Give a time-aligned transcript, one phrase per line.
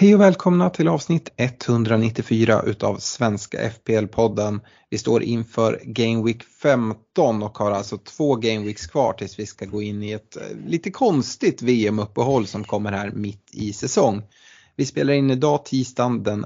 [0.00, 4.60] Hej och välkomna till avsnitt 194 utav Svenska FPL-podden.
[4.90, 9.46] Vi står inför Game Week 15 och har alltså två Game Weeks kvar tills vi
[9.46, 14.22] ska gå in i ett eh, lite konstigt VM-uppehåll som kommer här mitt i säsong.
[14.76, 16.44] Vi spelar in idag tisdagen den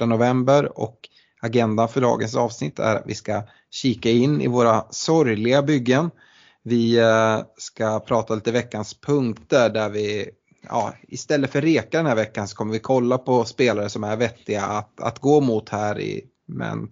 [0.00, 0.98] 1 november och
[1.40, 6.10] agendan för dagens avsnitt är att vi ska kika in i våra sorgliga byggen.
[6.64, 10.30] Vi eh, ska prata lite veckans punkter där vi
[10.62, 14.16] ja, istället för reka den här veckan så kommer vi kolla på spelare som är
[14.16, 16.90] vettiga att, att gå mot här i, men,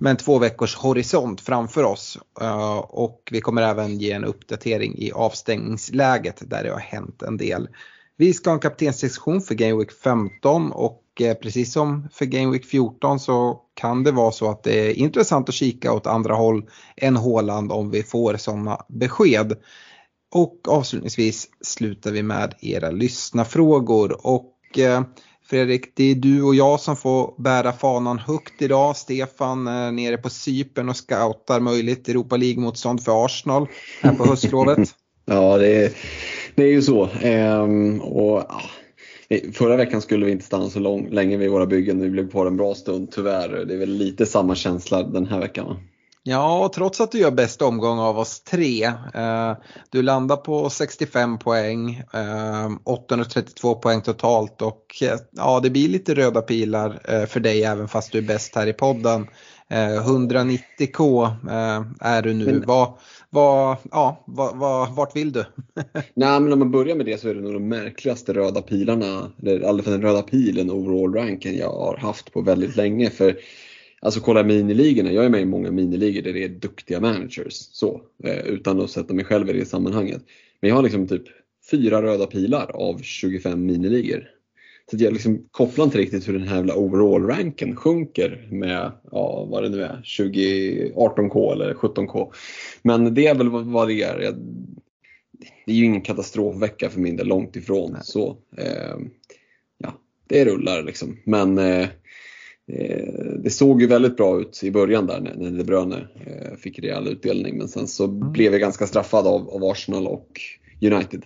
[0.00, 2.18] med en två veckors horisont framför oss.
[2.42, 7.36] Uh, och vi kommer även ge en uppdatering i avstängningsläget där det har hänt en
[7.36, 7.68] del.
[8.16, 12.52] Vi ska ha en kaptenssektion för Game Week 15 och eh, precis som för Game
[12.52, 16.34] Week 14 så kan det vara så att det är intressant att kika åt andra
[16.34, 19.56] håll än Håland om vi får sådana besked.
[20.30, 24.26] Och avslutningsvis slutar vi med era lyssnarfrågor.
[24.26, 25.02] Och eh,
[25.50, 28.96] Fredrik, det är du och jag som får bära fanan högt idag.
[28.96, 33.66] Stefan är nere på Cypern och scoutar möjligt Europa League-motstånd för Arsenal
[34.00, 34.78] här på höstlovet.
[35.24, 35.92] ja, det är,
[36.54, 37.08] det är ju så.
[37.22, 38.60] Ehm, och, ja.
[39.52, 42.00] Förra veckan skulle vi inte stanna så lång, länge vid våra byggen.
[42.00, 43.64] Vi blev kvar en bra stund tyvärr.
[43.64, 45.66] Det är väl lite samma känsla den här veckan.
[45.66, 45.76] Va?
[46.28, 48.84] Ja, trots att du gör bäst omgång av oss tre.
[49.14, 49.56] Eh,
[49.90, 52.02] du landar på 65 poäng,
[52.84, 57.88] 832 eh, poäng totalt och eh, ja, det blir lite röda pilar för dig även
[57.88, 59.26] fast du är bäst här i podden.
[59.70, 61.30] 190k
[62.00, 62.44] är du nu.
[62.44, 62.92] Men, vad,
[63.30, 65.44] vad, ja, vad, vad, vart vill du?
[66.14, 69.32] Nej, men om man börjar med det så är det nog de märkligaste röda pilarna,
[69.42, 73.10] eller i alla fall den röda pilen overall-ranken jag har haft på väldigt länge.
[73.10, 73.36] För
[74.00, 77.54] Alltså kolla miniligorna, jag är med i många miniligor där det är duktiga managers.
[77.54, 80.22] Så, eh, utan att sätta mig själv i det sammanhanget.
[80.60, 81.24] Men jag har liksom typ
[81.70, 84.28] fyra röda pilar av 25 miniligor.
[84.90, 89.62] Så jag liksom kopplar inte riktigt hur den här jävla overall-ranken sjunker med, ja vad
[89.62, 92.32] det nu är, 20, 18K eller 17K.
[92.82, 94.18] Men det är väl vad det är.
[95.66, 97.96] det är ju ingen katastrofvecka för min del, långt ifrån.
[98.02, 98.96] Så, eh,
[99.78, 99.94] ja,
[100.26, 101.16] det rullar liksom.
[101.24, 101.88] Men Eh,
[103.38, 107.08] det såg ju väldigt bra ut i början där när, De Bruyne eh, fick rejäl
[107.08, 108.32] utdelning men sen så mm.
[108.32, 110.40] blev jag ganska straffad av, av Arsenal och
[110.82, 111.22] United.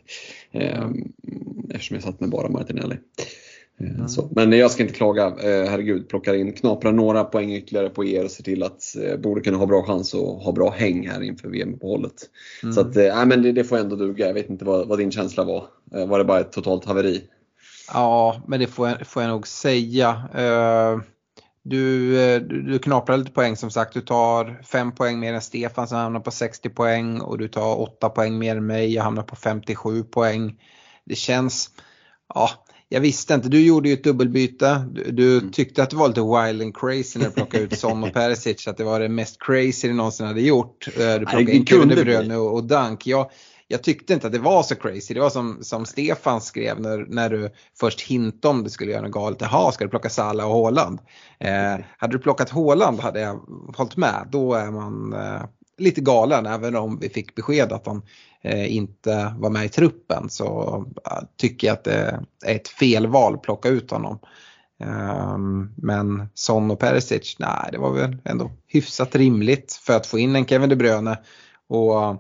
[0.53, 1.12] Mm.
[1.70, 2.97] Eftersom jag satt med bara Martinelli.
[3.80, 4.08] Mm.
[4.08, 4.28] Så.
[4.30, 8.30] Men jag ska inte klaga, herregud, plockar in, knaprar några poäng ytterligare på er och
[8.30, 11.48] ser till att eh, borde kunna ha bra chans att ha bra häng här inför
[11.48, 12.14] VM-uppehållet.
[12.62, 12.72] Mm.
[12.72, 14.26] Så att, äh, men det, det, får ändå duga.
[14.26, 15.64] Jag vet inte vad, vad, din känsla var.
[15.84, 17.22] Var det bara ett totalt haveri?
[17.92, 20.09] Ja, men det får jag, får jag nog säga.
[20.38, 21.03] Uh
[21.64, 23.94] du, eh, du, du knaprar lite poäng som sagt.
[23.94, 27.80] Du tar 5 poäng mer än Stefan som hamnar på 60 poäng och du tar
[27.80, 28.94] 8 poäng mer än mig.
[28.94, 30.60] Jag hamnar på 57 poäng.
[31.04, 31.70] Det känns,
[32.34, 32.50] ja,
[32.88, 33.48] jag visste inte.
[33.48, 34.84] Du gjorde ju ett dubbelbyte.
[34.92, 35.52] Du, du mm.
[35.52, 38.68] tyckte att det var lite wild and crazy när du plockade ut Son och Perisic.
[38.68, 40.88] Att det var det mest crazy du någonsin hade gjort.
[40.98, 43.06] Eh, du plockade in Kevin De Bruyne och, och Dunk.
[43.06, 43.30] Jag,
[43.72, 45.15] jag tyckte inte att det var så crazy.
[45.15, 47.50] Det var som, som Stefan skrev när, när du
[47.81, 49.41] först hintade om du skulle göra något galet.
[49.41, 51.00] Jaha, ska du plocka Salah och Haaland?
[51.38, 53.41] Eh, hade du plockat Haaland hade jag
[53.77, 54.28] hållit med.
[54.31, 55.43] Då är man eh,
[55.78, 58.03] lite galen även om vi fick besked att han
[58.43, 60.31] eh, inte var med i truppen.
[60.31, 64.19] Så eh, tycker jag att det är ett felval att plocka ut honom.
[65.34, 70.19] Um, men Son och Perisic, nej det var väl ändå hyfsat rimligt för att få
[70.19, 71.19] in en Kevin De Bruyne.
[71.69, 72.16] Och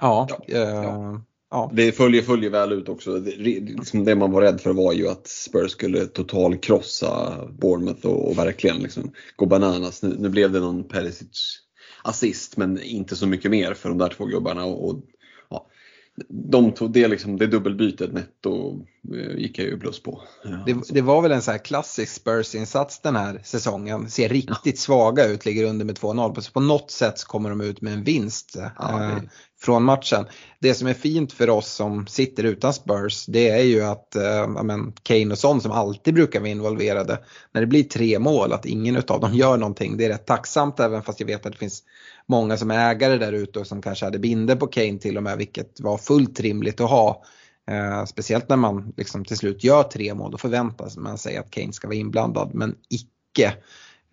[0.00, 1.22] Ja, ja, ja.
[1.50, 1.70] ja.
[1.74, 3.18] Det följer, följer väl ut också.
[3.18, 8.28] Det, liksom det man var rädd för var ju att Spurs skulle totalkrossa Bournemouth och,
[8.28, 10.02] och verkligen liksom gå bananas.
[10.02, 11.60] Nu, nu, blev det någon Perisic
[12.02, 14.64] assist men inte så mycket mer för de där två gubbarna.
[14.64, 15.04] Och, och
[16.28, 18.80] de tog det, liksom, det dubbelbytet netto
[19.14, 20.22] eh, gick jag ju plus på.
[20.66, 24.10] Det, det, var väl en så här klassisk Spurs-insats den här säsongen.
[24.10, 24.80] Ser riktigt ja.
[24.80, 26.40] svaga ut, ligger under med 2-0.
[26.40, 29.18] Så på något sätt kommer de ut med en vinst ja, eh,
[29.64, 30.26] från matchen.
[30.58, 34.48] Det som är fint för oss som sitter utan Spurs det är ju att eh,
[34.48, 37.18] men, Kane och Son som alltid brukar vara involverade.
[37.52, 39.96] När det blir tre mål, att ingen av dem gör någonting.
[39.96, 41.82] Det är rätt tacksamt även fast jag vet att det finns
[42.26, 45.22] många som är ägare där ute och som kanske hade binder på Kane till och
[45.22, 47.24] med vilket var fullt rimligt att ha.
[47.70, 51.50] Eh, speciellt när man liksom till slut gör tre mål, då förväntas man sig att
[51.50, 53.54] Kane ska vara inblandad men icke.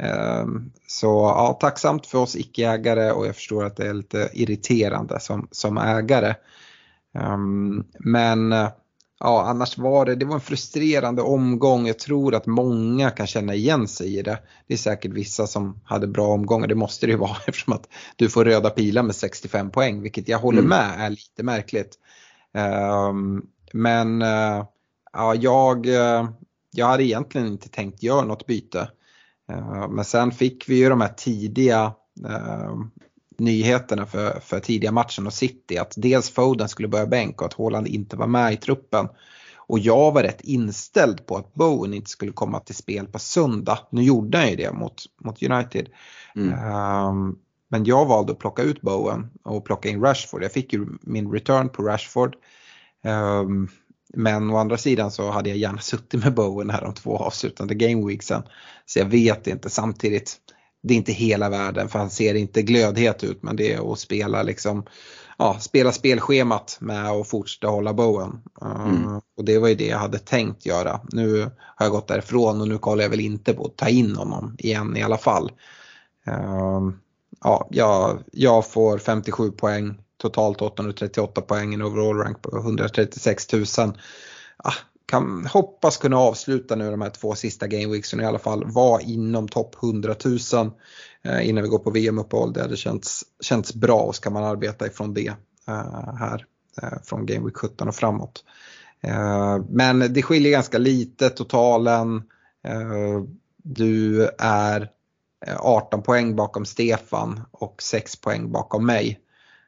[0.01, 5.19] Ehm, så ja, tacksamt för oss icke-ägare och jag förstår att det är lite irriterande
[5.19, 6.35] som, som ägare.
[7.13, 8.53] Ehm, men
[9.19, 11.87] ja, annars var det, det var en frustrerande omgång.
[11.87, 14.39] Jag tror att många kan känna igen sig i det.
[14.67, 17.87] Det är säkert vissa som hade bra omgångar, det måste det ju vara eftersom att
[18.15, 20.69] du får röda pilar med 65 poäng, vilket jag håller mm.
[20.69, 21.97] med är lite märkligt.
[23.09, 24.65] Um, men uh,
[25.13, 26.29] ja, jag, uh,
[26.71, 28.87] jag hade egentligen inte tänkt göra något byte.
[29.51, 31.93] Uh, men sen fick vi ju de här tidiga
[33.41, 37.53] nyheterna för, för tidiga matchen och City att dels Foden skulle börja bänk och att
[37.53, 39.07] Haaland inte var med i truppen.
[39.55, 43.79] Och jag var rätt inställd på att Bowen inte skulle komma till spel på söndag.
[43.89, 45.89] Nu gjorde han ju det mot, mot United.
[46.35, 46.73] Mm.
[47.07, 50.43] Um, men jag valde att plocka ut Bowen och plocka in Rashford.
[50.43, 52.35] Jag fick ju min return på Rashford.
[53.03, 53.67] Um,
[54.13, 57.75] men å andra sidan så hade jag gärna suttit med Bowen här de två avslutande
[57.75, 58.43] gameweeksen.
[58.85, 60.37] Så jag vet inte samtidigt
[60.83, 63.99] det är inte hela världen för han ser inte glödhet ut men det är att
[63.99, 64.85] spela liksom
[65.41, 68.41] ja, spela spelschemat med att fortsätta hålla bowen.
[68.61, 69.07] Mm.
[69.07, 71.01] Uh, och det var ju det jag hade tänkt göra.
[71.11, 71.41] Nu
[71.75, 74.55] har jag gått därifrån och nu kollar jag väl inte på att ta in honom
[74.59, 75.51] igen i alla fall.
[76.27, 76.91] Uh,
[77.43, 83.65] ja, jag, jag får 57 poäng, totalt 838 poäng, en overall rank på 136 000.
[84.57, 84.73] Ah,
[85.05, 89.01] kan hoppas kunna avsluta nu de här två sista gameweeksen och i alla fall vara
[89.01, 90.71] inom topp 100 000
[91.23, 92.53] eh, innan vi går på VM-uppehåll.
[92.53, 95.27] Det hade känts, känts bra och ska man arbeta ifrån det
[95.67, 96.45] eh, här
[96.81, 98.43] eh, från Gameweek 17 och framåt.
[99.01, 102.15] Eh, men det skiljer ganska lite totalen.
[102.67, 103.23] Eh,
[103.63, 104.89] du är
[105.47, 109.19] eh, 18 poäng bakom Stefan och 6 poäng bakom mig.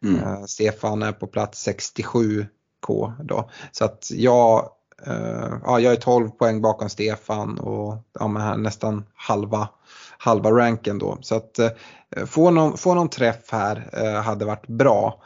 [0.03, 0.23] Mm.
[0.23, 3.49] Eh, Stefan är på plats 67K då.
[3.71, 4.69] Så att jag
[5.07, 9.69] Uh, ja, jag är 12 poäng bakom Stefan och ja, här, nästan halva,
[10.17, 11.17] halva ranken då.
[11.21, 15.23] Så att uh, få, någon, få någon träff här uh, hade varit bra.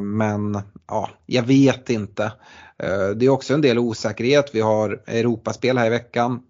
[0.00, 2.32] men ja, jag vet inte.
[3.16, 4.50] det är också en del osäkerhet.
[4.52, 6.42] Vi har Europaspel här i veckan.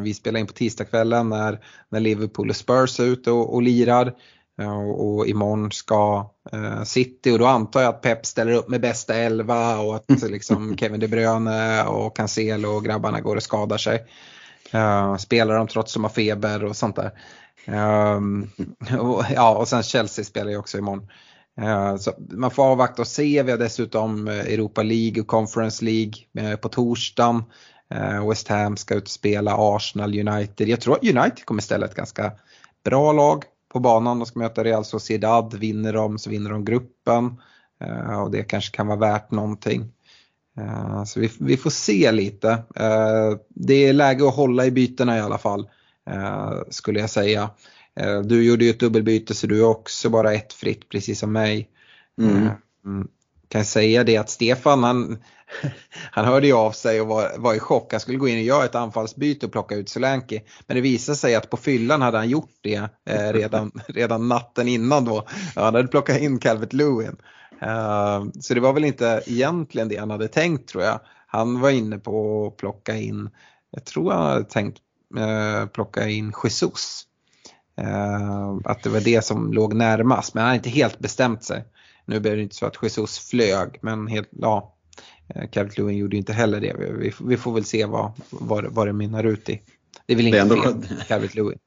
[0.00, 4.14] vi spelar in på tisdagskvällen när, när Liverpool och Spurs är ute och, och lirar.
[4.66, 9.14] Och imorgon ska eh, City och då antar jag att Pep ställer upp med bästa
[9.14, 14.04] elva och att liksom Kevin De Bruyne och Cancelo och grabbarna går och skadar sig.
[14.74, 17.10] Uh, spelar de trots att de har feber och sånt där.
[19.00, 21.08] Och, ja, och sen Chelsea spelar ju också imorgon.
[21.98, 23.42] Så man får avvakta och se.
[23.42, 27.44] Vi har dessutom Europa League och Conference League på torsdagen.
[28.28, 30.68] West Ham ska ut och spela Arsenal United.
[30.68, 32.32] Jag tror att United kommer ställa ett ganska
[32.84, 34.18] bra lag på banan.
[34.18, 35.54] De ska möta Real Sociedad.
[35.54, 37.40] Vinner de så vinner de gruppen.
[37.80, 39.92] Eh, och det kanske kan vara värt någonting.
[40.58, 42.50] Eh, så vi, vi, får se lite.
[42.76, 45.68] Eh, det är läge att hålla i bytena i alla fall.
[46.68, 47.50] Skulle jag säga.
[48.24, 51.68] Du gjorde ju ett dubbelbyte så du är också bara ett fritt precis som mig.
[52.20, 52.48] Mm.
[53.48, 55.18] Kan säga det att Stefan han,
[56.10, 57.92] han hörde ju av sig och var, var i chock.
[57.92, 60.42] Han skulle gå in och göra ett anfallsbyte och plocka ut Solanke.
[60.66, 64.68] Men det visade sig att på fyllan hade han gjort det eh, redan, redan natten
[64.68, 65.26] innan då.
[65.54, 67.16] Han hade plockat in Calvert Lewin.
[67.62, 71.00] Uh, så det var väl inte egentligen det han hade tänkt tror jag.
[71.26, 73.30] Han var inne på att plocka in,
[73.70, 74.78] jag tror han hade tänkt
[75.18, 77.02] uh, plocka in Jesus.
[77.80, 81.64] Uh, att det var det som låg närmast men han hade inte helt bestämt sig.
[82.08, 84.76] Nu blev det inte så att Jesus flög men helt, ja,
[85.34, 86.76] eh, Calvert Lewin gjorde inte heller det.
[86.98, 89.62] Vi, vi får väl se vad, vad, vad det mynnar ut i.
[90.06, 91.58] Det är väl inte fel, Calvert Lewin.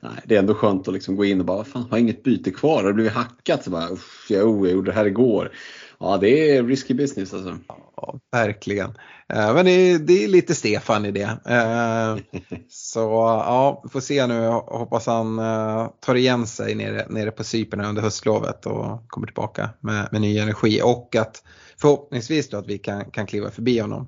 [0.00, 2.50] Nej, det är ändå skönt att liksom gå in och bara, fan har inget byte
[2.50, 3.64] kvar, har det blivit hackat?
[3.64, 3.88] Så bara,
[4.28, 5.52] jo, jag gjorde det här igår.
[6.00, 7.58] Ja, det är risky business alltså.
[7.96, 8.90] Ja, verkligen.
[9.28, 11.38] Eh, men det är, det är lite Stefan i det.
[11.46, 13.00] Eh, så
[13.46, 14.34] ja, vi får se nu.
[14.34, 19.26] Jag hoppas han eh, tar igen sig nere, nere på Cypern under höstlovet och kommer
[19.26, 20.80] tillbaka med, med ny energi.
[20.84, 21.42] Och att
[21.80, 24.06] förhoppningsvis då att vi kan, kan kliva förbi honom.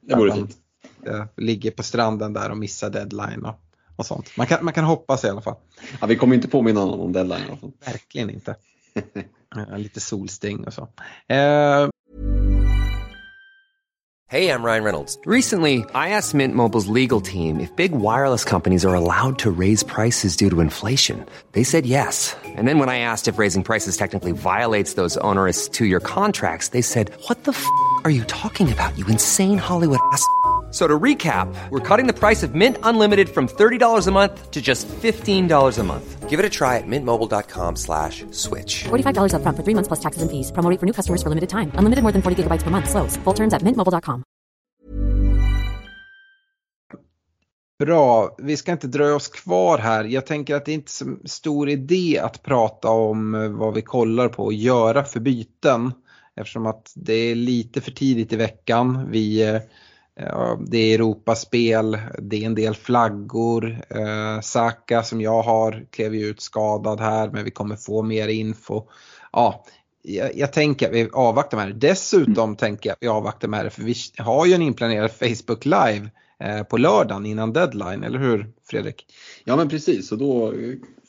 [0.00, 0.56] Det vore fint.
[1.36, 3.60] Ligger på stranden där och missar deadline och,
[4.02, 4.36] och sånt.
[4.36, 5.56] Man kan, man kan hoppas i alla fall.
[6.00, 7.72] Ja, vi kommer inte påminna honom om deadline.
[7.86, 8.56] Verkligen inte.
[9.76, 10.88] Lite solsting och så.
[11.28, 11.88] Eh.
[14.32, 15.18] Hej, I'm Ryan Reynolds.
[15.26, 19.82] Recently, I asked Mint Mobiles legal team if big wireless companies are allowed to raise
[19.82, 21.26] prices due to inflation.
[21.52, 22.34] They said yes.
[22.56, 26.80] And then when I asked if raising prices technically violates those onerous two-year contracts, they
[26.80, 27.66] said, what the f***
[28.04, 30.26] are you talking about, you insane Hollywood ass?"
[30.72, 34.62] So to recap, we're cutting the price of Mint Unlimited from $30 a month to
[34.62, 36.30] just $15 a month.
[36.30, 38.84] Give it a try at mintmobile.com slash switch.
[38.84, 40.50] $45 up front for three months plus taxes and fees.
[40.50, 41.70] Promoting for new customers for limited time.
[41.74, 42.88] Unlimited more than 40 gigabytes per month.
[42.88, 43.18] Slows.
[43.18, 44.24] Full terms at mintmobile.com.
[47.78, 50.04] Bra, vi ska inte dröja oss kvar här.
[50.04, 53.82] Jag tänker att det är inte så stor idé att prata om eh, vad vi
[53.82, 55.92] kollar på och göra för byten.
[56.36, 59.10] Eftersom att det är lite för tidigt i veckan.
[59.10, 59.60] Vi, eh,
[60.66, 63.80] det är Europaspel, det är en del flaggor.
[63.90, 68.28] Eh, Saka som jag har klev ju ut skadad här men vi kommer få mer
[68.28, 68.82] info.
[69.32, 69.64] Ja,
[70.02, 71.88] jag, jag tänker att vi avvaktar med det.
[71.88, 72.56] Dessutom mm.
[72.56, 76.10] tänker jag att vi avvaktar med det för vi har ju en inplanerad Facebook Live
[76.42, 79.06] Eh, på lördagen innan deadline, eller hur Fredrik?
[79.44, 80.52] Ja men precis och då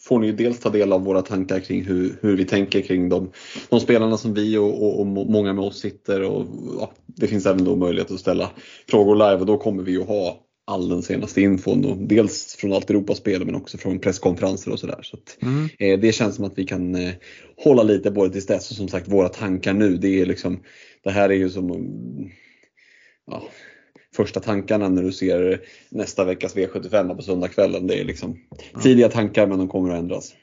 [0.04, 3.10] får ni ju dels ta del av våra tankar kring hur, hur vi tänker kring
[3.10, 3.32] de,
[3.70, 6.46] de spelarna som vi och, och, och många med oss sitter och
[6.80, 8.52] ja, det finns även då möjlighet att ställa
[8.90, 11.86] frågor live och då kommer vi ju ha all den senaste infon.
[11.86, 15.00] Och dels från allt Europaspel men också från presskonferenser och sådär.
[15.02, 15.70] Så, så mm.
[15.80, 17.14] eh, det känns som att vi kan eh,
[17.64, 19.98] hålla lite både tills dess och som sagt våra tankar nu.
[19.98, 20.60] Det, är liksom,
[21.04, 21.70] det här är ju som
[23.32, 23.44] ja,
[24.16, 27.88] första tankarna när du ser nästa veckas V75 på söndagskvällen.
[27.88, 28.40] Det är liksom
[28.84, 30.34] tidiga tankar men de kommer att ändras.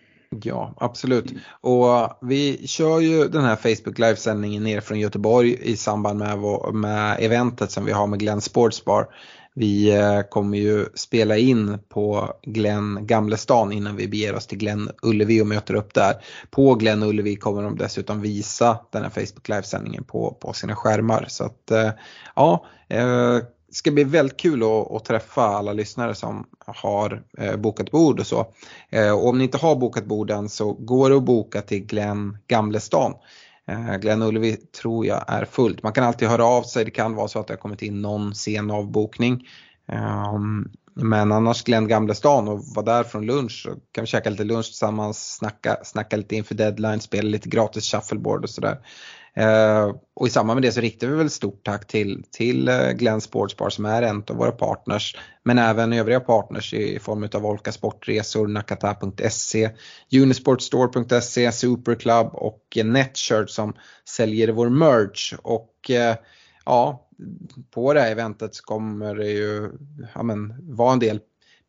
[0.43, 1.33] Ja, absolut.
[1.61, 6.39] Och eh, vi kör ju den här Facebook livesändningen ner från Göteborg i samband med,
[6.75, 9.07] med eventet som vi har med Glenn Sportsbar.
[9.55, 14.91] Vi eh, kommer ju spela in på Glenn Gamlestan innan vi beger oss till Glenn
[15.03, 16.15] Ullevi och möter upp där.
[16.51, 21.25] På Glenn Ullevi kommer de dessutom visa den här Facebook livesändningen på, på sina skärmar.
[21.29, 21.91] Så att eh,
[22.37, 23.39] ja, eh,
[23.71, 28.21] det ska bli väldigt kul att, att, träffa alla lyssnare som har eh, bokat bord
[28.21, 28.47] och så.
[28.91, 32.39] Eh, och om ni inte har bokat borden så går det att boka till Glenn
[32.49, 33.15] Gamlestan.
[33.69, 35.83] Eh, Glenn Ullevi tror jag är fullt.
[35.83, 38.03] Man kan alltid höra av sig, det kan vara så att det har kommit in
[38.03, 39.49] någon sen avbokning.
[40.35, 44.45] Um, men annars Glenn Gamlestan och var där från lunch så kan vi käka lite
[44.45, 48.79] lunch tillsammans, snacka, snacka lite inför deadline, spela lite gratis shuffleboard och sådär.
[49.35, 52.91] Eh, och i samband med det så riktar vi väl stort tack till, till eh,
[52.91, 55.17] Glenn Sportsbar som är en av våra partners.
[55.43, 59.71] Men även övriga partners i form av Volka Sportresor, Nakata.se,
[60.13, 63.75] Unisportstore.se, Superclub och Netshirt som
[64.09, 65.35] säljer vår merch.
[65.43, 66.17] Och eh,
[66.65, 67.09] ja,
[67.71, 69.71] på det här eventet så kommer det ju
[70.15, 71.21] ja, men, vara en del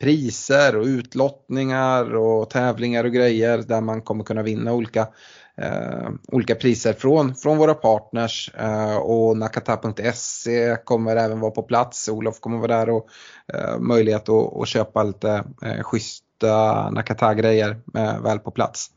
[0.01, 5.07] priser och utlottningar och tävlingar och grejer där man kommer kunna vinna olika
[5.61, 12.09] eh, olika priser från, från våra partners eh, och Nakata.se kommer även vara på plats.
[12.09, 13.07] Olof kommer vara där och
[13.53, 18.87] eh, möjlighet att, att köpa lite eh, schyssta Nakata-grejer eh, väl på plats.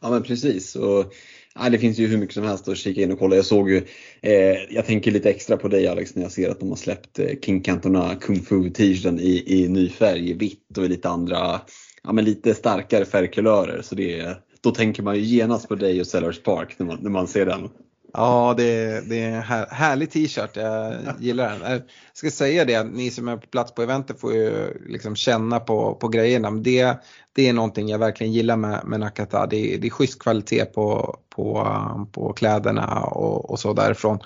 [0.00, 0.76] Ja men precis.
[0.76, 1.12] Och,
[1.54, 3.36] ja, det finns ju hur mycket som helst att kika in och kolla.
[3.36, 3.86] Jag såg ju,
[4.22, 7.18] eh, jag tänker lite extra på dig Alex när jag ser att de har släppt
[7.18, 11.08] eh, King Cantona Kung Fu t-shirten i, i ny färg, i vitt och i lite
[11.08, 11.60] andra,
[12.02, 13.82] ja men lite starkare färgkulörer.
[13.82, 16.98] Så det är då tänker man ju genast på dig och Sellers Park när man,
[17.00, 17.68] när man ser den.
[18.12, 20.56] Ja, det, det är en här, härlig t-shirt.
[20.56, 21.70] Jag gillar den.
[21.70, 21.82] Jag
[22.12, 24.52] ska säga det, ni som är på plats på eventet får ju
[24.88, 26.50] liksom känna på, på grejerna.
[26.50, 26.96] Det,
[27.32, 29.46] det är någonting jag verkligen gillar med, med Nakata.
[29.46, 31.66] Det, det är schysst kvalitet på, på,
[32.12, 34.18] på kläderna och, och så därifrån.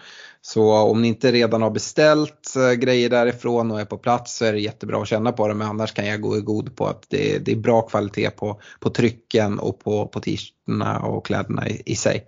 [0.43, 4.45] Så om ni inte redan har beställt eh, grejer därifrån och är på plats så
[4.45, 6.87] är det jättebra att känna på det men annars kan jag gå i god på
[6.87, 11.69] att det, det är bra kvalitet på, på trycken och på, på t-shirtarna och kläderna
[11.69, 12.27] i, i sig.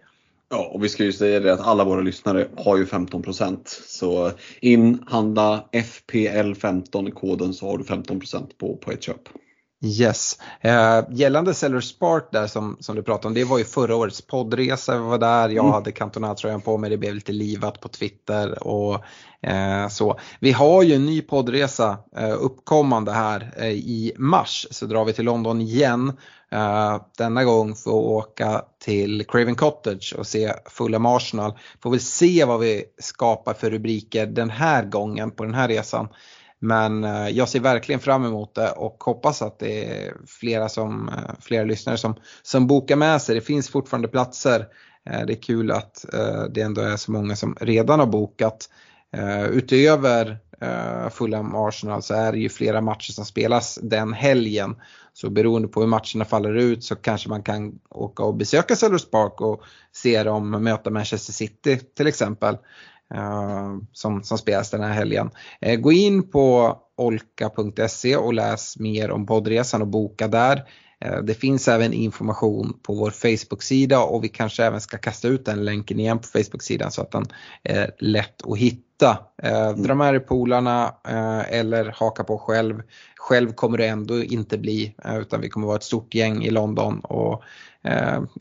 [0.50, 4.30] Ja, och vi ska ju säga det att alla våra lyssnare har ju 15% Så
[4.60, 8.20] in, handla FPL15 koden så har du 15
[8.58, 9.28] på, på ett köp.
[9.84, 10.38] Yes.
[10.60, 14.22] Eh, gällande Seller Spark där som, som du pratade om, det var ju förra årets
[14.22, 14.96] poddresa.
[14.96, 15.72] Vi var där, jag mm.
[15.72, 19.04] hade Cantona-tröjan på mig, det blev lite livat på Twitter och
[19.42, 20.18] eh, så.
[20.40, 25.12] Vi har ju en ny poddresa eh, uppkommande här eh, i mars, så drar vi
[25.12, 26.12] till London igen.
[26.52, 31.58] Eh, denna gång för att åka till Craven Cottage och se Fulham Arsenal.
[31.82, 36.08] Får väl se vad vi skapar för rubriker den här gången på den här resan.
[36.64, 41.08] Men eh, jag ser verkligen fram emot det och hoppas att det är flera, som,
[41.08, 43.34] eh, flera lyssnare som, som bokar med sig.
[43.34, 44.66] Det finns fortfarande platser.
[45.10, 46.04] Eh, det är kul att
[46.50, 48.68] det ändå är så många som redan har bokat.
[49.50, 50.38] Utöver
[51.10, 54.76] Fulham Arsenal så är det ju flera matcher som spelas den helgen.
[55.12, 59.10] Så beroende på hur matcherna faller ut så kanske man kan åka och besöka Sellers
[59.10, 62.56] Park och se dem möta Manchester City till exempel.
[63.14, 65.30] Uh, som, som spelas den här helgen.
[65.66, 70.56] Uh, gå in på olka.se och läs mer om poddresan och boka där.
[71.04, 75.44] Uh, det finns även information på vår Facebook-sida och vi kanske även ska kasta ut
[75.44, 77.24] den länken igen på Facebook-sidan så att den
[77.62, 79.18] är lätt att hitta.
[79.42, 79.82] Mm.
[79.82, 80.94] Dra med dig polarna
[81.48, 82.82] eller haka på själv.
[83.16, 87.00] Själv kommer det ändå inte bli utan vi kommer vara ett stort gäng i London
[87.00, 87.42] och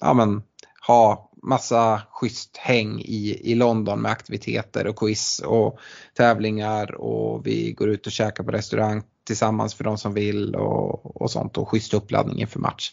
[0.01, 0.43] ja, men,
[0.87, 5.79] ha massa schysst häng i, i London med aktiviteter och quiz och
[6.17, 11.21] tävlingar och vi går ut och käkar på restaurang tillsammans för de som vill och,
[11.21, 12.91] och sånt och schysst uppladdning inför match.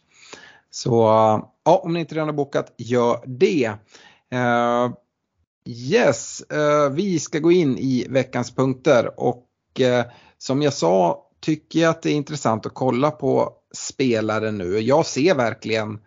[0.71, 0.91] Så
[1.65, 3.73] ja, om ni inte redan har bokat, gör det.
[4.35, 4.93] Uh,
[5.67, 9.47] yes, uh, vi ska gå in i veckans punkter och
[9.81, 10.03] uh,
[10.39, 14.79] som jag sa tycker jag att det är intressant att kolla på spelare nu.
[14.79, 15.99] Jag ser verkligen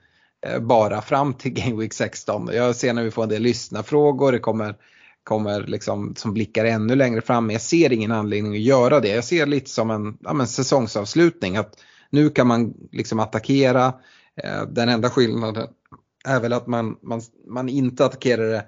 [0.46, 2.50] Eh, bara fram till Game Week 16.
[2.54, 4.76] Jag ser när vi får en del lyssnarfrågor, det kommer,
[5.24, 7.46] kommer liksom som blickar ännu längre fram.
[7.46, 9.10] Men jag ser ingen anledning att göra det.
[9.10, 11.58] Jag ser lite som en ja, men säsongsavslutning.
[11.58, 11.76] Att
[12.10, 13.94] nu kan man liksom attackera.
[14.44, 15.68] Eh, den enda skillnaden
[16.26, 18.66] är väl att man, man, man inte attackerar det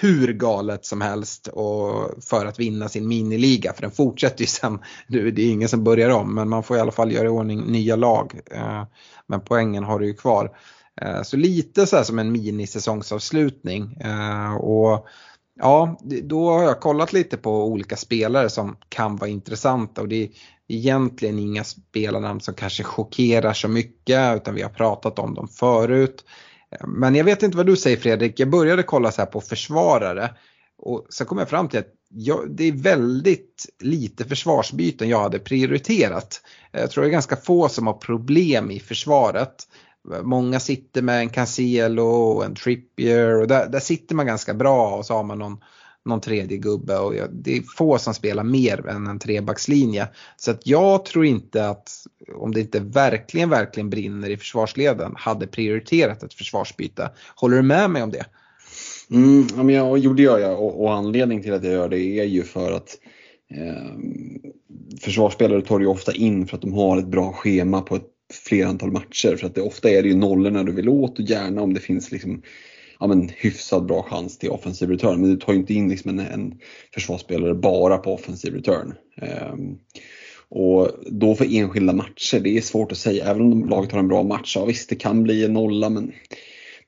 [0.00, 3.72] hur galet som helst och för att vinna sin miniliga.
[3.72, 6.76] För den fortsätter ju sen, nu det är ingen som börjar om men man får
[6.76, 8.40] i alla fall göra i ordning nya lag.
[8.50, 8.84] Eh,
[9.26, 10.56] men poängen har du ju kvar.
[11.00, 13.96] Eh, så lite så här som en minisäsongsavslutning.
[14.00, 15.06] Eh, och
[15.60, 20.22] ja, då har jag kollat lite på olika spelare som kan vara intressanta och det
[20.22, 20.28] är
[20.68, 26.24] egentligen inga spelarnamn som kanske chockerar så mycket utan vi har pratat om dem förut.
[26.70, 29.40] Eh, men jag vet inte vad du säger Fredrik, jag började kolla så här på
[29.40, 30.30] försvarare
[30.78, 35.38] och sen kom jag fram till att jag, det är väldigt lite försvarsbyten jag hade
[35.38, 36.40] prioriterat.
[36.72, 39.54] Jag tror det är ganska få som har problem i försvaret.
[40.22, 44.96] Många sitter med en Cancelo och en Trippier och där, där sitter man ganska bra
[44.96, 45.58] och så har man någon
[46.04, 50.08] någon tredje gubbe och det är få som spelar mer än en trebackslinje.
[50.36, 52.06] Så att jag tror inte att,
[52.36, 57.10] om det inte verkligen, verkligen brinner i försvarsleden, hade prioriterat ett försvarsbyte.
[57.34, 58.26] Håller du med mig om det?
[59.10, 61.88] Mm, ja, men jag, jo, det gör jag och, och anledningen till att jag gör
[61.88, 62.98] det är ju för att
[63.50, 63.98] eh,
[65.00, 68.66] försvarsspelare tar ju ofta in för att de har ett bra schema på ett fler
[68.66, 69.36] antal matcher.
[69.36, 71.80] För att det, ofta är det ju nollorna du vill åt och gärna om det
[71.80, 72.42] finns liksom
[73.00, 75.20] ja, men, hyfsat bra chans till offensiv return.
[75.20, 76.54] Men du tar ju inte in liksom en, en
[76.94, 78.94] försvarsspelare bara på offensiv return.
[79.52, 79.78] Um,
[80.48, 83.24] och då för enskilda matcher, det är svårt att säga.
[83.24, 86.12] Även om laget har en bra match, ja visst det kan bli en nolla men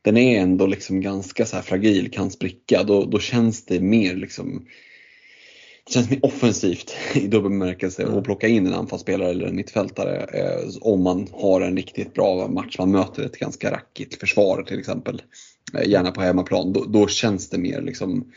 [0.02, 2.82] den är ändå liksom ganska så fragil, kan spricka.
[2.82, 4.66] Då, då känns det mer liksom
[5.86, 10.16] det känns mer offensivt i dubbel bemärkelse att plocka in en anfallsspelare eller en mittfältare
[10.16, 12.78] eh, om man har en riktigt bra match.
[12.78, 15.22] Man möter ett ganska rackigt försvar till exempel.
[15.74, 16.72] Eh, gärna på hemmaplan.
[16.72, 18.32] Då, då, känns det mer liksom,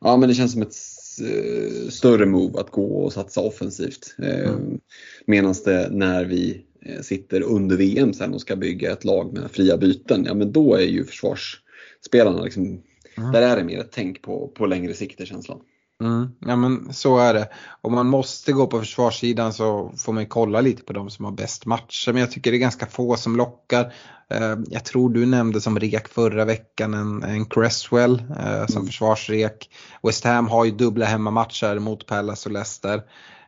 [0.00, 0.74] ja men det känns som ett
[1.22, 4.14] eh, större move att gå och satsa offensivt.
[4.18, 4.80] Eh, mm.
[5.26, 9.50] Medan det när vi eh, sitter under VM sen och ska bygga ett lag med
[9.50, 13.32] fria byten, ja men då är ju försvarsspelarna liksom, mm.
[13.32, 15.60] där är det mer ett tänk på, på längre sikt är känslan.
[16.00, 17.48] Mm, ja men så är det.
[17.82, 21.32] Om man måste gå på försvarssidan så får man kolla lite på de som har
[21.32, 22.12] bäst matcher.
[22.12, 23.92] Men jag tycker det är ganska få som lockar.
[24.30, 28.86] Eh, jag tror du nämnde som rek förra veckan en, en Cresswell eh, som mm.
[28.86, 29.70] försvarsrek.
[30.02, 33.02] West Ham har ju dubbla hemmamatcher mot Palace och Leicester.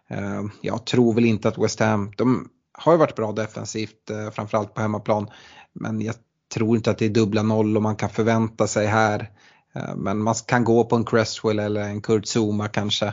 [0.09, 4.75] Eh, jag tror väl inte att West Ham, de har ju varit bra defensivt framförallt
[4.75, 5.29] på hemmaplan.
[5.73, 6.15] Men jag
[6.55, 9.31] tror inte att det är dubbla noll och man kan förvänta sig här
[9.75, 13.13] Eh, men man kan gå på en Cresswell eller en Kurt Zuma kanske.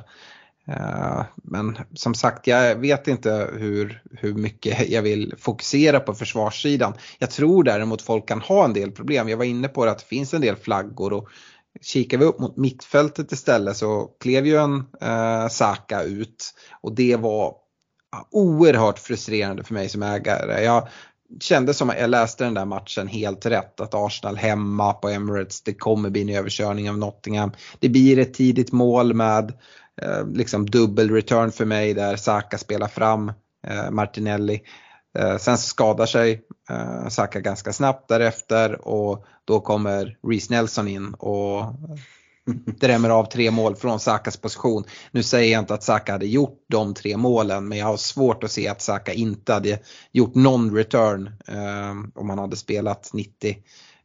[0.67, 6.93] Eh, men som sagt, jag vet inte hur, hur mycket jag vill fokusera på försvarssidan.
[7.19, 9.29] Jag tror däremot folk kan ha en del problem.
[9.29, 11.29] Jag var inne på det att det finns en del flaggor och
[11.81, 17.15] kikar vi upp mot mittfältet istället så klev ju en eh, Saka ut och det
[17.15, 17.55] var
[18.31, 20.63] oerhört frustrerande för mig som ägare.
[20.63, 20.87] Jag
[21.39, 23.79] kändes som att jag läste den där matchen helt rätt.
[23.79, 27.51] Att Arsenal hemma på Emirates, det kommer bli en överkörning av Nottingham.
[27.79, 29.53] Det blir ett tidigt mål med
[30.01, 33.31] eh, liksom dubbel return för mig där Saka spelar fram
[33.67, 34.61] eh, Martinelli.
[35.17, 41.13] Eh, sen skadar sig eh, Saka ganska snabbt därefter och då kommer Reece Nelson in
[41.13, 41.63] och
[42.65, 44.83] drämmer av tre mål från Sakas position.
[45.11, 48.43] Nu säger jag inte att Saka hade gjort de tre målen men jag har svårt
[48.43, 49.79] att se att Saka inte hade
[50.11, 53.57] gjort någon return eh, om han hade spelat 90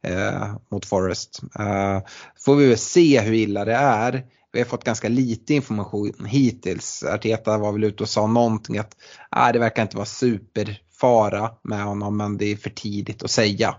[0.02, 1.40] eh, mot Forest.
[1.59, 2.00] Eh,
[2.38, 4.24] får vi väl se hur illa det är.
[4.52, 7.04] Vi har fått ganska lite information hittills.
[7.04, 8.96] Arteta var väl ute och sa någonting att
[9.37, 13.76] äh, det verkar inte vara superfara med honom men det är för tidigt att säga.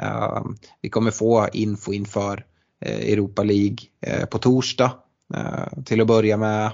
[0.00, 0.44] Eh,
[0.82, 4.92] vi kommer få info inför Eh, Europa League eh, på torsdag
[5.34, 6.72] eh, till att börja med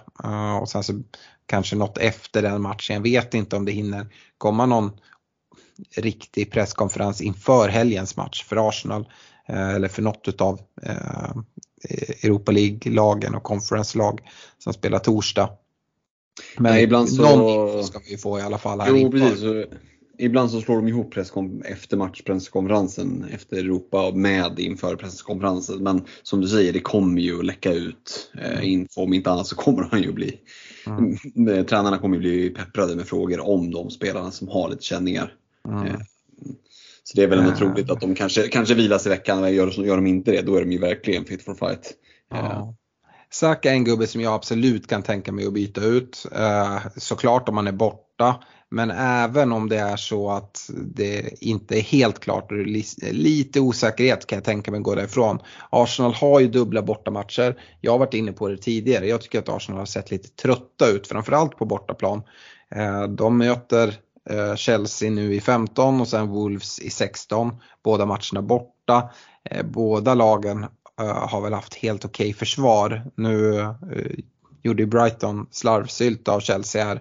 [0.60, 1.02] och sen så
[1.46, 2.94] kanske något efter den matchen.
[2.96, 4.06] Jag vet inte om det hinner
[4.38, 4.90] komma någon
[5.96, 9.08] riktig presskonferens inför helgens match för Arsenal
[9.48, 10.60] eller för något utav
[12.22, 14.20] Europa League-lagen och conference-lag
[14.58, 15.50] som spelar torsdag.
[16.58, 17.22] Men Nej, ibland så...
[17.22, 19.42] någon info ska vi få i alla fall här Jo, precis.
[20.18, 25.82] Ibland så slår de ihop presskom- efter matchpresskonferensen efter Europa med inför presskonferensen.
[25.82, 29.02] Men som du säger, det kommer ju att läcka ut eh, info.
[29.02, 30.40] Om inte annat så kommer han ju bli
[30.86, 31.66] mm.
[31.66, 35.34] Tränarna kommer ju bli pepprade med frågor om de spelarna som har lite känningar.
[35.68, 35.86] Mm.
[35.86, 36.00] Eh,
[37.04, 37.56] så det är väl ändå Ja.
[37.56, 40.56] troligt att de kanske, kanske vilas i veckan, men gör, gör de inte det då
[40.56, 41.92] är de ju verkligen fit for fight.
[42.34, 42.74] Eh, Ja.
[43.30, 46.26] Saka är en gubbe som jag absolut kan tänka mig att byta ut.
[46.32, 48.11] Eh, såklart om han är borta.
[48.74, 52.66] Men även om det är så att det inte är helt klart och
[53.12, 55.38] lite osäkerhet kan jag tänka mig gå därifrån.
[55.70, 57.56] Arsenal har ju dubbla bortamatcher.
[57.80, 59.06] Jag har varit inne på det tidigare.
[59.06, 62.22] Jag tycker att Arsenal har sett lite trötta ut, framförallt på bortaplan.
[62.74, 63.94] Eh, de möter
[64.30, 67.56] eh, Chelsea nu i 15 och sen Wolves i 16.
[67.84, 69.10] Båda matcherna borta.
[69.50, 73.04] Eh, båda lagen har väl haft helt okej försvar.
[73.16, 73.66] Nu
[74.62, 77.00] gjorde Brighton slarvsylt av Chelsea här.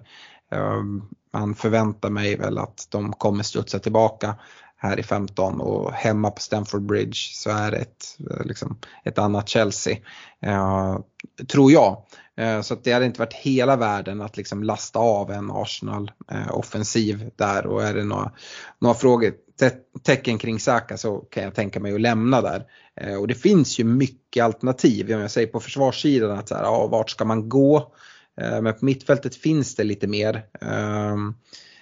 [0.52, 1.02] Ehm,
[1.34, 4.36] man förväntar mig väl att de kommer studsa tillbaka
[4.78, 9.18] här i 15 och hemma på Stamford Bridge så är det ett, eh, liksom, ett
[9.18, 9.98] annat Chelsea.
[10.42, 11.00] Eh,
[11.48, 12.04] tror jag.
[12.38, 16.12] Eh, så att det hade inte varit hela världen att liksom lasta av en Arsenal
[16.32, 18.32] eh, där och är det några,
[18.80, 22.66] några frågor, te- tecken kring Saka så kan jag tänka mig att lämna där.
[22.96, 25.14] Eh, och det finns ju mycket alternativ.
[25.14, 27.94] Om jag säger på försvarssidan att så här, ja, vart ska man gå?
[28.42, 30.46] Eh, men på mittfältet finns det lite mer.
[30.62, 31.34] Ehm,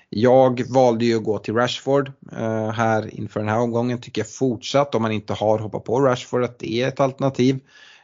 [0.09, 4.01] jag valde ju att gå till Rashford eh, här inför den här omgången.
[4.01, 7.59] Tycker jag fortsatt, om man inte har hoppat på Rashford, att det är ett alternativ.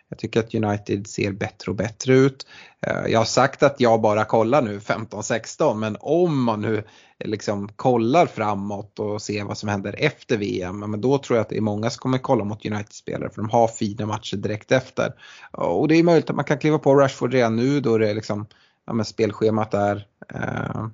[0.09, 2.47] Jag tycker att United ser bättre och bättre ut.
[2.81, 6.77] Eh, jag har sagt att jag bara kollar nu 15-16 men om man nu
[7.19, 11.41] eh, liksom kollar framåt och ser vad som händer efter VM, men då tror jag
[11.41, 14.71] att det är många som kommer kolla mot United-spelare för de har fina matcher direkt
[14.71, 15.13] efter.
[15.51, 18.15] Och det är möjligt att man kan kliva på Rashford redan nu då det är
[18.15, 18.47] liksom,
[18.85, 20.87] ja, men spelschemat är eh,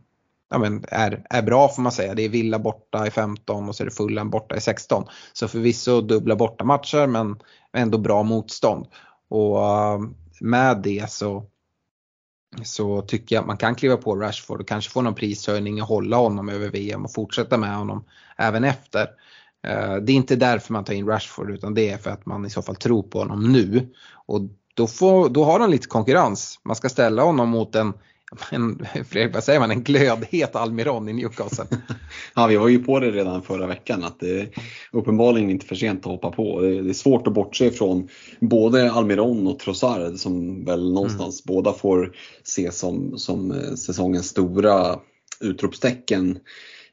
[0.52, 2.14] ja, men är, är bra får man säga.
[2.14, 5.06] Det är Villa borta i 15 och så är det Fulham borta i 16.
[5.34, 7.40] Så förvisso dubbla bortamatcher men
[7.74, 8.88] ändå bra motstånd.
[9.30, 10.00] Och eh,
[10.42, 11.46] med det så,
[12.64, 15.88] så tycker jag att man kan kliva på Rashford och kanske få någon prishöjning och
[15.88, 18.04] hålla honom över VM och fortsätta med honom
[18.38, 19.02] även efter.
[19.68, 22.46] Eh, det är inte därför man tar in Rashford utan det är för att man
[22.46, 23.94] i så fall tror på honom nu.
[24.26, 24.42] Och
[24.74, 26.60] då, får, då har han lite konkurrens.
[26.64, 27.94] Man ska ställa honom mot en,
[28.52, 31.65] en Fredrik, vad säger man, en glödhet Almiron i Newcastle.
[32.36, 34.50] Ja, vi var ju på det redan förra veckan att det är
[34.91, 36.62] uppenbarligen inte för sent att hoppa på.
[36.62, 38.08] Det är svårt att bortse ifrån
[38.39, 45.00] både Almiron och Trossard som väl någonstans båda får ses som, som eh, säsongens stora
[45.39, 46.39] utropstecken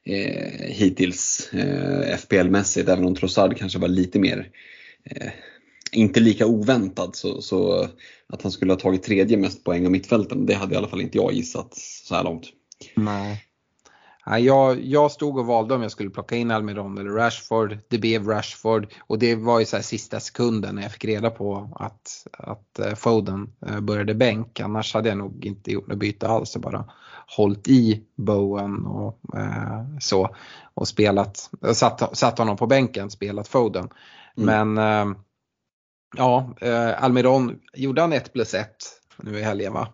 [0.05, 2.91] eh, hittills eh, FPL-mässigt.
[2.91, 4.47] Även om Trossard kanske var lite mer
[5.05, 5.31] eh,
[5.91, 7.87] inte lika oväntad så, så
[8.27, 11.01] att han skulle ha tagit tredje mest poäng av mittfälten, det hade i alla fall
[11.01, 11.73] inte jag gissat
[12.05, 12.45] så här långt.
[12.95, 13.45] Nej.
[14.37, 17.77] Jag, jag stod och valde om jag skulle plocka in Almiron eller Rashford.
[17.87, 21.29] Det blev Rashford och det var ju så här sista sekunden när jag fick reda
[21.29, 24.59] på att, att eh, Foden eh, började bänk.
[24.59, 26.55] Annars hade jag nog inte gjort något byte alls.
[26.55, 26.85] Jag bara
[27.37, 30.35] hållit i Bowen och eh, så
[30.73, 33.89] och spelat, satt, satt honom på bänken, spelat Foden.
[34.35, 35.05] Men eh,
[36.17, 38.67] ja, eh, Almiron, gjorde han 1 plus 1
[39.23, 39.87] nu i helgen va?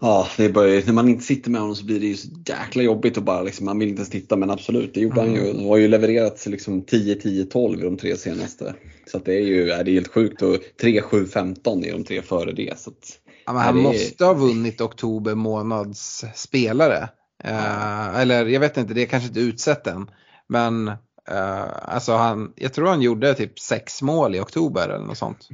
[0.00, 2.82] Ja, det börjar, när man inte sitter med honom så blir det ju så jäkla
[2.82, 5.46] jobbigt och bara liksom, man vill inte ens titta men absolut, det gjorde han ju.
[5.46, 8.74] Han har ju levererat liksom 10, 10, 12 i de tre senaste.
[9.06, 11.90] Så att det är ju är det är helt sjukt och 3, 7, 15 i
[11.90, 12.78] de tre före det.
[12.78, 17.08] Så att, Ja, han det måste ha vunnit oktober månads spelare.
[17.44, 20.10] Eh, eller jag vet inte, det är kanske inte utsett än.
[20.48, 20.92] Men
[21.30, 25.48] eh, alltså han, jag tror han gjorde typ sex mål i oktober eller något sånt.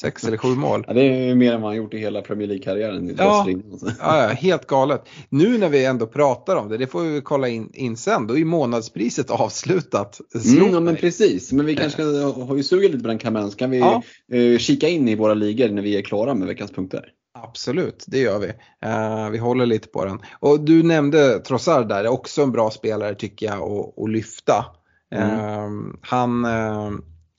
[0.00, 0.84] Sex eller sju mål.
[0.88, 3.14] ja, det är ju mer än vad han gjort i hela Premier League-karriären.
[3.18, 3.24] Ja.
[3.24, 3.96] dessförinnan.
[4.00, 5.04] Ja, ja, helt galet.
[5.28, 8.34] Nu när vi ändå pratar om det, det får vi kolla in, in sen, då
[8.34, 10.20] är ju månadspriset avslutat.
[10.56, 13.56] Mm, ja, men precis, men vi kanske har vi sugit lite på den kameran så
[13.56, 14.02] kan vi Ja.
[14.32, 17.04] eh, kika in i våra ligor när vi är klara med veckans punkter.
[17.42, 18.48] Absolut, det gör vi.
[18.88, 20.18] Eh, vi håller lite på den.
[20.40, 24.64] Och du nämnde Trossard där, också en bra spelare tycker jag att lyfta.
[25.10, 25.70] Eh,
[26.02, 26.90] han, eh,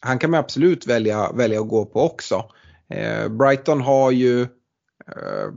[0.01, 2.45] han kan man absolut välja, välja att gå på också.
[2.89, 4.41] Eh, Brighton har ju
[5.07, 5.49] eh,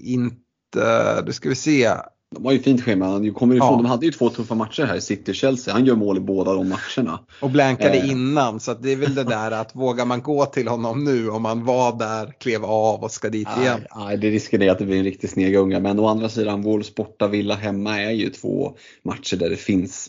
[0.00, 1.90] inte, det ska vi se,
[2.34, 3.76] de har ju fint schema, han kommer ifrån, Ja.
[3.76, 5.74] de hade ju två tuffa matcher här, City och Chelsea.
[5.74, 7.18] Han gör mål i båda de matcherna.
[7.40, 8.10] och blankade Eh.
[8.10, 11.42] innan så det är väl det där att vågar man gå till honom nu om
[11.42, 13.80] man var där, klev av och ska dit igen.
[13.96, 15.80] Nej, nej, det risken är att det blir en riktig snegunga.
[15.80, 20.08] Men å andra sidan, Wolves borta, Villa hemma är ju två matcher där det finns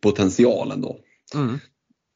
[0.00, 0.96] potential ändå.
[1.34, 1.58] Mm.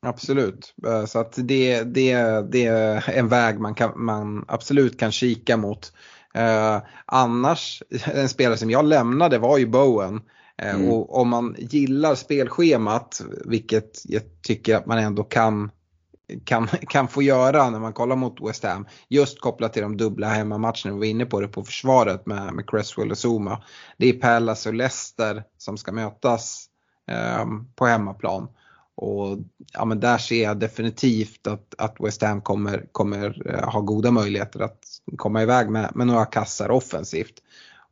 [0.07, 2.13] Absolut, Eh, så att det, det,
[2.53, 5.93] det är en väg man, kan, man absolut kan kika mot.
[6.35, 10.17] Eh, annars, en spelare som jag lämnade var ju Bowen.
[10.17, 10.91] Eh, Mm.
[10.91, 15.71] Och om man gillar spelschemat, vilket jag tycker att man ändå kan,
[16.45, 18.87] kan, kan få göra när man kollar mot West Ham.
[19.09, 22.71] Just kopplat till de dubbla hemmamatcherna, vi var inne på det på försvaret med, med
[22.71, 23.63] Cresswell och Zuma.
[23.97, 26.67] Det är Palace och Leicester som ska mötas
[27.11, 28.49] eh, på hemmaplan.
[28.97, 29.39] Och
[29.73, 34.11] ja, men där ser jag definitivt att, att West Ham kommer, kommer eh, ha goda
[34.11, 34.79] möjligheter att
[35.17, 37.35] komma iväg med, med några kassar offensivt.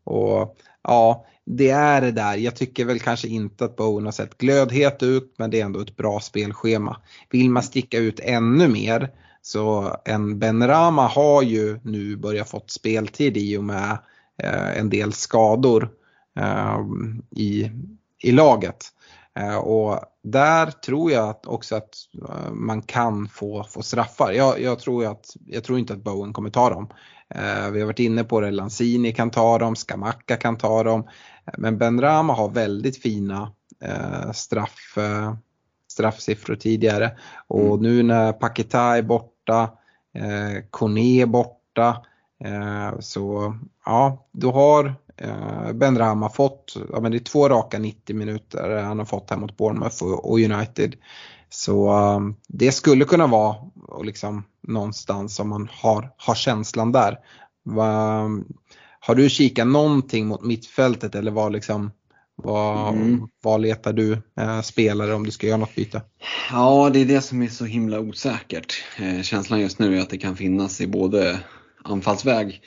[0.04, 2.36] Och ja, det är det där.
[2.36, 5.80] Jag tycker väl kanske inte att Bowen har sett glödhet ut men det är ändå
[5.80, 6.96] ett bra spelschema.
[7.30, 9.10] Vill man sticka ut ännu mer
[9.42, 13.98] så en Benrama har ju nu börjat fått speltid i och med
[14.42, 15.90] eh, en del skador
[16.36, 16.80] eh,
[17.30, 17.70] i,
[18.22, 18.91] i laget.
[19.38, 21.95] Eh, och där tror jag också att
[22.29, 24.33] eh, man kan få, få straffar.
[24.33, 26.88] Jag, jag, tror att, jag tror inte att Bowen kommer ta dem.
[27.35, 31.09] Eh, vi har varit inne på det, Lanzini kan ta dem, Skamacka kan ta dem.
[31.59, 33.53] Men Benrama har väldigt fina
[34.35, 34.99] straff,
[35.88, 37.16] straffsiffror tidigare.
[37.47, 37.83] Och Mm.
[37.83, 39.71] nu när Paketa är borta,
[40.71, 41.97] Kone är borta.
[43.01, 48.82] Så ja, då har eh, Benrama fått, ja men det är två raka 90 minuter
[48.82, 50.94] han har fått här mot Bournemouth och, United.
[51.50, 53.56] Så um, det skulle kunna vara
[54.04, 57.18] liksom någonstans som man har, har känslan där.
[57.64, 58.22] Va,
[59.00, 61.90] har du kikat någonting mot mittfältet eller vad liksom
[62.37, 63.28] vad, Mm.
[63.42, 66.02] vad letar du eh, spelare om du ska göra något byte?
[66.50, 68.74] Ja, det är det som är så himla osäkert.
[68.98, 71.40] Eh, känslan just nu är att det kan finnas i både
[71.85, 72.61] anfallsväg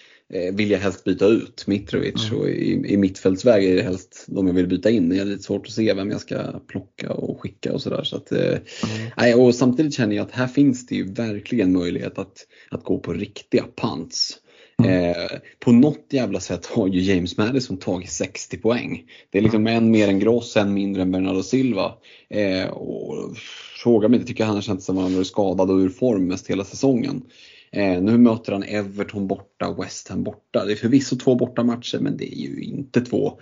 [0.53, 2.39] vill jag helst byta ut Mitrovic Mm.
[2.39, 5.09] och i, i mittfältsväg är det helst de jag vill byta in.
[5.09, 8.03] Det är lite svårt att se vem jag ska plocka och skicka och sådär.
[8.03, 8.57] Så att, eh,
[9.17, 9.39] Mm.
[9.39, 13.13] och samtidigt känner jag att här finns det ju verkligen möjlighet att, att gå på
[13.13, 14.37] riktiga pants.
[14.83, 15.09] Mm.
[15.11, 19.03] Eh, på något jävla sätt har ju James Madison tagit 60 poäng.
[19.29, 21.93] Det är liksom en mer än Gross, en mindre än Bernardo Silva.
[22.29, 23.37] Eh, och
[23.83, 26.27] fråga mig, jag tycker han har känts som att han varit skadad och ur form
[26.27, 27.21] mest hela säsongen.
[27.75, 30.65] Eh, nu möter han Everton borta, och West Ham borta.
[30.65, 33.39] Det är förvisso två borta matcher men det är ju inte två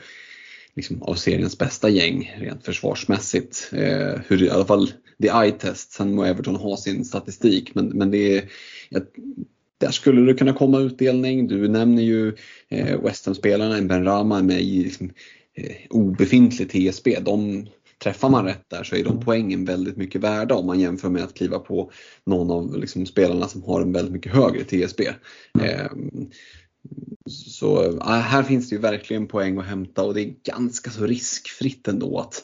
[0.75, 3.69] liksom, av seriens bästa gäng rent försvarsmässigt.
[3.73, 7.87] Eh, hur, I alla fall det är eye-test, sen må Everton ha sin statistik men,
[7.87, 8.43] men det är,
[8.89, 9.03] jag,
[9.77, 11.47] där skulle det kunna komma utdelning.
[11.47, 12.35] Du nämner ju
[12.69, 15.11] eh, West Ham-spelarna, en Ben Rama med i liksom,
[15.55, 17.19] eh, obefintlig TSB.
[17.19, 17.67] De,
[18.03, 21.23] träffar man rätt där så är de poängen väldigt mycket värda om man jämför med
[21.23, 21.91] att kliva på
[22.25, 25.07] någon av liksom, spelarna som har en väldigt mycket högre TSB.
[25.61, 25.91] Eh,
[27.29, 31.87] så här finns det ju verkligen poäng att hämta och det är ganska så riskfritt
[31.87, 32.43] ändå att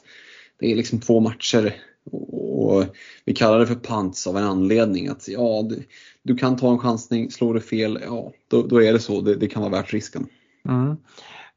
[0.60, 1.76] det är liksom två matcher
[2.12, 2.86] och
[3.26, 5.08] vi kallar det för pants av en anledning.
[5.08, 5.84] Att ja, du,
[6.24, 9.22] du kan ta en chansning, slår du fel, ja då, då är det så.
[9.22, 10.28] Det, det kan vara värt risken.
[10.70, 10.96] Mm.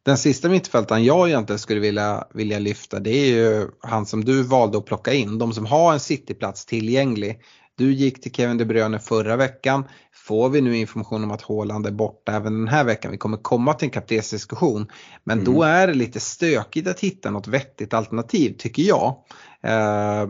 [0.04, 4.42] Den sista mittfältaren jag egentligen skulle vilja, vilja lyfta det är ju han som du
[4.42, 5.38] valde att plocka in.
[5.38, 7.40] De som har en cityplats tillgänglig.
[7.78, 9.84] Du gick till Kevin De Bruyne förra veckan.
[10.26, 13.10] Får vi nu information om att Haaland är borta även den här veckan.
[13.12, 14.86] Vi kommer komma till en kaptensdiskussion.
[15.24, 15.54] Men Mm.
[15.54, 19.16] då är det lite stökigt att hitta något vettigt alternativ tycker jag.
[19.62, 20.26] Eh,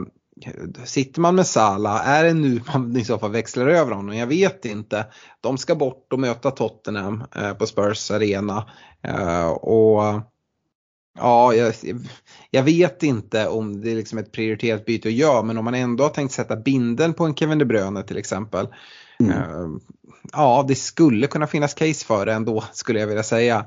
[0.84, 4.16] Sitter man med Salah, är det nu man i så fall växlar över honom?
[4.16, 5.06] Jag vet inte.
[5.40, 8.70] De ska bort och möta Tottenham eh, på Spurs arena.
[9.02, 10.22] Eh, och
[11.18, 11.74] ja, jag,
[12.50, 15.74] jag vet inte om det är liksom ett prioriterat byte att göra men om man
[15.74, 18.68] ändå har tänkt sätta binden på en Kevin De Bruyne till exempel.
[19.20, 19.32] Mm.
[19.32, 19.68] Eh,
[20.32, 23.66] ja, det skulle kunna finnas case för det ändå skulle jag vilja säga.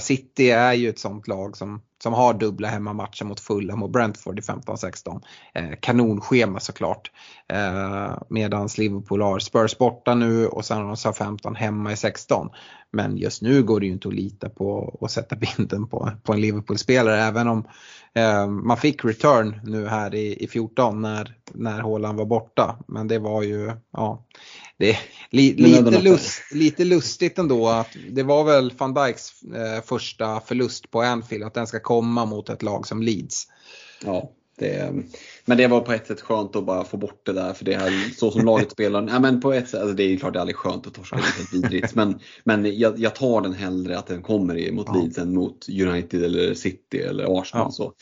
[0.00, 4.38] City är ju ett sånt lag som, som har dubbla hemmamatcher mot Fulham och Brentford
[4.38, 5.20] i 15-16.
[5.54, 7.10] Eh, kanonschema såklart.
[7.52, 12.50] Eh, medans Liverpool har Spurs borta nu och sen har de Southampton hemma i 16.
[12.92, 16.32] Men just nu går det ju inte att lita på att sätta binden på, på
[16.32, 17.64] en Liverpool-spelare även om
[18.14, 22.78] eh, man fick return nu här i, i 14 när, när Haaland var borta.
[22.88, 24.24] Men det var ju, ja,
[24.78, 24.98] det,
[25.30, 30.90] li, lite, lust, lite lustigt ändå att det var väl van Dijks eh, första förlust
[30.90, 33.46] på Anfield att den ska komma mot ett lag som Leeds.
[34.04, 34.92] Ja, det,
[35.44, 37.76] men det var på ett sätt skönt att bara få bort det där för det
[37.76, 39.08] här så som laget spelar.
[39.08, 41.16] Ja, men på ett sätt, alltså det är klart det är aldrig skönt att torska,
[41.16, 41.94] det är helt vidrigt.
[41.94, 45.00] Men, men jag, jag tar den hellre att den kommer mot Ja.
[45.00, 47.66] Leeds än mot United eller City eller Arsenal.
[47.66, 47.70] Ja.
[47.70, 47.92] Så.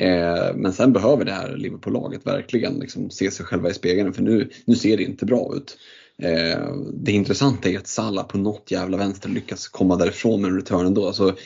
[0.00, 4.22] Eh, men sen behöver det här Liverpool-laget verkligen liksom se sig själva i spegeln för
[4.22, 5.76] nu, nu ser det inte bra ut.
[6.22, 10.56] Eh, det intressanta är att Salah på något jävla vänster lyckas komma därifrån med en
[10.56, 11.06] return ändå.
[11.06, 11.36] Alltså,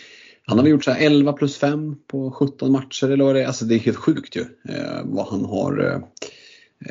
[0.46, 3.46] han har gjort så här 11 plus 5 på 17 matcher eller vad det är.
[3.46, 6.00] Alltså det är helt sjukt ju eh, vad han har eh,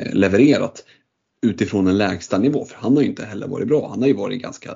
[0.00, 0.84] eh, levererat
[1.42, 2.64] utifrån en lägsta nivå.
[2.64, 3.88] För han har ju inte heller varit bra.
[3.88, 4.74] Han har ju varit ganska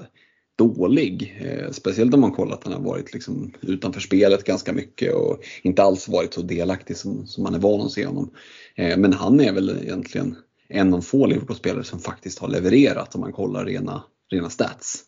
[0.59, 1.39] dålig.
[1.41, 5.41] Eh, speciellt om man kollar att han har varit liksom utanför spelet ganska mycket och
[5.63, 8.31] inte alls varit så delaktig som, som man är van att se honom.
[8.75, 10.37] Eh, men han är väl egentligen
[10.69, 15.05] en av få Liverpool-spelare som faktiskt har levererat om man kollar rena, rena stats.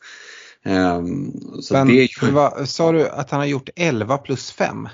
[0.64, 1.02] Eh,
[1.60, 2.30] så men, det är ju...
[2.30, 4.88] vad, sa du att han har gjort 11 plus 5?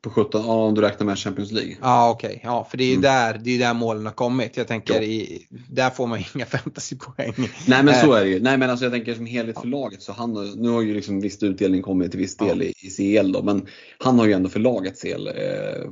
[0.00, 1.76] På 17, ja om du räknar med Champions League.
[1.82, 2.40] Ja okej, okay.
[2.42, 3.02] ja för det är ju mm.
[3.02, 4.56] där, det är där målen har kommit.
[4.56, 7.34] Jag tänker, i, där får man inga fantasypoäng.
[7.66, 8.20] Nej men så eh.
[8.20, 8.40] är det ju.
[8.40, 11.20] Nej men alltså jag tänker som helhet för laget så han nu har ju liksom
[11.20, 13.66] viss utdelning kommit till viss del i, i CL då, men
[13.98, 15.34] han har ju ändå för lagets CL eh,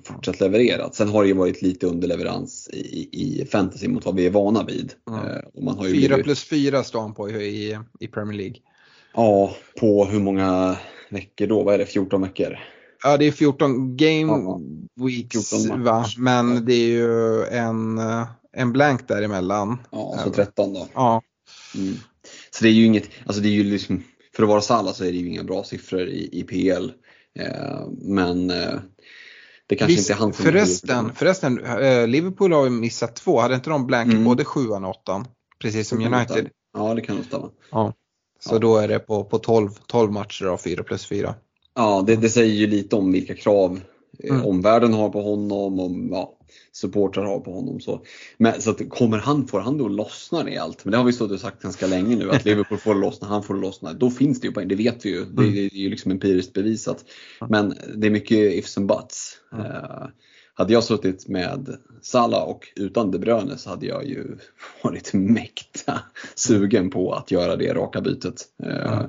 [0.05, 0.95] fortsatt levererat.
[0.95, 4.65] Sen har det ju varit lite underleverans i, i fantasy mot vad vi är vana
[4.65, 4.93] vid.
[5.07, 5.31] Ja.
[5.31, 6.25] Eh, och man har ju 4 blivit...
[6.25, 8.57] plus 4 står han på i, i Premier League.
[9.17, 10.77] Ja, på hur många
[11.11, 11.63] veckor då?
[11.63, 12.59] Vad är det, 14 veckor?
[13.03, 14.61] Ja, det är 14 game ja,
[15.05, 16.05] weeks 14 va?
[16.19, 18.01] Men det är ju en,
[18.53, 19.79] en blank däremellan.
[19.91, 20.89] Ja, så 13 då.
[20.95, 21.23] Ja.
[21.75, 21.95] Mm.
[22.51, 24.03] Så det är ju inget, alltså det är ju liksom,
[24.37, 26.91] för att vara Salah så är det ju inga bra siffror i, i PL.
[27.39, 28.75] Eh, men eh,
[29.67, 33.41] det kanske Visst, inte är han som förresten, förresten, eh, Liverpool har ju missat två.
[33.41, 34.25] Hade inte de blank mm.
[34.25, 35.25] både 7 och 8
[35.59, 36.49] Precis som United.
[36.73, 37.51] Ja, det kan nog stämma.
[37.71, 37.93] Ja.
[38.47, 38.59] Så ja.
[38.59, 41.35] då är det på, på 12, 12 matcher av 4 plus 4.
[41.75, 43.81] Ja, det, det säger ju lite om vilka krav
[44.19, 44.47] eh, mm.
[44.47, 46.39] omvärlden har på honom och ja,
[46.73, 47.81] supportrar har på honom.
[47.81, 48.01] Så,
[48.39, 50.85] men, så att, kommer han, får han då lossna rejält?
[50.85, 53.43] Men det har vi stått och sagt ganska länge nu att Liverpool får lossna, han
[53.43, 53.93] får lossna.
[53.93, 55.23] Då finns det ju poäng, det vet vi ju.
[55.23, 55.37] Mm.
[55.37, 57.05] Det, det, är ju liksom empiriskt bevisat.
[57.49, 59.37] Men det är mycket ifs and buts.
[59.53, 59.67] Mm.
[59.67, 60.07] Uh,
[60.57, 64.25] hade jag suttit med Salah och utan De Bruyne så hade jag ju
[64.83, 66.01] varit mäkta
[66.35, 68.45] sugen på att göra det raka bytet.
[68.67, 69.07] Uh,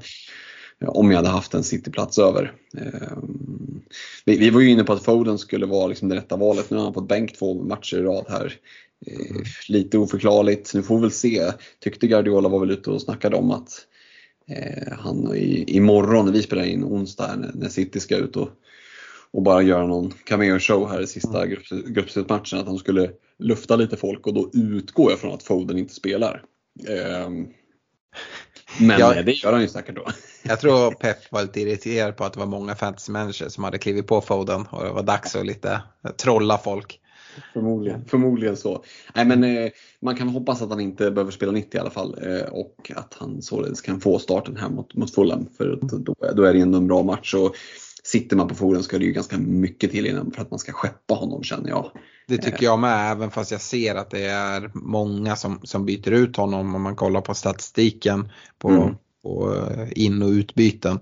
[0.86, 2.54] om jag hade haft en cityplats över.
[2.78, 3.82] Ehm,
[4.26, 6.70] vi, vi var ju inne på att Foden skulle vara liksom det rätta valet.
[6.70, 8.54] Nu har han fått bänk två matcher i rad här.
[9.08, 9.44] Mm.
[9.70, 10.74] Lite oförklarligt.
[10.74, 11.52] Nu får vi väl se.
[11.80, 13.70] Tyckte Guardiola var väl ute och snackade om att
[14.48, 18.50] eh, han i, imorgon när vi spelar in onsdag när City ska ut och,
[19.32, 21.60] och bara göra någon cameo-show här i sista mm.
[21.94, 25.94] gruppspelsmatchen att han skulle lufta lite folk och då utgår jag från att Foden inte
[25.94, 26.44] spelar.
[26.88, 27.30] Eh,
[28.80, 30.08] men ja, det gör han ju säkert då.
[30.44, 34.08] Jag tror Pep var lite irriterad på att det var många fantasy som hade klivit
[34.08, 35.82] på Foden och det var dags att lite
[36.18, 37.00] trolla folk.
[37.54, 38.84] Förmodligen, förmodligen så.
[39.16, 39.70] Nej, men, eh,
[40.02, 43.13] man kan hoppas att han inte behöver spela 90 i alla fall eh, och att
[43.20, 46.78] han således kan få starten här mot, mot Fulham för då, då är det ändå
[46.78, 47.34] en bra match.
[47.34, 47.56] Och
[48.08, 50.72] sitter man på Foden ska det ju ganska mycket till innan för att man ska
[50.72, 51.91] skeppa honom känner jag.
[52.28, 56.12] Det tycker jag med, även fast jag ser att det är många som, som byter
[56.12, 58.96] ut honom om man kollar på statistiken på, mm.
[59.24, 61.00] på eh, in och utbyten.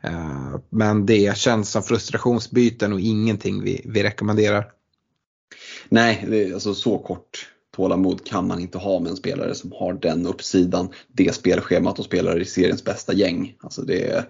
[0.00, 4.70] Eh, men det känns som frustrationsbyten och ingenting vi, vi rekommenderar.
[5.88, 9.72] Nej, det är alltså så kort tålamod kan man inte ha med en spelare som
[9.72, 13.54] har den uppsidan, det spelschemat och spelar i seriens bästa gäng.
[13.60, 14.26] Alltså det,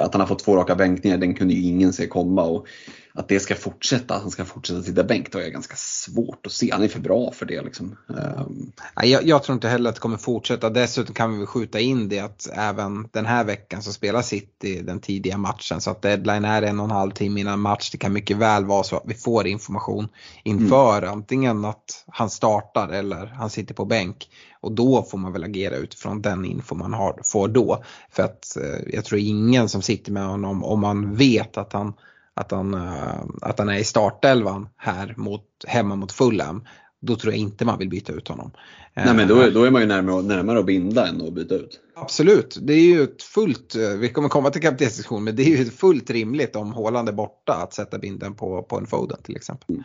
[0.00, 2.42] att han har fått två raka bänkningar, den kunde ju ingen se komma.
[2.42, 2.66] Och
[3.12, 6.52] att det ska fortsätta, att han ska fortsätta sitta bänk, då är ganska svårt att
[6.52, 6.70] se.
[6.72, 7.62] Han är för bra för det.
[7.62, 7.96] Liksom.
[8.08, 8.72] Ehm.
[9.02, 10.70] Jag, jag, tror inte heller att det kommer fortsätta.
[10.70, 14.82] Dessutom kan vi väl skjuta in det att även den här veckan så spelar City
[14.82, 15.80] den tidiga matchen.
[15.80, 17.90] Så att deadline är en och en halv timme innan match.
[17.90, 20.08] Det kan mycket väl vara så att vi får information
[20.44, 21.12] inför mm.
[21.12, 24.28] antingen att han startar eller han sitter på bänk.
[24.60, 27.84] Och då får man väl agera utifrån den info man har, får då.
[28.10, 31.92] För att eh, jag tror ingen som sitter med honom, om man vet att han,
[32.34, 36.64] att han, eh, att han är i startelvan här mot, hemma mot Fulham,
[37.00, 38.50] då tror jag inte man vill byta ut honom.
[38.94, 41.80] Nej men då, då är man ju närmare, närmare att binda än att byta ut.
[41.94, 45.56] Absolut, det är ju ett fullt, eh, vi kommer komma till kaptensdiskussion, men det är
[45.56, 49.36] ju fullt rimligt om Håland är borta att sätta binden på, på en Foden till
[49.36, 49.74] exempel.
[49.74, 49.84] Mm.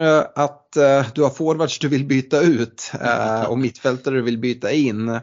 [0.00, 4.38] Eh, att uh, du har forwards du vill byta ut uh, och mittfältare du vill
[4.38, 5.20] byta in.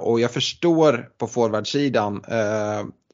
[0.00, 2.22] Och jag förstår på forwardsidan.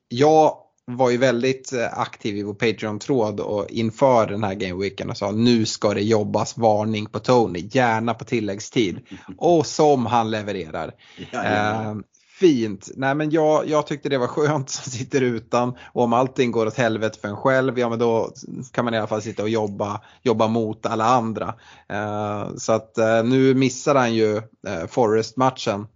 [0.08, 5.30] jag var ju väldigt aktiv i vår Patreon-tråd och inför den här gameweeken och sa
[5.30, 9.00] nu ska det jobbas varning på Tony, gärna på tilläggstid.
[9.38, 10.92] Och som han levererar.
[11.30, 11.96] Ja, ja
[12.40, 12.90] fint.
[12.96, 16.66] Nej men jag, jag tyckte det var skönt som sitter utan och om allting går
[16.66, 18.32] åt helvete för en själv, ja men då
[18.72, 21.54] kan man i alla fall sitta och jobba, jobba mot alla andra.
[21.92, 25.86] Uh, så att uh, nu missar han ju uh, Forest-matchen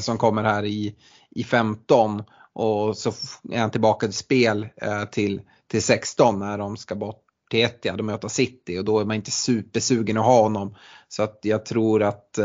[0.00, 0.94] som kommer här i,
[1.30, 3.12] i 15 och så
[3.50, 4.68] är han tillbaka till spel
[5.10, 5.40] till,
[5.70, 9.04] till 16 när de ska bort till Etia, ja, de möter City och då är
[9.04, 10.76] man inte supersugen att ha honom.
[11.08, 12.38] Så att jag tror att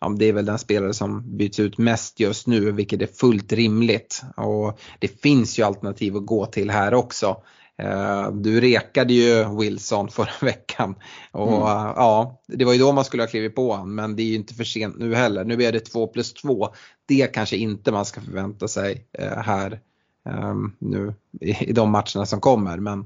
[0.00, 3.52] ja, det är väl den spelare som byts ut mest just nu, vilket är fullt
[3.52, 4.22] rimligt.
[4.36, 7.42] Och det finns ju alternativ att gå till här också.
[7.82, 10.94] Eh, du rekade ju Wilson förra veckan
[11.32, 11.62] och Mm.
[11.96, 14.34] ja, det var ju då man skulle ha klivit på honom men det är ju
[14.34, 15.44] inte för sent nu heller.
[15.44, 16.68] Nu är det 2 plus 2.
[17.06, 19.80] Det kanske inte man ska förvänta sig eh, här
[20.28, 23.00] eh, nu i, i de matcherna som kommer men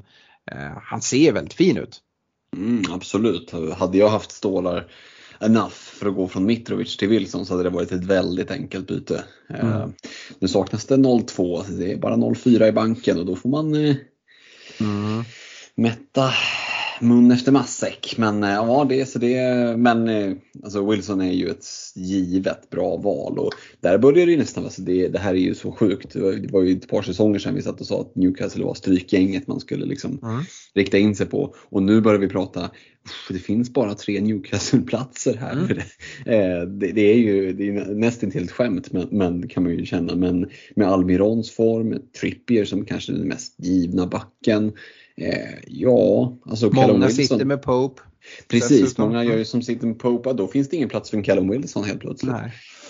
[0.51, 2.01] eh, han ser väldigt fin ut.
[2.57, 3.53] Mm, absolut.
[3.79, 4.87] Hade jag haft stålar
[5.41, 8.87] enough för att gå från Mitrovic till Wilson så hade det varit ett väldigt enkelt
[8.87, 9.25] byte.
[9.51, 9.93] Eh, Mm.
[10.39, 13.97] nu saknas det 0-2, det är bara 0-4 i banken och då får man eh,
[14.81, 15.25] Mm.
[15.75, 16.31] mätta
[17.01, 18.15] mun efter matsäck.
[18.19, 19.77] Men eh, ja, det är så det.
[19.77, 20.33] Men eh,
[20.65, 24.83] alltså Wilson är ju ett givet bra val och där börjar det ju nästan, alltså
[24.83, 26.13] det, det här är ju så sjukt.
[26.13, 28.65] Det var, det var ju ett par säsonger sedan vi satt och sa att Newcastle
[28.65, 30.45] var strykgänget man skulle liksom Mm.
[30.75, 31.55] rikta in sig på.
[31.59, 32.61] Och nu börjar vi prata,
[33.05, 35.53] "Uff, det finns bara tre Newcastle-platser här.
[35.53, 35.67] Mm.
[35.69, 35.75] Det,
[36.37, 39.73] eh, det, det är ju det är nästan till ett skämt men, men kan man
[39.73, 40.15] ju känna.
[40.17, 44.73] Men med Almirons form, Trippier som kanske är den mest givna backen.
[45.17, 47.25] Eh, ja, alltså Callum Många Wilson.
[47.25, 48.03] sitter med Pope.
[48.49, 49.05] Precis, dessutom.
[49.05, 51.51] många gör ju som sitter med Pope, då finns det ingen plats för en Callum
[51.51, 52.35] Wilson helt plötsligt.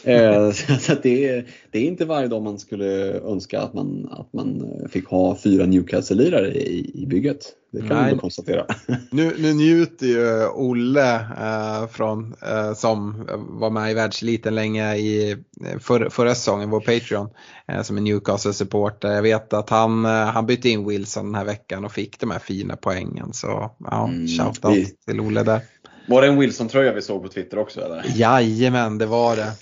[0.05, 3.75] Eh, så så att det, är, det är inte varje dag man skulle önska att
[3.75, 7.53] man, att man fick ha fyra Newcastle-lirare i, i bygget.
[7.75, 8.12] Det kan Nej.
[8.12, 8.66] bara konstatera.
[9.11, 15.31] Nu, nu njuter ju Olle eh, från, eh, som var med i världseliten länge i
[15.33, 17.29] eh, för, förra säsongen, vår Patreon,
[17.68, 19.12] eh, som är Newcastle-supporter.
[19.12, 22.31] Jag vet att han, eh, han bytte in Wilson den här veckan och fick de
[22.31, 23.33] här fina poängen.
[23.33, 25.61] Så ja, Mm, shoutout vi- till Olle där.
[26.09, 28.05] Var det en Wilson-tröja vi såg på Twitter också eller?
[28.14, 29.53] Jajamän, det var det.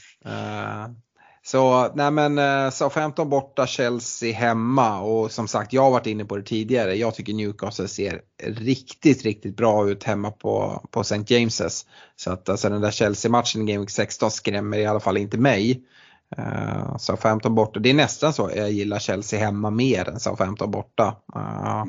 [1.43, 6.07] Eh, Så nej men eh, Southampton borta, Chelsea hemma och som sagt jag har varit
[6.07, 6.95] inne på det tidigare.
[6.95, 11.17] Jag tycker Newcastle ser riktigt, riktigt bra ut hemma på, på St.
[11.17, 11.87] James's.
[12.17, 15.39] Så att alltså den där Chelsea-matchen i Game Week 16 skrämmer i alla fall inte
[15.39, 15.83] mig.
[16.39, 21.17] Uh, Southampton borta, det är nästan så jag gillar Chelsea hemma mer än Southampton borta.
[21.35, 21.85] Eh,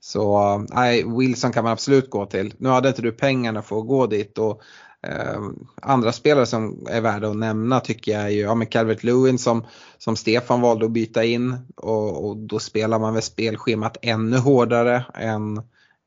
[0.00, 2.54] så nej, Wilson kan man absolut gå till.
[2.58, 4.62] Nu hade inte du pengarna för att gå dit och
[5.06, 5.40] eh,
[5.82, 9.66] andra spelare som är värda att nämna tycker jag är ju ja, Calvert Lewin som,
[9.98, 15.04] som Stefan valde att byta in och, och då spelar man väl spelschemat ännu hårdare
[15.14, 15.56] än,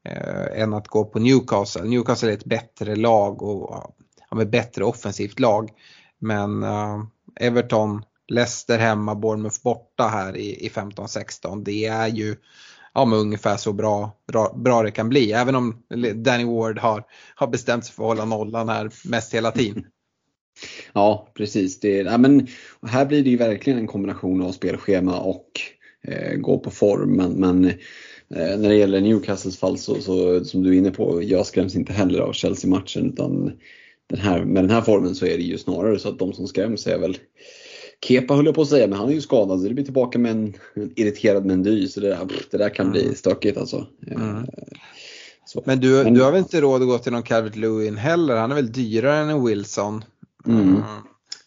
[0.06, 1.84] eh, än att gå på Newcastle.
[1.84, 3.94] Newcastle är ett bättre lag och
[4.30, 5.70] ja, bättre offensivt lag.
[6.20, 7.04] Men eh,
[7.40, 11.64] Everton, Leicester hemma, Bournemouth borta här i, i 15-16.
[11.64, 12.36] Det är ju
[12.94, 15.32] ja, men ungefär så bra, bra, bra det kan bli.
[15.32, 15.84] Även om
[16.16, 17.04] Danny Ward har,
[17.36, 19.86] har bestämt sig för att hålla nollan här mest hela tiden.
[20.94, 21.80] Ja, precis.
[21.80, 22.48] Det, ja, men,
[22.88, 25.48] här blir det ju verkligen en kombination av spelschema och
[26.08, 27.16] eh, gå på form.
[27.16, 31.24] Men, men eh, när det gäller Newcastles fall så, så som du är inne på,
[31.24, 33.52] jag skräms inte heller av Chelsea-matchen utan
[34.08, 36.48] den här, med den här formen så är det ju snarare så att de som
[36.48, 37.18] skräms är väl
[38.06, 40.20] Kepa höll jag på att säga, men han är ju skadad så det blir tillbaka
[40.20, 43.88] med en, en irriterad Mendy så det där, det där kan bli stökigt alltså.
[44.08, 44.46] Mm.
[45.46, 45.64] Så.
[45.66, 48.36] Men du, du har väl inte råd att gå till någon Calvert Lewin heller?
[48.36, 50.04] Han är väl dyrare än en Wilson?
[50.48, 50.62] Mm.
[50.62, 50.82] Mm.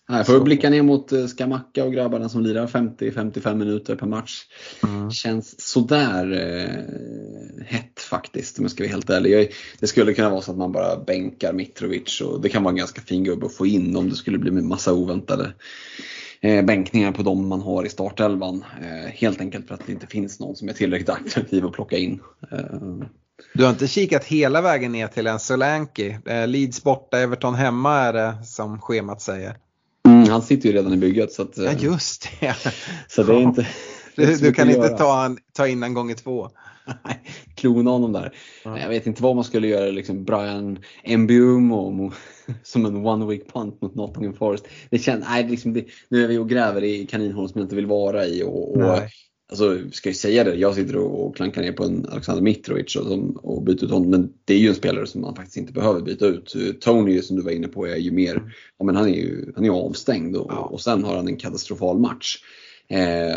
[0.09, 4.43] Nej, får blicka ner mot eh, Skamacka och grabbarna som lirar 50-55 minuter per match.
[4.83, 5.11] Mm.
[5.11, 9.31] Känns sådär eh, hett faktiskt om jag ska vara helt ärlig.
[9.31, 9.49] Jag,
[9.81, 12.77] det skulle kunna vara så att man bara bänkar Mitrovic och det kan vara en
[12.77, 15.53] ganska fin gubbe att få in om det skulle bli med massa oväntade
[16.45, 18.65] eh, bänkningar på de man har i startelvan.
[18.83, 21.97] Eh, helt enkelt för att det inte finns någon som är tillräckligt attraktiv att plocka
[21.97, 22.21] in.
[22.53, 22.59] Eh,
[23.55, 26.21] Du har inte kikat hela vägen ner till en Solanke?
[26.27, 29.57] Eh, Leeds borta, Everton hemma är det som schemat säger.
[30.09, 32.55] mm, han sitter ju redan i bygget så, att, eh, Ja just det.
[33.09, 33.67] så det är inte
[34.17, 36.51] Du, du kan inte ta, en, ta in en gånger två.
[37.55, 38.35] Klona honom där.
[38.65, 38.79] Ja.
[38.81, 40.79] Jag vet inte vad man skulle göra, liksom Brian
[41.19, 42.13] Mbumo mo-
[42.63, 44.69] som en one week punt mot Nottingham Forest.
[44.91, 47.77] Det känns, nej, liksom det, nu är vi och gräver i kaninhål som jag inte
[47.77, 48.43] vill vara i.
[48.43, 48.99] Och, och,
[49.51, 52.97] alltså, ska jag säga det, jag sitter och, och klankar ner på en Alexander Mitrovic
[52.97, 55.57] och, som, och byter ut honom, men det är ju en spelare som man faktiskt
[55.57, 56.57] inte behöver byta ut.
[56.81, 59.65] Tony som du var inne på är ju mer, ja, men han är ju han
[59.65, 62.37] är ju avstängd och, och sen har han en katastrofal match.
[62.89, 63.37] Eh,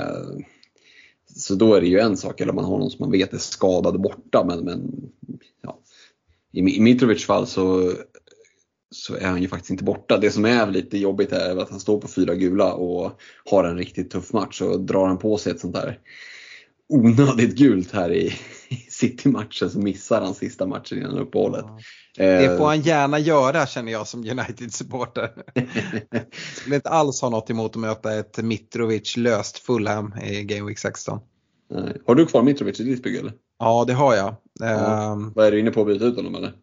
[1.37, 3.33] så då är det ju en sak, eller om man har någon som man vet
[3.33, 4.43] är skadad borta.
[4.43, 5.09] Men, men
[5.61, 5.79] ja.
[6.51, 7.93] I, Mitrovics fall så,
[8.91, 10.17] så är han ju faktiskt inte borta.
[10.17, 13.11] Det som är lite jobbigt är väl att han står på fyra gula och
[13.45, 14.61] har en riktigt tuff match.
[14.61, 15.99] Och drar han på sig ett sånt där
[16.89, 18.33] onödigt gult här i
[18.89, 21.65] City-matchen så missar han sista matchen innan uppehållet.
[22.17, 25.29] Det får Eh, han gärna göra känner jag som United-supporter.
[26.55, 30.79] Skulle inte alls ha något emot att möta ett Mitrovic löst Fulham i Game Week
[30.79, 31.19] 16.
[31.69, 32.01] nej.
[32.07, 33.33] Har du kvar Mitrovic i ditt bygge eller?
[33.59, 34.35] Ja det har jag.
[34.59, 35.11] Ja.
[35.11, 36.53] Ehm, Vad är du inne på att byta ut honom eller?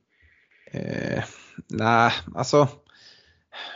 [0.72, 1.24] Eh,
[1.68, 2.68] nej, alltså.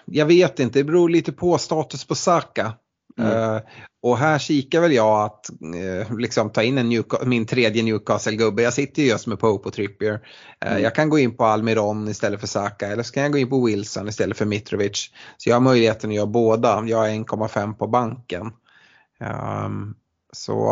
[0.05, 2.73] Jag vet inte, det beror lite på status på Saka.
[3.19, 3.55] Mm.
[3.55, 3.61] Eh,
[4.03, 8.63] och här kikar väl jag att eh, liksom ta in en Newca- min tredje Newcastle-gubbe.
[8.63, 10.13] Jag sitter ju just med Pope och Trippier.
[10.61, 10.83] Eh, Mm.
[10.83, 13.49] Jag kan gå in på Almiron istället för Saka eller så kan jag gå in
[13.51, 15.11] på Wilson istället för Mitrovic.
[15.37, 16.85] Så jag har möjligheten att göra båda.
[16.87, 18.53] Jag har 1,5 på banken.
[19.21, 19.95] Ehm,
[20.33, 20.69] så,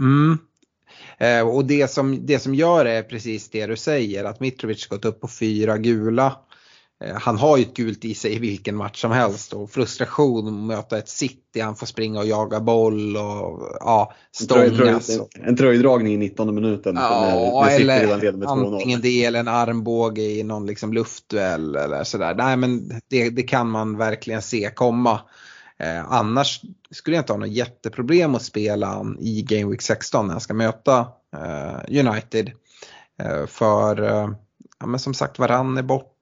[0.00, 0.38] mm.
[1.52, 5.20] Och det som, det som gör är precis det du säger, att Mitrovic gått upp
[5.20, 6.36] på fyra gula.
[7.04, 10.48] Eh, Han har ju ett gult i sig i vilken match som helst och frustration
[10.48, 15.20] att möta ett City, han får springa och jaga boll och ja, stångas.
[15.32, 16.96] en tröjdragning i 19 minuten.
[16.96, 18.74] Ja, när, när redan eller leder med 2-0.
[18.74, 22.34] antingen det eller en armbåge i någon liksom luftduell eller sådär.
[22.34, 25.20] Nej men det, det kan man verkligen se komma.
[25.78, 30.26] Eh, annars skulle jag inte ha något jätteproblem att spela han i Game Week 16
[30.26, 30.98] när jag ska möta
[31.36, 32.50] eh, United.
[33.22, 34.30] Eh, för eh,
[34.80, 36.19] ja, men som sagt Varann är borta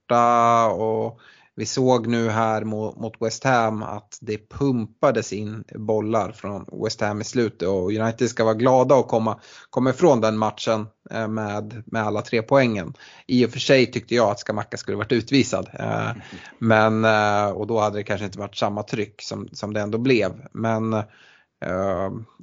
[0.73, 1.21] och
[1.59, 7.21] vi såg nu här mot, West Ham att det pumpades in bollar från West Ham
[7.21, 9.41] i slutet och United ska vara glada och komma,
[9.71, 12.95] komma ifrån den matchen eh, med, med alla tre poängen.
[13.27, 15.69] I och för sig tyckte jag att Skamacka skulle varit utvisad.
[15.73, 16.11] Eh,
[16.59, 19.99] men, eh, och då hade det kanske inte varit samma tryck som, som det ändå
[19.99, 20.47] blev.
[20.53, 21.03] Men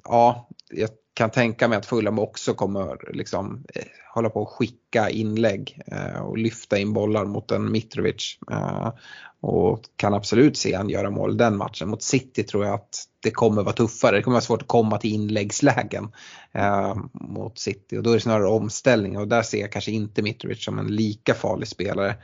[0.04, 5.10] ja, jag kan tänka mig att Fulham också kommer liksom, eh, hålla på att skicka
[5.10, 8.38] inlägg eh, och lyfta in bollar mot en Mitrovic.
[8.52, 8.94] Eh,
[9.40, 11.90] och kan absolut se han göra mål den matchen.
[11.90, 14.16] Mot City tror jag att det kommer vara tuffare.
[14.16, 16.12] Det kommer vara svårt att komma till inläggslägen
[16.52, 20.22] eh, mot City och då är det snarare omställning och där ser jag kanske inte
[20.22, 22.16] Mitrovic som en lika farlig spelare.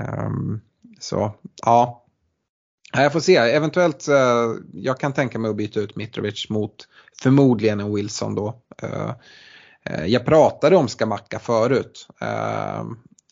[0.00, 0.60] Ehm,
[1.00, 1.32] så
[1.62, 2.03] Ja,
[3.02, 6.88] jag får se, eventuellt eh, jag kan tänka mig att byta ut Mitrovic mot
[7.22, 8.62] förmodligen en Wilson då.
[8.82, 9.14] Eh,
[9.84, 12.08] eh, jag pratade om Skamacka förut.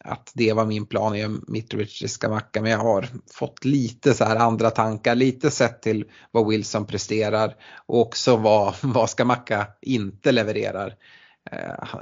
[0.04, 2.62] Att det var min plan, är Mitrovic i Skamacka.
[2.62, 7.54] Men jag har fått lite så här andra tankar, lite sett till vad Wilson presterar
[7.86, 10.94] och också vad, vad Skamacka inte levererar.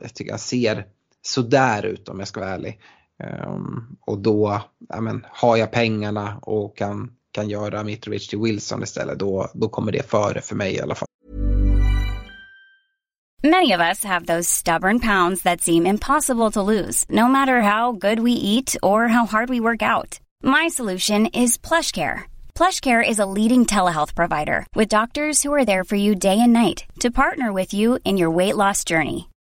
[0.02, 0.86] Jag tycker jag ser
[1.22, 2.80] sådär ut om jag ska vara ärlig.
[3.46, 8.82] Um, och då ja, men, har jag pengarna och kan, kan göra Mitrovic till Wilson
[8.82, 11.06] istället, då, då kommer det före för mig i alla fall.
[13.42, 17.92] Many of us have those stubborn pounds that seem impossible to lose, no matter how
[17.92, 20.20] good we eat or how hard we work out.
[20.42, 22.24] My solution is PlushCare.
[22.54, 26.52] PlushCare is a leading telehealth provider with doctors who are there for you day and
[26.52, 29.29] night to partner with you in your weight loss journey.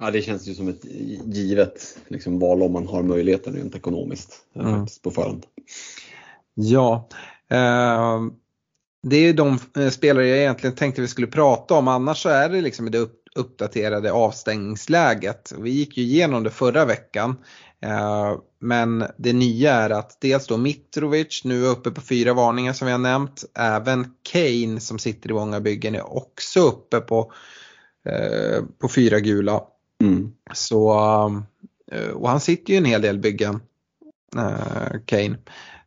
[0.00, 0.84] Ja, det känns ju som ett
[1.24, 4.80] givet liksom, val om man har möjligheten rent ekonomiskt eh, Mm.
[4.80, 5.46] faktiskt, på förhand.
[6.54, 7.08] Ja,
[7.50, 8.20] eh,
[9.02, 11.88] det är de eh, spelare jag egentligen tänkte vi skulle prata om.
[11.88, 15.52] Annars så är det liksom det upp, uppdaterade avstängningsläget.
[15.58, 17.36] Vi gick ju igenom det förra veckan.
[17.82, 22.72] Eh, men det nya är att dels då Mitrovic nu är uppe på fyra varningar
[22.72, 23.44] som vi har nämnt.
[23.54, 27.32] Även Kane som sitter i många byggen är också uppe på,
[28.08, 29.62] eh, på fyra gula.
[30.02, 30.32] Mm.
[30.54, 30.92] Så,
[31.92, 33.60] eh, och han sitter ju en hel del byggen,
[34.36, 35.38] eh, Kane.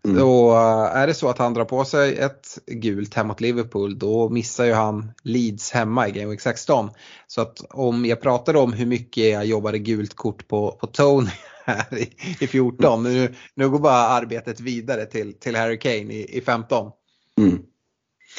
[0.05, 0.17] Mm.
[0.17, 4.29] Eh, är det så att han drar på sig ett gult hem mot Liverpool då
[4.29, 6.89] missar ju han Leeds hemma i Game Week 16.
[7.27, 11.29] Så att om jag pratade om hur mycket jag jobbade gult kort på, på Tony
[11.65, 12.09] här i,
[12.39, 16.91] i 14, nu, nu går bara arbetet vidare till, till Harry Kane i, i 15.
[17.37, 17.59] Mm.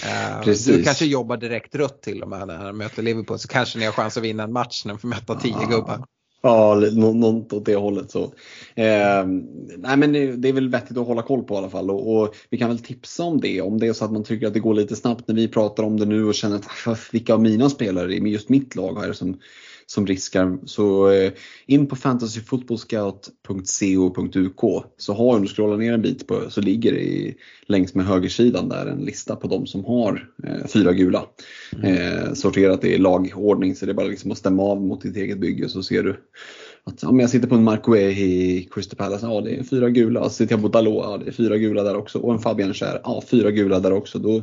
[0.03, 0.85] Eh, Du Precis.
[0.85, 3.93] kanske jobbar direkt rött till och med när han möter Liverpool så kanske ni har
[3.93, 5.67] chans att vinna en match när de får möta 10 Ah.
[5.71, 6.05] gubbar.
[6.45, 8.11] Ja, något åt det hållet.
[8.11, 8.23] Så.
[8.75, 9.25] Eh,
[9.79, 11.91] nej, men det, är väl vettigt att hålla koll på i alla fall.
[11.91, 13.61] Och, och Vi kan väl tipsa om det.
[13.61, 15.83] Om det är så att man tycker att det går lite snabbt när vi pratar
[15.83, 18.95] om det nu och känner att "Ah, vilka av mina spelare i just mitt lag
[18.95, 19.39] har det som,
[19.93, 20.59] som riskar.
[20.65, 21.33] Så eh,
[21.67, 27.01] in på fantasyfotbollscout.co.uk så har om du scrollar ner en bit på, så ligger det
[27.01, 27.37] i,
[27.67, 31.25] längs med högersidan där en lista på de som har eh, fyra gula.
[31.83, 35.39] Eh, sorterat i lagordning så det är bara liksom att stämma av mot ditt eget
[35.39, 36.17] bygge så ser du
[36.85, 40.25] att men jag sitter på en Mark i Crystal Palace, ja det är fyra gula.
[40.25, 42.19] Så sitter jag på Dalot, ja det är fyra gula där också.
[42.19, 44.19] Och en Fabian Schär, ja fyra gula där också.
[44.19, 44.43] Då,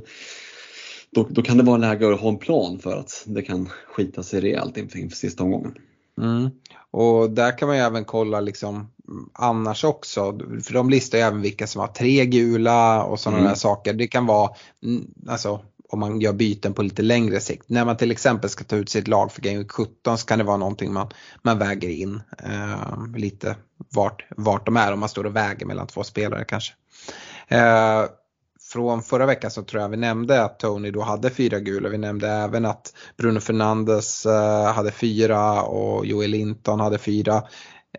[1.11, 4.23] då, då kan det vara läge att ha en plan för att det kan skita
[4.23, 5.75] sig rejält inför, inför sista omgången.
[6.21, 6.49] Mm.
[6.91, 8.91] Och där kan man ju även kolla liksom
[9.33, 10.39] annars också.
[10.63, 13.49] För de listar ju även vilka som har tre gula och sådana mm.
[13.49, 13.93] där saker.
[13.93, 14.51] Det kan vara,
[14.83, 17.69] mm, alltså om man gör byten på lite längre sikt.
[17.69, 20.37] När man till exempel ska ta ut sitt lag för Game Week 17 så kan
[20.39, 21.07] det vara någonting man,
[21.41, 22.21] man väger in.
[22.43, 23.55] Eh, lite
[23.89, 26.73] vart, vart de är om man står och väger mellan två spelare kanske.
[27.47, 28.05] Eh,
[28.71, 31.89] från förra veckan så tror jag vi nämnde att Tony då hade fyra gula.
[31.89, 37.43] Vi nämnde även att Bruno Fernandes eh, hade fyra och Joel Linton hade fyra.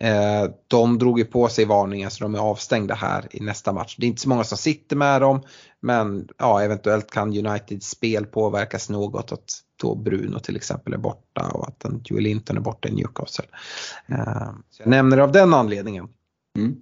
[0.00, 3.96] Eh, de drog ju på sig varningen så de är avstängda här i nästa match.
[3.98, 5.42] Det är inte så många som sitter med dem
[5.80, 11.48] men ja, eventuellt kan Uniteds spel påverkas något att då Bruno till exempel är borta
[11.48, 13.46] och att Joel Linton är borta i Newcastle.
[14.06, 16.08] Eh, så jag nämner det av den anledningen.
[16.58, 16.76] Mm.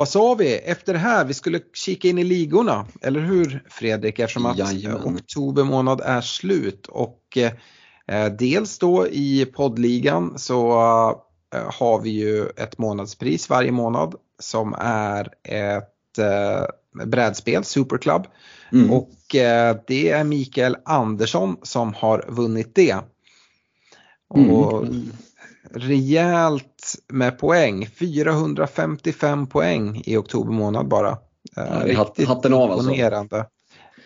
[0.00, 1.24] Vad sa vi efter det här?
[1.24, 4.18] Vi skulle kika in i ligorna, eller hur Fredrik?
[4.18, 5.16] Eftersom att Jajamän.
[5.16, 7.38] oktober månad är slut och
[8.06, 10.80] eh, dels då i poddligan så
[11.54, 18.26] eh, har vi ju ett månadspris varje månad som är ett eh, brädspel, Superclub.
[18.72, 18.90] Mm.
[18.90, 22.96] Och eh, det är Mikael Andersson som har vunnit det.
[24.28, 25.12] Och mm.
[25.70, 27.86] Rejält med poäng.
[27.86, 31.18] 455 poäng i oktober månad bara.
[31.56, 32.90] Ja, riktigt hatten av alltså.
[32.90, 33.46] imponerande.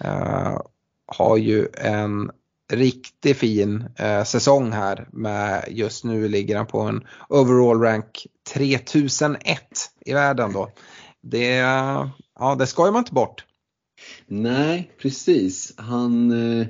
[0.05, 0.61] Uh,
[1.07, 2.31] har ju en
[2.73, 9.61] riktigt fin uh, säsong här med just nu ligger han på en overall rank 3001
[10.07, 10.71] i världen då.
[11.23, 11.55] Det,
[12.39, 13.45] ja, det ska man inte bort.
[14.27, 15.75] Nej, precis.
[15.77, 16.31] Han
[16.61, 16.67] eh,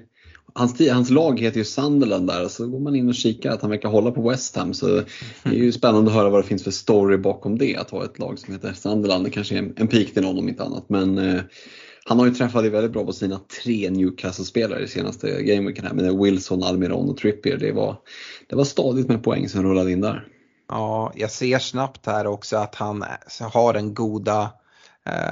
[0.55, 3.63] hans, hans lag heter ju Sunderland där och så går man in och kikar att
[3.63, 5.05] han verkar hålla på West Ham så det
[5.45, 8.19] är ju spännande att höra vad det finns för story bakom det att ha ett
[8.19, 9.25] lag som heter Sunderland.
[9.25, 11.43] Det kanske är en, en pik till någon om inte annat men eh,
[12.07, 16.19] han har ju träffat väldigt bra på sina tre Newcastle-spelare i senaste gameweeken här med
[16.19, 17.57] Wilson, Almiron och Trippier.
[17.57, 17.97] Det var,
[18.49, 20.27] det var stadigt med poäng som rullade in där.
[20.69, 23.05] Ja, jag ser snabbt här också att han
[23.41, 24.51] har den goda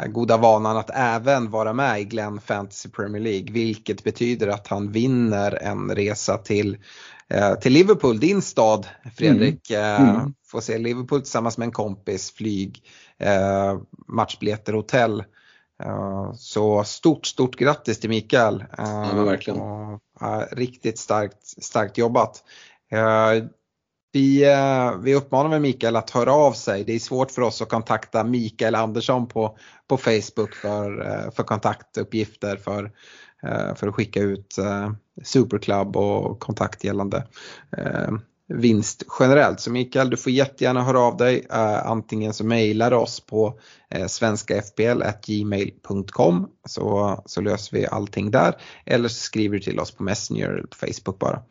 [0.09, 4.93] goda vanan att även vara med i Glenn Fantasy Premier League vilket betyder att han
[4.93, 6.79] vinner en resa till,
[7.29, 9.71] eh, till Liverpool, din stad Fredrik.
[9.71, 9.83] Mm.
[9.83, 10.35] Eh, mm.
[10.47, 12.83] Får se Liverpool tillsammans med en kompis, flyg,
[13.19, 15.25] eh, matchbiljetter, hotell.
[15.85, 18.65] Eh, så stort, stort grattis till Mikael.
[18.79, 19.61] ja, verkligen.
[20.51, 22.45] Riktigt starkt, starkt jobbat.
[24.13, 26.85] Vi, eh, vi uppmanar med Mikael att höra av sig.
[26.85, 29.57] Det är svårt för oss att kontakta Mikael Andersson på,
[29.89, 32.85] på Facebook för, eh, för kontaktuppgifter för,
[33.43, 34.57] eh, för att skicka ut
[35.25, 37.27] Superclub och kontakt gällande
[38.49, 39.61] vinst generellt.
[39.61, 41.47] Så Mikael, du får jättegärna höra av dig.
[41.85, 43.59] antingen så mejlar oss på
[44.09, 48.55] svenskafpl.gmail.com så, så löser vi allting där.
[48.87, 51.43] Eller så skriver du till oss på Messenger eller på Facebook bara.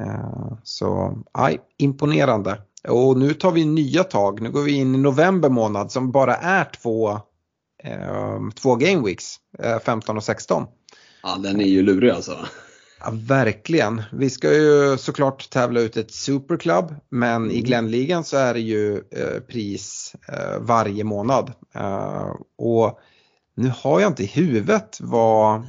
[0.00, 2.58] Eh, så aj, imponerande.
[2.88, 4.40] Och nu tar vi nya tag.
[4.40, 7.10] Nu går vi in i november månad som bara är två,
[7.82, 10.66] eh, två game weeks, eh, 15 och 16.
[11.22, 12.36] Ja, den är ju lurig alltså.
[13.00, 14.02] Ja, verkligen.
[14.12, 17.50] Vi ska ju såklart tävla ut ett superclub men mm.
[17.50, 21.52] i Glenligan så är det ju eh, pris eh, varje månad.
[21.74, 22.98] Eh, och
[23.56, 25.62] nu har jag inte i huvudet vad,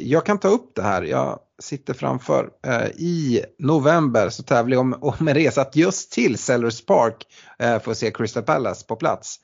[0.00, 1.02] jag kan ta upp det här.
[1.02, 2.50] Jag sitter framför.
[2.66, 7.26] Eh, I november så tävlar jag om, om en resa just till Sellers Park
[7.58, 9.40] eh, för att se Crystal Palace på plats.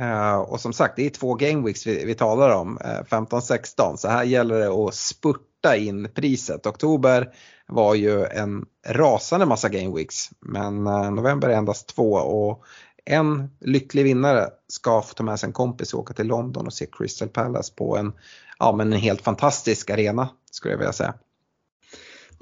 [0.00, 4.08] Eh, och som sagt det är två gameweeks vi, vi talar om, eh, 15-16 så
[4.08, 6.66] här gäller det att spurta in priset.
[6.66, 7.28] Oktober
[7.66, 12.64] var ju en rasande massa gameweeks men eh, november är endast två och
[13.04, 16.72] en lycklig vinnare ska få ta med sig en kompis och åka till London och
[16.72, 18.12] se Crystal Palace på en,
[18.58, 21.14] ja, men en helt fantastisk arena skulle jag vilja säga.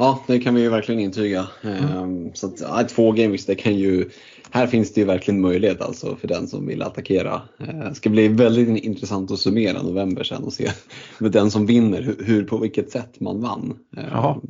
[0.00, 1.48] Ja, det kan vi ju verkligen intyga.
[1.62, 1.84] Mm.
[1.84, 4.10] Ehm, så att, två gameweeks, det kan ju,
[4.50, 7.42] här finns det ju verkligen möjlighet alltså för den som vill attackera.
[7.58, 10.70] Ehm, det ska bli väldigt intressant att summera november sen och se
[11.18, 13.78] med den som vinner, hur, på vilket sätt man vann.
[13.96, 14.42] Ehm, ja.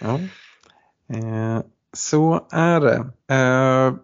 [0.00, 0.20] ja.
[1.16, 1.62] Eh,
[1.92, 2.96] så är det.
[3.34, 3.94] Eh,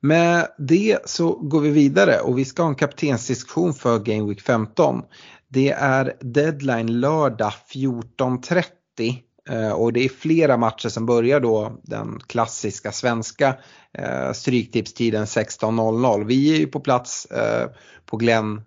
[0.00, 4.40] med det så går vi vidare och vi ska ha en kaptensdiskussion för Game Week
[4.40, 5.02] 15.
[5.48, 8.64] Det är deadline lördag 14.30
[9.00, 9.14] Eh,
[9.48, 13.56] Eh, och det är flera matcher som börjar då den klassiska svenska
[13.98, 16.24] eh, stryktipstiden 16.00.
[16.24, 17.68] Vi är ju på plats eh,
[18.06, 18.62] på Glenn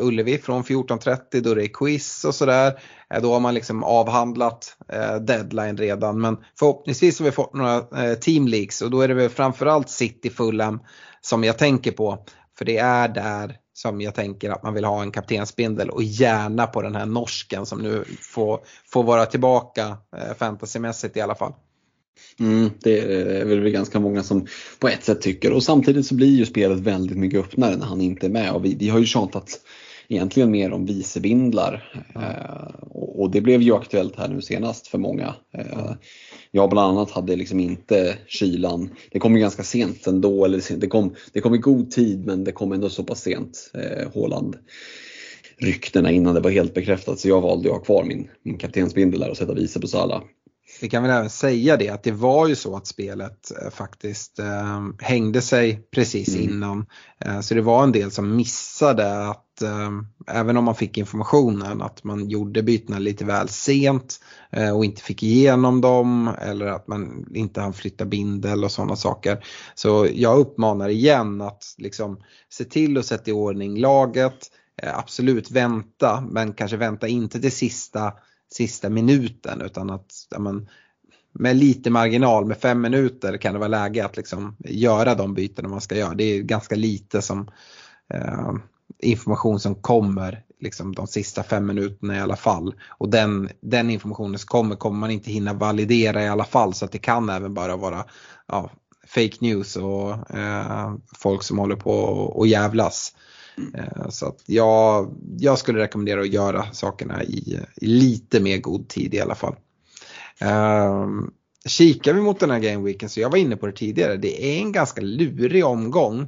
[0.00, 2.78] Ullevi från 14.30 då det är quiz och sådär.
[3.22, 4.76] Då har man liksom avhandlat
[5.20, 7.80] deadline redan men förhoppningsvis har vi fått några
[8.14, 10.80] team leaks och då är det väl framförallt City Fulham
[11.20, 12.24] som jag tänker på.
[12.58, 16.66] För det är där som jag tänker att man vill ha en kaptensbindel och gärna
[16.66, 21.52] på den här norsken som nu får, får vara tillbaka eh, fantasymässigt i alla fall.
[22.40, 23.00] Mm, det
[23.40, 24.46] är väl ganska många som
[24.78, 28.00] på ett sätt tycker och samtidigt så blir ju spelet väldigt mycket öppnare när han
[28.00, 29.60] inte är med och vi, vi har ju tjatat
[30.08, 32.04] egentligen mer om vicebindlar.
[32.14, 32.28] Mm.
[32.28, 35.34] Eh, och, och, det blev ju aktuellt här nu senast för många.
[35.52, 35.90] Eh,
[36.56, 38.90] jag bland annat hade liksom inte kylan.
[39.10, 42.44] Det kom ju ganska sent ändå, eller det kom, det kom i god tid men
[42.44, 43.70] det kom ändå så pass sent.
[43.74, 44.56] Eh, Håland
[45.58, 49.20] ryktena innan det var helt bekräftat så jag valde att ha kvar min, min kaptensbindel
[49.20, 50.22] där och sätta vice på Sala.
[50.80, 54.38] Vi kan väl även säga det att det var ju så att spelet eh, faktiskt
[54.38, 56.50] eh, hängde sig precis mm.
[56.50, 56.86] innan.
[57.20, 59.90] Eh, så det var en del som missade att eh,
[60.26, 64.20] även om man fick informationen att man gjorde bytena lite väl sent
[64.50, 68.96] eh, och inte fick igenom dem eller att man inte hann flytta bindel och sådana
[68.96, 69.44] saker.
[69.74, 74.50] Så jag uppmanar igen att liksom se till att sätta i ordning laget.
[74.82, 78.12] Eh, absolut vänta men kanske vänta inte till sista
[78.52, 80.68] sista minuten utan att ja, men,
[81.32, 85.70] med lite marginal, med fem minuter kan det vara läge att liksom göra de byten
[85.70, 86.14] man ska göra.
[86.14, 87.50] Det är ganska lite som
[88.14, 88.52] eh,
[89.02, 92.74] information som kommer liksom de sista fem minuterna i alla fall.
[92.88, 96.84] Och den, den informationen som kommer kommer man inte hinna validera i alla fall så
[96.84, 98.04] att det kan även bara vara
[98.46, 98.70] ja,
[99.06, 101.92] fake news och eh, folk som håller på
[102.36, 103.12] och jävlas.
[103.58, 103.74] Mm.
[103.74, 108.88] Eh, så att jag, jag skulle rekommendera att göra sakerna i, i lite mer god
[108.88, 109.54] tid i alla fall.
[110.40, 111.30] Um,
[111.66, 114.62] kikar vi mot den här gameweeken så jag var inne på det tidigare, det är
[114.62, 116.20] en ganska lurig omgång.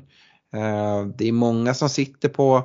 [0.55, 2.57] Uh, det är många som sitter på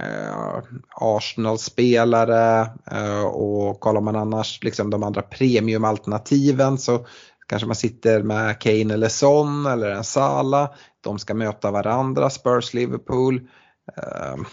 [0.00, 7.06] uh, Arsenal-spelare uh, och kollar man annars liksom de andra premiumalternativen så
[7.48, 10.70] kanske man sitter med Kane eller Son eller en Sala.
[11.00, 13.48] De ska möta varandra, Spurs, Liverpool.
[13.96, 14.44] Ehm,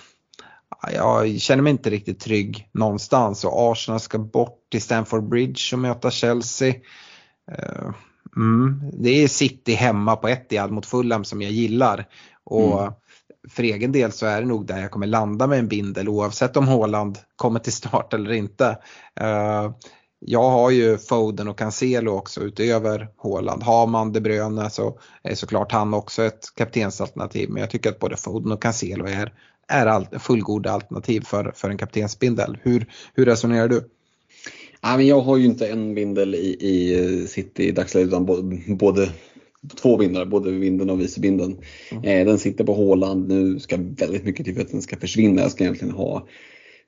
[0.93, 5.79] jag känner mig inte riktigt trygg någonstans och Arsenal ska bort till Stamford Bridge och
[5.79, 6.73] möta Chelsea.
[7.51, 7.93] Ehm,
[8.35, 12.07] mm, det är City hemma på Etihad mot Fulham som jag gillar.
[12.43, 12.93] Och mm.
[13.49, 16.57] för egen del så är det nog där jag kommer landa med en bindel oavsett
[16.57, 18.77] om Håland kommer till start eller inte.
[20.25, 23.63] Jag har ju Foden och Cancelo också utöver Håland.
[23.63, 27.49] Har man De Bruyne så är såklart han också ett kaptensalternativ.
[27.49, 29.33] Men jag tycker att både Foden och Cancelo är,
[29.67, 32.57] är all, fullgoda alternativ för, för en kaptensbindel.
[32.61, 33.89] Hur, hur resonerar du?
[34.81, 38.25] Ja, men jag har ju inte en bindel i, i City i dagsläget utan
[38.77, 39.09] både,
[39.81, 41.57] två bindlar, både vinden och vicebindeln.
[41.91, 42.03] Mm.
[42.03, 45.41] Eh, den sitter på Håland, nu ska väldigt mycket till för att den ska försvinna.
[45.41, 46.27] Jag ska egentligen ha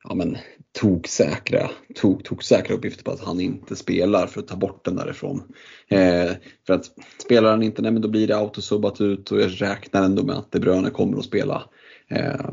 [0.10, 0.38] ja, men,
[0.80, 5.44] toksäkra, tok, toksäkra uppgifter på att han inte spelar för att ta bort den därifrån.
[5.88, 6.32] Eh,
[6.68, 6.86] för att
[7.26, 10.36] spelar han inte, nej, men då blir det autosubbat ut och jag räknar ändå med
[10.36, 11.64] att De Bruyne kommer att spela.
[12.10, 12.50] Eh,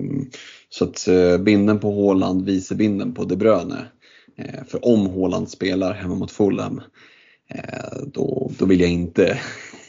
[0.68, 3.86] så att eh, binden på Håland, vice binden på De Bruyne.
[4.36, 6.80] Eh, för om Håland spelar hemma mot Fulham
[8.06, 9.40] då, då vill jag inte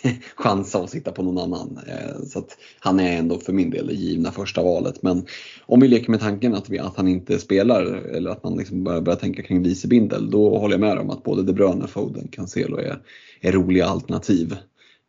[0.35, 1.79] chansa och sitta på någon annan.
[1.87, 5.03] Eh, så att han är ändå för min del det givna första valet.
[5.03, 5.25] Men
[5.65, 8.83] om vi leker med tanken att, vi, att han inte spelar eller att man liksom
[8.83, 12.27] börjar, börjar tänka kring vicebindel, då håller jag med om att både De Bruyne, Foden,
[12.27, 12.99] Cancelo är,
[13.41, 14.55] är roliga alternativ.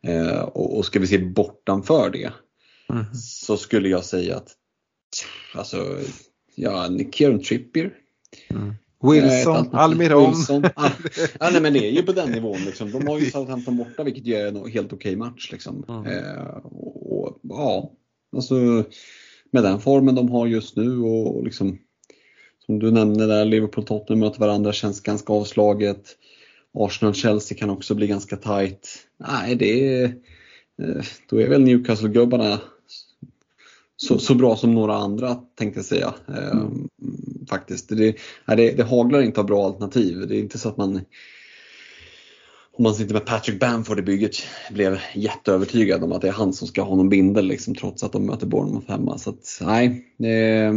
[0.07, 2.31] Eh, och, och ska vi se bortanför det
[2.89, 3.05] mm.
[3.13, 4.55] så skulle jag säga att
[5.53, 5.97] alltså,
[6.55, 7.93] ja, Kieran Trippier
[8.49, 8.73] mm.
[9.11, 10.29] Wilson, Almiron.
[10.29, 10.65] Wilson.
[10.75, 10.91] Ah,
[11.39, 12.57] ah, nej, men det är ju på den nivån.
[12.65, 12.91] Liksom.
[12.91, 15.51] De har ju Southampton borta vilket är en helt okej okay match.
[15.51, 15.85] Liksom.
[15.89, 16.05] Mm.
[16.05, 17.91] Eh, och, och, ja,
[18.35, 18.55] alltså,
[19.51, 21.77] med den formen de har just nu och, och liksom,
[22.65, 26.17] som du nämnde där, Liverpool-Tottenham möter varandra känns ganska avslaget.
[26.73, 29.07] Arsenal-Chelsea kan också bli ganska tight.
[29.17, 30.03] Nej, det är,
[30.81, 32.59] eh, då är väl Newcastle-gubbarna
[33.97, 36.13] så, så bra som några andra tänkte jag säga.
[36.27, 36.89] Mm.
[37.49, 37.89] faktiskt.
[37.89, 38.15] Det,
[38.45, 40.27] det, det haglar inte av bra alternativ.
[40.27, 41.01] Det är inte så att man
[42.77, 44.35] om man sitter med Patrick Bamford i bygget
[44.71, 48.11] blev jätteövertygad om att det är han som ska ha någon bindel liksom, trots att
[48.11, 49.17] de möter Bournemouth hemma.
[49.17, 50.71] Så att, nej, det,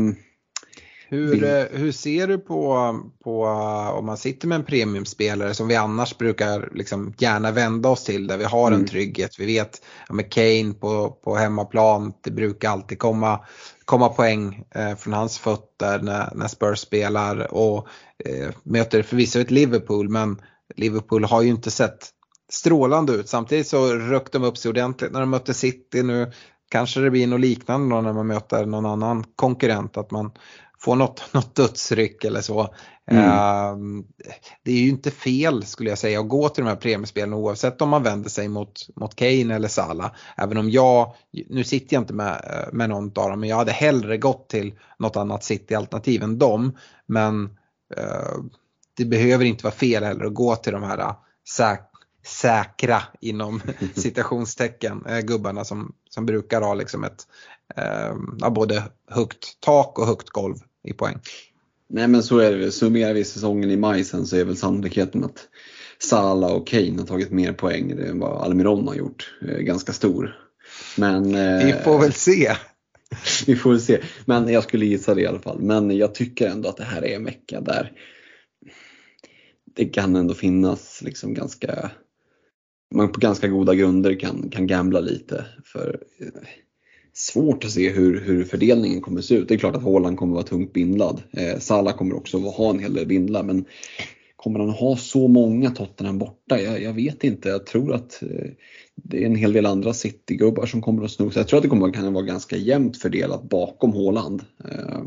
[1.11, 3.45] hur, eh, hur ser du på, på
[3.99, 8.27] om man sitter med en premiumspelare som vi annars brukar liksom gärna vända oss till
[8.27, 8.87] där vi har en mm.
[8.87, 9.39] trygghet.
[9.39, 13.41] Vi vet ja, med Kane på, på hemmaplan, det brukar alltid komma,
[13.85, 17.89] komma poäng eh, från hans fötter när, när Spurs spelar och
[18.25, 20.41] eh, möter förvisso ett Liverpool men
[20.77, 22.09] Liverpool har ju inte sett
[22.51, 23.29] strålande ut.
[23.29, 26.03] Samtidigt så rökt de upp sig ordentligt när de mötte City.
[26.03, 26.33] Nu
[26.71, 29.97] kanske det blir något liknande när man möter någon annan konkurrent.
[29.97, 30.31] Att man
[30.81, 32.75] får något, något dödsryck eller så.
[33.11, 33.25] Mm.
[33.25, 34.05] Uh,
[34.63, 37.83] det är ju inte fel skulle jag säga att gå till de här premiespelen oavsett
[37.83, 40.11] om man vänder sig mot, mot Kane eller Salah.
[40.37, 41.15] Även om jag,
[41.49, 44.75] nu sitter jag inte med, med någon av dem, men jag hade hellre gått till
[44.99, 46.77] något annat City-alternativ än dem.
[47.07, 47.45] Men
[47.99, 48.45] uh,
[48.97, 51.13] det behöver inte vara fel heller att gå till de här uh,
[51.57, 51.81] säk
[52.29, 53.63] säkra inom
[53.95, 57.27] citationstecken eh, gubbarna som, som brukar ha liksom ett
[57.77, 61.19] eh, både högt tak och högt golv i poäng.
[61.89, 65.25] Nej men så är det Summerar vi säsongen i maj sen så är väl sannolikheten
[65.25, 65.49] att
[65.99, 69.35] Sala och Kane har tagit mer poäng än vad Almiron har gjort.
[69.49, 70.37] Eh, ganska stor.
[70.97, 72.53] Men, eh, vi får väl se.
[73.47, 74.01] vi får väl se.
[74.25, 75.61] Men jag skulle gissa det i alla fall.
[75.61, 77.93] Men jag tycker ändå att det här är en vecka där
[79.77, 81.91] det kan ändå finnas liksom ganska
[82.95, 85.45] man på ganska goda grunder kan, kan gambla lite.
[85.65, 86.43] För eh,
[87.13, 89.49] svårt att se hur, hur fördelningen kommer se ut.
[89.49, 91.23] Det är klart att Haaland kommer vara tungt bindlad.
[91.33, 93.65] Eh, Salah kommer också ha en hel del bindlar men
[94.37, 96.61] kommer han ha så många Tottenham borta?
[96.61, 97.49] Jag, jag vet inte.
[97.49, 98.51] Jag tror att eh,
[98.95, 101.31] det är en hel del andra City-gubbar som kommer att sno.
[101.31, 104.45] Så jag tror att det kommer att vara ganska jämnt fördelat bakom Haaland.
[104.65, 105.03] Eh,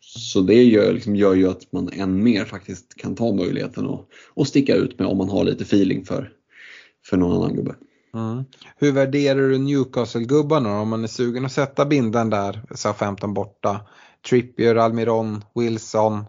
[0.00, 3.86] så det gör, liksom, gör ju att man än mer faktiskt kan ta möjligheten
[4.36, 6.32] att, sticka ut med om man har lite feeling för,
[7.06, 7.74] för någon annan gubbe.
[8.14, 8.44] Mm.
[8.76, 13.80] Hur värderar du Newcastle-gubbarna om man är sugen att sätta binden där, sa 15 borta?
[14.28, 16.24] Trippier, Almiron, Wilson?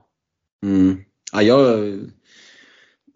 [0.64, 0.98] Mm.
[1.34, 2.00] Ja, jag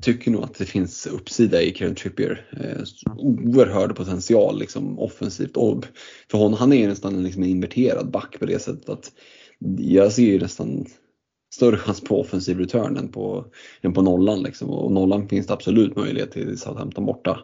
[0.02, 2.46] tycker nog att det finns uppsida i Kieran Trippier.
[2.52, 2.84] Eh,
[3.18, 5.58] oerhörd potential liksom, offensivt.
[5.58, 5.86] Och
[6.32, 9.12] för honom, han är nästan liksom en inverterad back på det sättet att
[9.78, 10.86] jag ser ju nästan
[11.56, 13.46] större chans på offensiv return än på,
[13.82, 14.44] än på nollan.
[14.44, 14.70] Liksom.
[14.70, 17.40] Och nollan finns det absolut möjlighet till Southampton borta.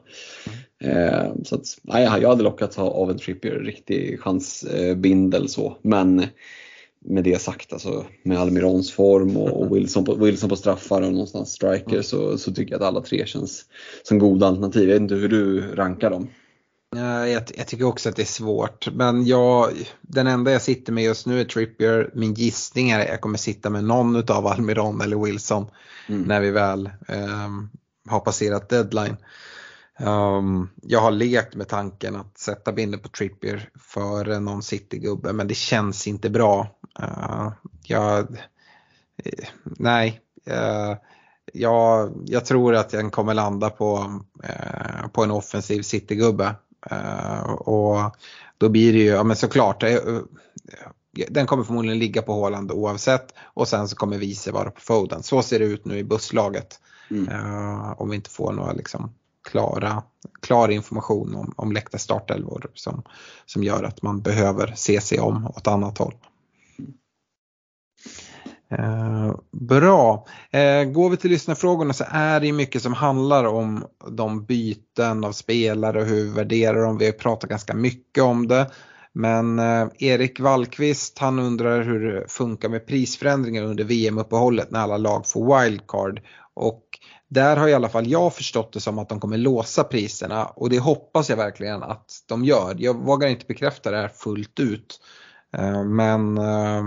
[0.84, 5.77] Eh, så att, nej, jag hade lockats av en Trippier, riktig chansbindel eh, så.
[5.81, 6.25] Men
[7.05, 11.51] med det sagt, alltså, med Almirons form och, Wilson, på, Wilson på straffar och någonstans
[11.51, 12.03] striker mm.
[12.03, 13.65] så, så tycker jag att alla tre känns
[14.03, 14.89] som goda alternativ.
[14.89, 16.27] Jag vet inte hur du rankar dem.
[16.95, 18.88] Jag, jag, tycker också att det är svårt.
[18.93, 19.69] Men jag,
[20.01, 22.09] den enda jag sitter med just nu är Trippier.
[22.13, 25.65] Min gissning är att jag kommer sitta med någon av Almiron eller Wilson
[26.09, 26.21] mm.
[26.21, 27.69] när vi väl um,
[28.09, 29.17] har passerat deadline.
[30.00, 35.48] Um, jag har lekt med tanken att sätta binden på Trippier för någon City-gubbe men
[35.48, 36.68] det känns inte bra.
[37.00, 37.52] Uh,
[37.84, 38.20] jag,
[39.26, 40.98] uh, nej, uh,
[41.54, 46.56] jag, jag, tror att jag kommer landa på, eh, på en offensiv City-gubbe.
[46.91, 48.16] Eh, och
[48.58, 49.84] då blir det ju, ja men såklart,
[51.30, 55.24] den kommer förmodligen ligga på Håland oavsett och sen så kommer vice vara på Foden.
[55.24, 56.80] Så ser det ut nu i busslaget.
[57.12, 57.28] Mm.
[57.98, 59.14] Om vi inte får några liksom
[59.50, 60.04] klara,
[60.41, 63.04] klar information om, om läckta startelvor som,
[63.46, 66.16] som gör att man behöver se sig om åt annat håll.
[68.78, 70.26] Eh, bra.
[70.52, 75.32] Eh, går vi till lyssnarfrågorna så är det mycket som handlar om de byten av
[75.32, 76.98] spelare och hur vi värderar dem.
[76.98, 78.72] Vi har pratat ganska mycket om det.
[79.14, 84.98] Men eh, Erik Wallqvist han undrar hur det funkar med prisförändringar under VM-uppehållet när alla
[84.98, 86.22] lag får wildcard.
[86.54, 86.93] Och
[87.34, 90.69] där har i alla fall jag förstått det som att de kommer låsa priserna och
[90.69, 92.75] det hoppas jag verkligen att de gör.
[92.79, 95.01] Jag vågar inte bekräfta det här fullt ut.
[95.57, 96.84] Eh, men eh,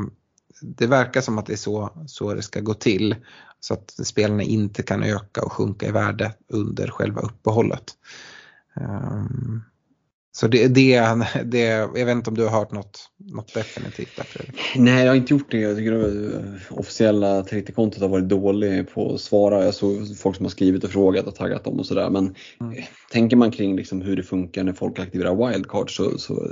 [0.62, 3.16] det verkar som att det är så, så det ska gå till.
[3.60, 7.84] Så att spelarna inte kan öka och sjunka i värde under själva uppehållet.
[8.76, 9.24] Eh,
[10.36, 11.02] så det, det,
[11.44, 14.56] det, jag vet inte om du har hört något, något definitivt där Fredrik?
[14.76, 15.60] Nej, jag har inte gjort det.
[15.60, 19.64] Jag tycker att officiella Twitter-kontot har varit dåligt på att svara.
[19.64, 22.10] Jag såg folk som har skrivit och frågat och taggat dem och sådär.
[22.10, 22.82] Men mm.
[23.12, 26.50] tänker man kring liksom hur det funkar när folk aktiverar wildcard så, så,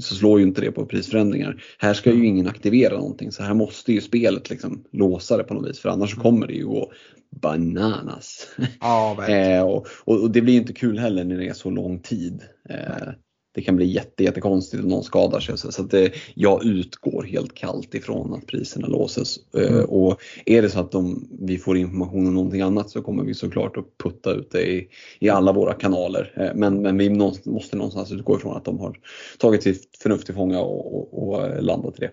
[0.00, 1.62] så, slår ju inte det på prisförändringar.
[1.78, 5.54] Här ska ju ingen aktivera någonting så här måste ju spelet liksom låsa det på
[5.54, 6.22] något vis för annars mm.
[6.22, 6.92] kommer det ju gå
[7.30, 8.48] bananas.
[8.80, 12.42] Ja, eh, och, och, det blir inte kul heller när det är så lång tid.
[12.68, 13.08] Eh,
[13.54, 15.58] det kan bli jätte, jättekonstigt om någon skadar sig.
[15.58, 19.38] Så, så att det, jag utgår helt kallt ifrån att priserna låses.
[19.54, 19.84] Eh, mm.
[19.84, 23.34] och är det så att de, vi får information om någonting annat så kommer vi
[23.34, 26.32] såklart att putta ut det i, i alla våra kanaler.
[26.36, 28.98] Eh, men, men vi måste någonstans utgå ifrån att de har
[29.38, 32.10] tagit sitt förnuft till fånga och, och, och landat i det.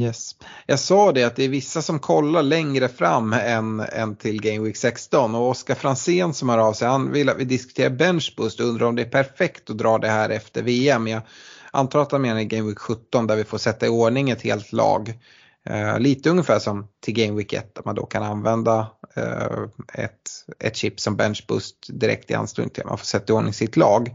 [0.00, 0.36] Yes.
[0.66, 4.58] Jag sa det att det är vissa som kollar längre fram än, än till Game
[4.58, 8.60] Week 16 och Oskar Fransén som hör av sig, han vill att vi diskuterar benchboost
[8.60, 11.06] och undrar om det är perfekt att dra det här efter VM.
[11.06, 11.22] Jag
[11.70, 14.72] antar att han menar Game Week 17 där vi får sätta i ordning ett helt
[14.72, 15.18] lag.
[15.64, 18.86] Eh, lite ungefär som till Game Week 1 där man då kan använda
[19.16, 19.62] eh,
[19.94, 23.52] ett, ett chip som benchboost direkt i anslutning till att man får sätta i ordning
[23.52, 24.10] sitt lag.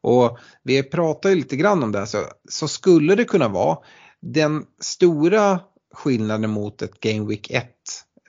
[0.00, 2.18] Och vi pratar ju lite grann om det här så,
[2.48, 3.78] så skulle det kunna vara
[4.20, 5.60] den stora
[5.94, 7.66] skillnaden mot ett Game Week 1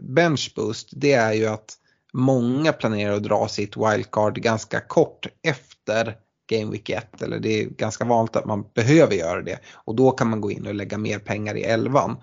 [0.02, 1.78] benchboost det är ju att
[2.14, 6.16] många planerar att dra sitt wildcard ganska kort efter
[6.50, 10.12] Game Week 1 eller det är ganska vanligt att man behöver göra det och då
[10.12, 12.18] kan man gå in och lägga mer pengar i elvan.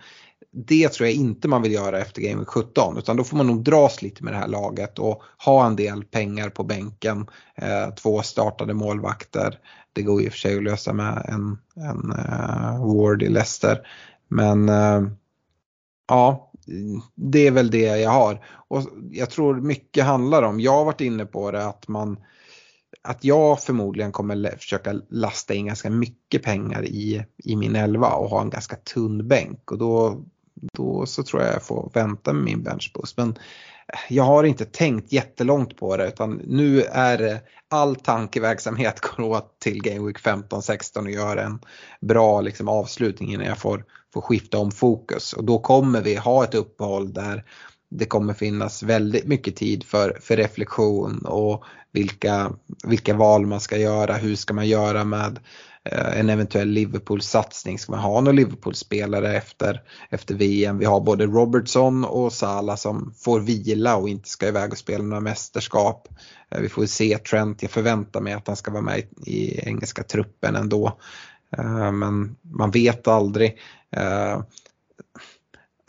[0.53, 3.47] Det tror jag inte man vill göra efter Game Week 17 utan då får man
[3.47, 7.27] nog dras lite med det här laget och ha en del pengar på bänken.
[7.55, 9.59] Eh, två startade målvakter.
[9.99, 13.88] Det går i och för sig att lösa med en, en uh, Ward i Leicester.
[14.28, 15.09] Men uh,
[16.09, 16.53] ja,
[17.14, 18.44] det är väl det jag har.
[18.68, 22.16] Och jag tror mycket handlar om, jag har varit inne på det, att man
[23.03, 28.30] att jag förmodligen kommer försöka lasta in ganska mycket pengar i, i min elva och
[28.30, 30.24] ha en ganska tunn bänk och då,
[30.72, 33.16] då så tror jag jag får vänta med min benchboost.
[33.16, 33.38] Men
[34.09, 39.82] jag har inte tänkt jättelångt på det utan nu är all tankeverksamhet går åt till
[39.82, 41.59] Game Week 15-16 och göra en
[42.01, 43.84] bra liksom, avslutning innan jag får,
[44.14, 45.32] får skifta om fokus.
[45.32, 47.45] Och då kommer vi ha ett uppehåll där
[47.91, 52.53] det kommer finnas väldigt mycket tid för, för reflektion och vilka,
[52.84, 55.39] vilka val man ska göra, hur ska man göra med
[55.93, 57.78] Eh, en eventuell Liverpool-satsning.
[57.78, 60.78] Ska man ha några Liverpool-spelare efter, efter VM?
[60.78, 65.05] Vi har både Robertson och Salah som får vila och inte ska iväg och spela
[65.05, 66.09] några mästerskap.
[66.51, 70.03] Eh, vi får se Trent, jag förväntar mig att han ska vara med i engelska
[70.03, 70.99] truppen ändå.
[71.59, 73.59] Eh, men man vet aldrig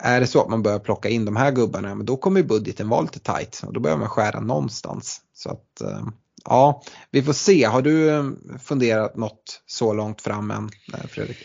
[0.02, 2.88] är det så att man börjar plocka in de här gubbarna, men då kommer budgeten
[2.88, 5.20] vara lite tight och då behöver man skära någonstans.
[5.34, 6.06] Så att eh,
[6.44, 7.64] ja, vi får se.
[7.64, 8.24] Har du eh,
[8.62, 11.38] funderat något så långt fram än eh, Fredrik?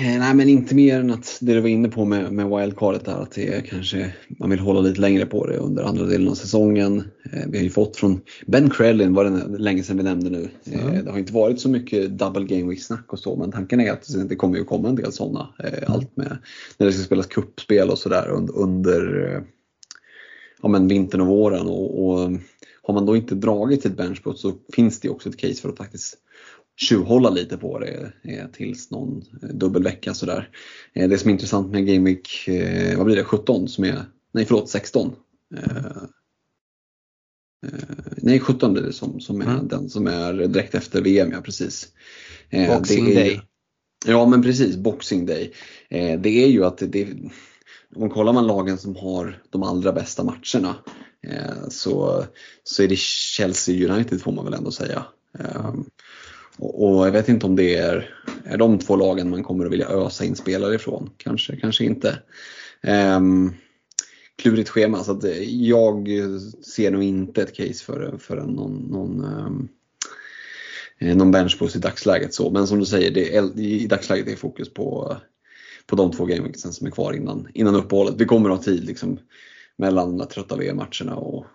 [0.00, 3.04] Eh, nej men inte mer än att det du var inne på med, med wildcardet
[3.04, 6.34] där att det kanske man vill hålla lite längre på det under andra delen av
[6.34, 7.04] säsongen.
[7.48, 10.48] Vi har ju fått från Ben Krellin var det länge sedan vi nämnde nu.
[10.72, 11.04] Mm.
[11.04, 13.92] det har inte varit så mycket double game week snack och så men tanken är
[13.92, 15.48] att det kommer ju komma en del sådana.
[15.58, 15.74] Mm.
[15.86, 16.38] Allt med
[16.78, 19.44] när det ska spelas kuppspel och sådär under, under
[20.62, 22.30] ja, men vintern och våren och, och
[22.82, 25.78] har man då inte dragit ett benchboost så finns det också ett case för att
[25.78, 26.18] faktiskt
[26.76, 30.48] tjuvhålla lite på det eh, tills någon eh, dubbelvecka sådär.
[30.92, 32.48] Eh, det som är intressant med Game Week,
[32.96, 35.12] vad blir det, 17 som är, nej förlåt 16.
[38.16, 39.68] Nej 17 blir det som, som är mm.
[39.68, 41.88] den som är direkt efter VM, ja precis.
[42.68, 43.40] Boxing är, Day.
[44.06, 45.52] Ja men precis, Boxing Day.
[45.88, 47.08] Det är ju att det,
[47.96, 50.76] om kollar man lagen som har de allra bästa matcherna
[51.26, 52.24] eh, så,
[52.64, 55.04] så är det Chelsea United får man väl ändå säga.
[55.38, 55.74] Eh,
[56.58, 58.14] Och, jag vet inte om det är,
[58.44, 61.10] är de två lagen man kommer att vilja ösa in spelare ifrån.
[61.16, 62.18] Kanske, kanske inte.
[62.82, 63.20] Eh,
[64.36, 66.08] klurigt schema så att eh, jag
[66.74, 69.68] ser nog inte ett case för, för en, någon, någon, ehm,
[70.98, 72.34] eh, någon benchboost i dagsläget.
[72.34, 72.50] Så.
[72.50, 75.16] Men som du säger, det är, i dagsläget är fokus på,
[75.86, 78.14] på de två gameweeksen som är kvar innan, innan uppehållet.
[78.18, 79.18] Vi kommer att ha tid liksom,
[79.76, 81.46] mellan de trötta VM-matcherna och,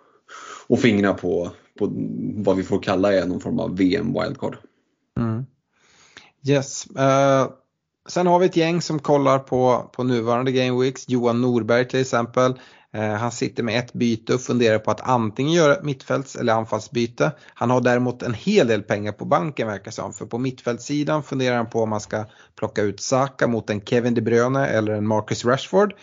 [0.67, 1.91] och fingra på, på
[2.35, 4.57] vad vi får kalla är någon form av VM-wildcard.
[5.19, 5.45] Mm.
[6.47, 6.87] Yes.
[6.91, 7.51] Uh,
[8.09, 11.09] sen har vi ett gäng som kollar på, på nuvarande Game Weeks.
[11.09, 12.53] Johan Norberg till exempel.
[12.93, 16.53] Eh, han sitter med ett byte och funderar på att antingen göra ett mittfälts eller
[16.53, 17.31] anfallsbyte.
[17.53, 20.13] Han har däremot en hel del pengar på banken verkar som.
[20.13, 22.25] För på mittfältssidan funderar han på om man ska
[22.55, 25.93] plocka ut Saka mot en Kevin De Bruyne eller en Marcus Rashford.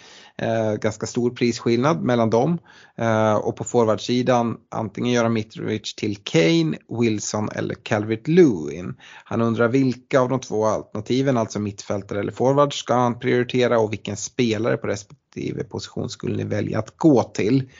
[0.42, 2.58] Eh, ganska stor prisskillnad mellan dem.
[2.98, 8.94] Eh, och på forwardsidan antingen göra Mitrovic till Kane, Wilson eller Calvert Lewin.
[9.24, 13.92] Han undrar vilka av de två alternativen, alltså mittfältare eller forward, ska han prioritera och
[13.92, 17.70] vilken spelare på respektive position skulle ni välja att gå till.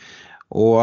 [0.48, 0.82] Och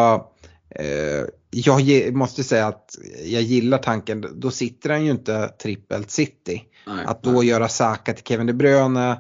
[0.70, 2.96] eh, jag måste säga att
[3.26, 6.64] jag gillar tanken, då sitter han ju inte trippelt city.
[6.88, 7.48] Nej, att då nej.
[7.48, 9.18] göra Saka till Kevin De Bruyne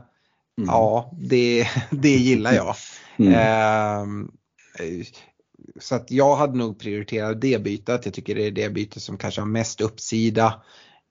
[0.57, 0.67] Mm.
[0.67, 2.75] Ja, det, det gillar jag.
[3.17, 3.33] Mm.
[4.79, 5.05] Eh,
[5.79, 8.05] så att jag hade nog prioriterat det bytet.
[8.05, 10.63] Jag tycker det är det bytet som kanske har mest uppsida.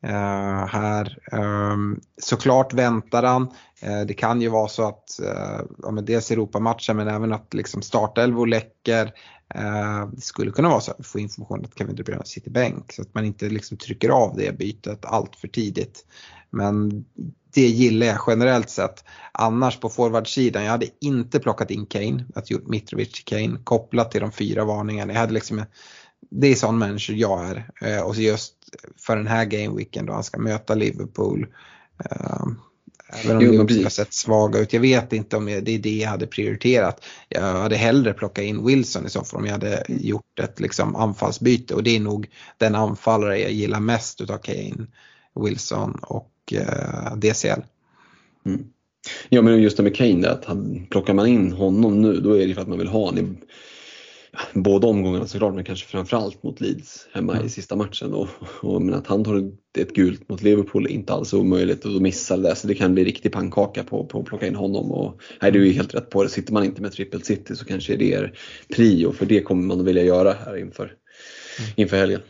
[0.04, 1.18] Uh, här.
[1.32, 3.42] Um, såklart väntar han.
[3.86, 7.54] Uh, det kan ju vara så att uh, ja, men dels Europamatchen men även att
[7.54, 9.12] liksom startelvor läcker.
[10.12, 12.92] det skulle kunna vara så att vi får information att Kevin De Bruyne sitter bänk
[12.92, 16.04] så att man inte liksom trycker av det bytet allt för tidigt.
[16.50, 17.04] Men
[17.54, 19.04] det gillar jag generellt sett.
[19.32, 24.20] Annars på forwardsidan, jag hade inte plockat in Kane, att gjort Mitrovic Kane kopplat till
[24.20, 25.12] de fyra varningarna.
[25.12, 25.64] Jag hade liksom,
[26.30, 28.04] det är sån människa jag är.
[28.04, 28.54] Och så just
[28.96, 31.46] för den här gameweeken då han ska möta Liverpool.
[33.12, 34.72] Även om Liverpool har sett svaga ut.
[34.72, 37.04] Jag vet inte om jag, det är det jag hade prioriterat.
[37.28, 40.96] Jag hade hellre plockat in Wilson i så fall om jag hade gjort ett liksom,
[40.96, 41.74] anfallsbyte.
[41.74, 42.28] Och det är nog
[42.58, 44.86] den anfallare jag gillar mest utav Kane,
[45.34, 47.60] Wilson och eh, DCL.
[49.28, 52.46] Ja men just det med Kane, att han, plockar man in honom nu då är
[52.46, 53.36] det för att man vill ha honom
[54.52, 58.14] båda omgångarna såklart men kanske framförallt mot Leeds hemma i sista matchen.
[58.14, 58.28] Och,
[58.62, 62.00] och men att han tar ett gult mot Liverpool är inte alls omöjligt och då
[62.00, 64.92] missar det så det kan bli riktig pannkaka på, på att plocka in honom.
[64.92, 66.28] Och, nej, du är ju helt rätt på det.
[66.28, 68.34] Sitter man inte med triple city så kanske det är
[68.76, 70.92] prio för det kommer man att vilja göra här inför,
[71.76, 72.20] inför helgen.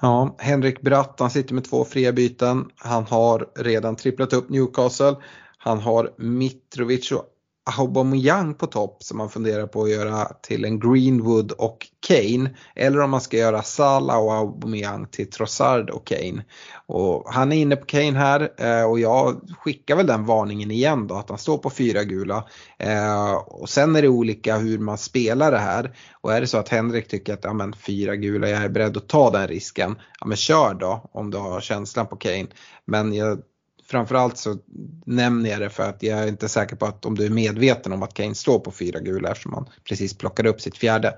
[0.00, 2.64] Ja, Henrik Bratt han sitter med två fria byten.
[2.76, 5.16] Han har redan tripplat upp Newcastle.
[5.58, 7.33] Han har Mitrovic och
[7.78, 12.50] Aubameyang på topp som man funderar på att göra till en Greenwood och Kane.
[12.74, 16.44] Eller om man ska göra Salah och Aubameyang till Trossard och Kane.
[16.86, 21.06] Och han är inne på Kane här eh, och jag skickar väl den varningen igen
[21.06, 22.48] då att han står på fyra gula.
[22.78, 25.96] Eh, och sen är det olika hur man spelar det här.
[26.20, 28.96] Och är det så att Henrik tycker att ja, men, fyra gula, jag är beredd
[28.96, 29.96] att ta den risken.
[30.20, 32.46] Ja men kör då om du har känslan på Kane.
[32.84, 33.38] Men jag
[33.86, 34.58] framförallt så
[35.06, 37.92] nämner jag det för att jag är inte säker på att om du är medveten
[37.92, 41.14] om att Kane står på fyra gula eftersom han precis plockade upp sitt fjärde.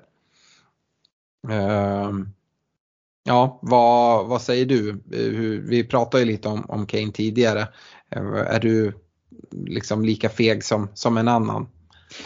[1.50, 2.28] Ehm,
[3.24, 5.02] ja, vad, vad säger du?
[5.68, 7.68] Vi pratade ju lite om, om Kane tidigare.
[8.10, 8.92] Ehm, är du
[9.50, 11.68] liksom lika feg som, som en annan?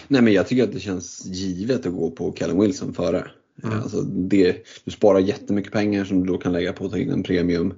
[0.09, 3.31] Nej men jag tycker att det känns givet att gå på Callum Wilson före.
[3.65, 3.79] Mm.
[3.83, 7.11] Alltså det, du sparar jättemycket pengar som du då kan lägga på att ta in
[7.11, 7.75] en premium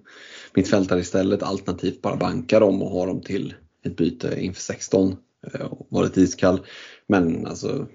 [0.54, 1.42] mittfältare istället.
[1.42, 3.54] Alternativt bara banka dem och ha dem till
[3.84, 5.16] ett byte inför 16
[5.52, 6.60] eh, och vara lite iskall.
[7.06, 7.86] Men alltså,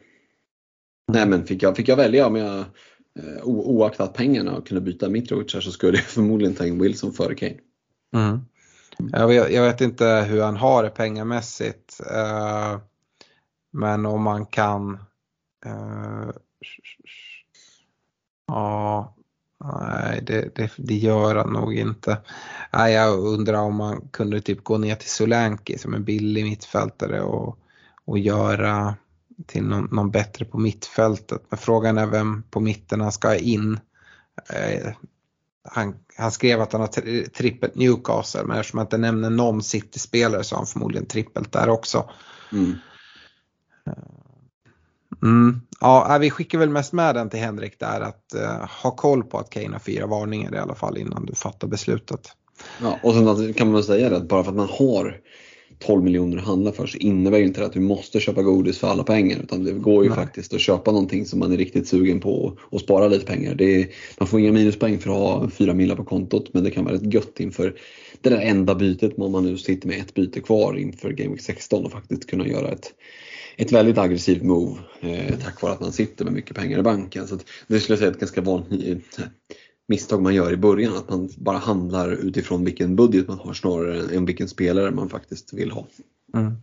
[1.11, 4.81] nej men fick jag, fick jag välja om jag eh, o- oaktat pengarna och kunde
[4.81, 7.57] byta Mitrovic här så skulle jag förmodligen ta in Wilson före Kane.
[8.15, 8.39] Mm.
[9.11, 12.01] Jag, vet, jag vet inte hur han har det pengamässigt.
[12.11, 12.79] eh,
[13.73, 14.99] men om man kan
[18.47, 19.15] Ja,
[19.63, 22.17] nej det, det, det gör han nog inte.
[22.73, 27.21] Nej, jag undrar om man kunde typ gå ner till Solanke som en billig mittfältare
[27.21, 27.57] och,
[28.05, 28.95] och göra
[29.45, 31.41] till någon, någon bättre på mittfältet.
[31.49, 33.79] Men frågan är vem på mitten han ska in.
[34.53, 34.93] Eh,
[35.69, 39.63] han, han skrev att han har tri, trippelt Newcastle men eftersom han inte nämner någon
[39.63, 42.09] City-spelare så har han förmodligen trippelt där också.
[42.51, 42.75] Mm.
[45.23, 45.61] Mm.
[45.79, 49.23] Ja, äh, vi skickar väl mest med den till Henrik där att eh, ha koll
[49.23, 52.31] på att Kane har fyra varningar i alla fall innan du fattar beslutet.
[52.81, 55.21] Ja, och sen kan man säga det att bara för att man har
[55.79, 58.79] 12 miljoner att handla för så innebär ju inte det att du måste köpa godis
[58.79, 60.15] för alla pengar utan det går ju Nej.
[60.15, 63.55] faktiskt att köpa någonting som man är riktigt sugen på och, och spara lite pengar.
[63.55, 63.87] Det är,
[64.17, 66.95] man får inga minuspoäng för att ha fyra millar på kontot men det kan vara
[66.95, 67.75] rätt gött inför
[68.21, 71.41] det där enda bytet om man nu sitter med ett byte kvar inför Game Week
[71.41, 72.93] 16 och faktiskt kunna göra ett
[73.57, 77.27] ett väldigt aggressivt move eh, tack vare att man sitter med mycket pengar i banken.
[77.27, 79.25] Så det skulle jag säga är ett ganska vanligt eh,
[79.87, 80.97] misstag man gör i början.
[80.97, 85.53] Att man bara handlar utifrån vilken budget man har snarare än vilken spelare man faktiskt
[85.53, 85.87] vill ha.
[86.33, 86.53] Mm.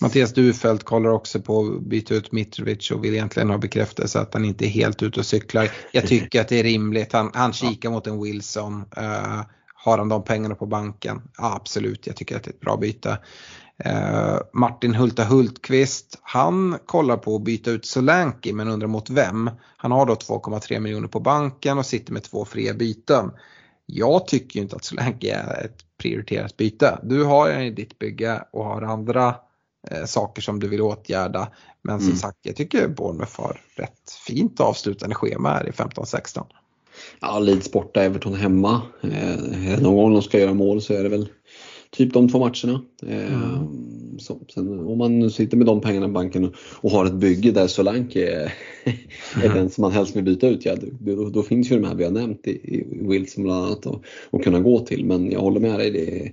[0.00, 4.34] Mattias Dufelt kollar också på att byta ut Mitrovic och vill egentligen ha bekräftelse att
[4.34, 5.70] han inte är helt ute och cyklar.
[5.92, 7.12] Jag tycker att det är rimligt.
[7.12, 8.84] Han, han kikar mot en Wilson.
[8.96, 9.40] Eh,
[9.74, 11.22] har han de pengarna på banken?
[11.38, 13.18] Ja, absolut, jag tycker att det är ett bra byte.
[13.84, 19.50] Eh, Martin Hulta Hultqvist, han kollar på att byta ut Solanke men undrar mot vem.
[19.76, 23.30] Han har då 2,3 miljoner på banken och sitter med två fria byten.
[23.86, 26.98] Jag tycker ju inte att Solanke är ett prioriterat byte.
[27.02, 29.34] Du har en i ditt bygge och har andra
[29.90, 31.48] eh, saker som du vill åtgärda.
[31.82, 32.18] Men som Mm.
[32.18, 36.44] sagt, jag tycker Bournemouth har rätt fint avslutande schema här i 15-16.
[37.20, 38.82] Ja, Leeds borta, Everton hemma.
[39.02, 41.28] Eh, någon gång de ska göra mål så är det väl
[41.96, 42.80] typ de två matcherna.
[43.06, 43.62] Eh,
[44.18, 47.14] så, sen, om man nu sitter med de pengarna i banken och, och har ett
[47.14, 48.52] bygge där Solanke är,
[49.44, 51.94] är den som man helst vill byta ut, ja, då, då finns ju de här
[51.94, 55.04] vi har nämnt i, i Wilson bland annat och, och kunna gå till.
[55.04, 56.32] Men jag håller med dig, det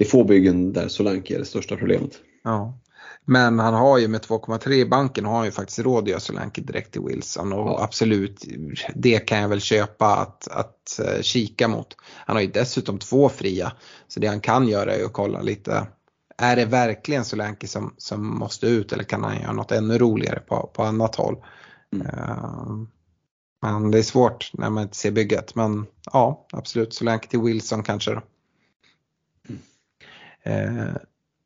[0.00, 2.20] det är få byggen där Solanke är det största problemet.
[2.44, 2.78] Ja.
[3.24, 6.20] Men han har ju med 2,3 i banken har han ju faktiskt råd att göra
[6.20, 7.84] Solanke direkt till Wilson och Ja.
[7.84, 8.44] absolut
[8.94, 11.96] det kan jag väl köpa att, att eh, kika mot.
[12.26, 13.72] Han har ju dessutom två fria
[14.08, 15.86] så det han kan göra är att kolla lite
[16.40, 20.40] är det verkligen Solanke som, som måste ut eller kan han göra något ännu roligare
[20.40, 21.36] på, på annat håll?
[21.92, 22.06] Mm.
[22.06, 22.66] Eh,
[23.62, 27.82] men det är svårt när man inte ser bygget men ja absolut Solanke till Wilson
[27.82, 28.22] kanske då.
[30.42, 30.94] Eh,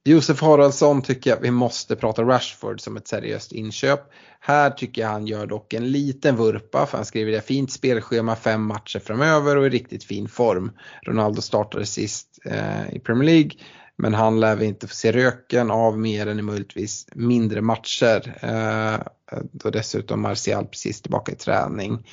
[0.07, 4.01] Josef Haraldsson tycker jag vi måste prata Rashford som ett seriöst inköp.
[4.41, 8.37] Här tycker jag han gör dock en liten vurpa för han skriver det fint spelschema,
[8.37, 10.73] fem matcher framöver och i riktigt fin form.
[11.03, 13.51] Ronaldo startade sist eh, i Premier League.
[13.97, 18.39] Men han lär vi inte få se röken av mer än i möjligtvis mindre matcher.
[18.43, 22.07] Eh, då dessutom Martial precis tillbaka i träning.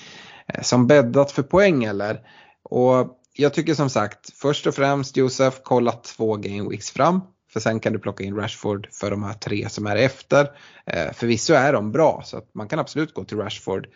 [0.47, 2.19] Eh, som bäddat för poäng eller?
[2.63, 7.22] Och jag tycker som sagt, först och främst Josef, kolla två game weeks fram.
[7.53, 10.52] För sen kan du plocka in Rashford för de här tre som är efter.
[10.86, 13.88] Eh, förvisso är de bra så att man kan absolut gå till Rashford.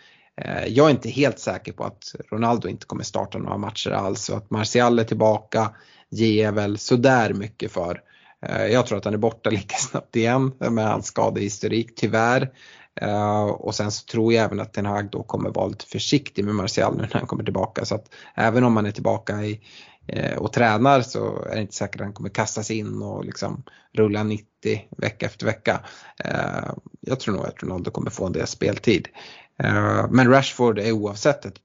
[0.41, 4.29] Eh, jag är inte helt säker på att Ronaldo inte kommer starta några matcher alls
[4.29, 5.71] och att Martial är tillbaka
[6.09, 8.01] ger väl sådär mycket för.
[8.45, 12.51] Eh, jag tror att han är borta lika snabbt igen med hans skadehistorik tyvärr.
[13.01, 16.45] Uh, och sen så tror jag även att Ten Hag då kommer vara lite försiktig
[16.45, 17.85] med Martial nu när han kommer tillbaka.
[17.85, 19.61] Så att även om han är tillbaka i,
[20.07, 23.63] Eh, och tränar så är det inte säkert att han kommer kastas in och liksom
[23.93, 24.45] rulla 90
[24.97, 25.85] vecka efter vecka.
[26.23, 29.07] Eh, jag tror nog att Ronaldo kommer få en del speltid.
[29.59, 31.55] Eh, men Rashford är oavsett ett,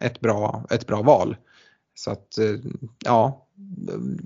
[0.00, 1.36] ett, bra, ett bra val.
[1.94, 2.38] Så att
[3.04, 3.46] ja,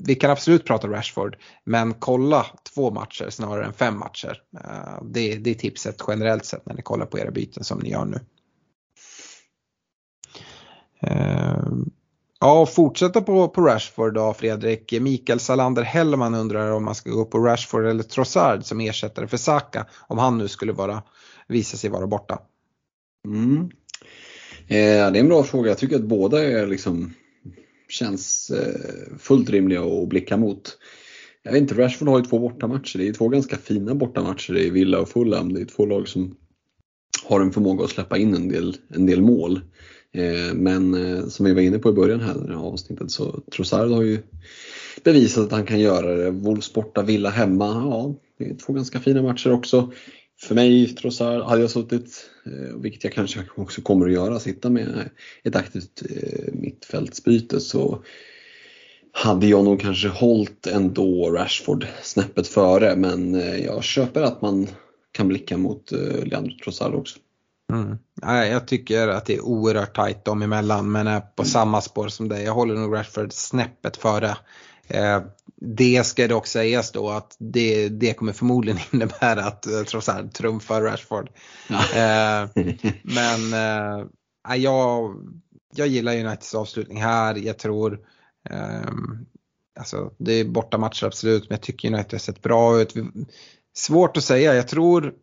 [0.07, 4.43] vi kan absolut prata Rashford, men kolla två matcher snarare än fem matcher.
[5.03, 8.05] Det, det är tipset generellt sett när ni kollar på era byten som ni gör
[8.05, 8.21] nu.
[12.41, 15.01] Ja, fortsätta på, på Rashford då Fredrik.
[15.01, 19.37] Mikael Salander Hellman undrar om man ska gå på Rashford eller Trossard som ersättare för
[19.37, 21.03] Saka om han nu skulle vara,
[21.49, 22.39] visa sig vara borta.
[23.27, 23.71] Mm.
[24.69, 25.69] Eh, det är en bra fråga.
[25.69, 27.15] Jag tycker att båda är liksom
[27.89, 30.79] känns eh, fullt rimliga att blicka mot.
[31.43, 32.99] Jag vet inte, Rashford har ju två bortamatcher.
[32.99, 35.53] Det är två ganska fina bortamatcher i Villa och Fulham.
[35.53, 36.37] Det är två lag som
[37.25, 39.61] har en förmåga att släppa in en del, en del mål.
[40.13, 43.41] Eh, men eh, som vi var inne på i början här det här avsnittet så
[43.53, 44.19] Trossard har ju
[45.05, 46.31] bevisat att han kan göra det.
[46.31, 47.67] Wolves borta, Villa hemma.
[47.67, 49.93] Ja, det är två ganska fina matcher också
[50.43, 54.71] för mig, Trossard, hade jag suttit, eh, vilket jag kanske också kommer att göra, sitta
[54.71, 55.11] med
[55.45, 56.03] ett aktivt
[56.53, 58.03] mittfältsbyte så
[59.13, 63.35] hade jag nog kanske hållit ändå Rashford snäppet före men
[63.65, 64.67] jag köper att man
[65.13, 65.93] kan blicka mot
[66.25, 67.19] Leandro Trossard också.
[67.71, 67.99] Mm.
[68.53, 72.29] Jag tycker att det är oerhört tajt dem emellan men är på samma spår som
[72.29, 72.45] dig.
[72.45, 74.37] Jag håller nog Rashford snäppet före.
[74.89, 75.23] Eh,
[75.57, 80.83] det ska dock sägas då att det, det kommer förmodligen innebära att eh, Trossard trumfar
[80.83, 81.31] Rashford.
[81.69, 81.81] Ja.
[81.81, 82.49] Eh,
[83.03, 83.41] men
[84.57, 85.17] jag,
[85.75, 87.35] jag gillar Uniteds avslutning här.
[87.35, 88.01] Jag tror
[88.51, 88.91] eh,
[89.79, 92.95] Alltså det är bortamatcher absolut men jag tycker United har sett bra ut.
[93.75, 95.15] Svårt att säga, jag tror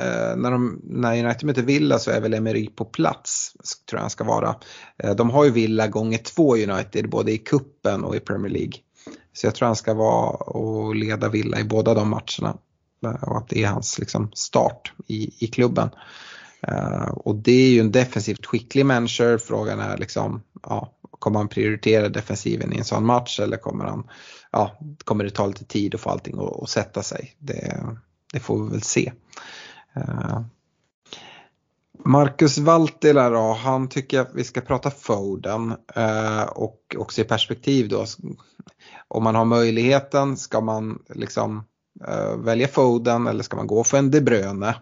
[0.00, 3.52] eh, när, de, när United möter Villa så är väl Emery på plats,
[3.88, 4.56] tror jag han ska vara.
[4.98, 8.74] Eh, de har ju Villa gånger två United både i kuppen och i Premier League.
[9.32, 12.56] Så jag tror han ska vara och leda Villa i båda de matcherna.
[13.04, 15.90] Eh, och att det är hans liksom, start i, i klubben.
[16.68, 19.38] Eh, och det är ju en defensivt skicklig människa.
[19.38, 24.08] Frågan är liksom, ja, kommer han prioritera defensiven i en sån match eller kommer, han,
[24.52, 27.34] ja, kommer det ta lite tid att få allting att, att sätta sig?
[27.38, 27.86] Det,
[28.32, 29.12] det, får vi väl se.
[29.96, 30.40] Eh,
[32.04, 37.88] Marcus Valtila då, han tycker att vi ska prata Foden eh, och också i perspektiv
[37.88, 38.04] då
[39.08, 41.64] om man har möjligheten ska man liksom
[42.08, 44.74] eh, välja Foden eller ska man gå för en De Bruyne.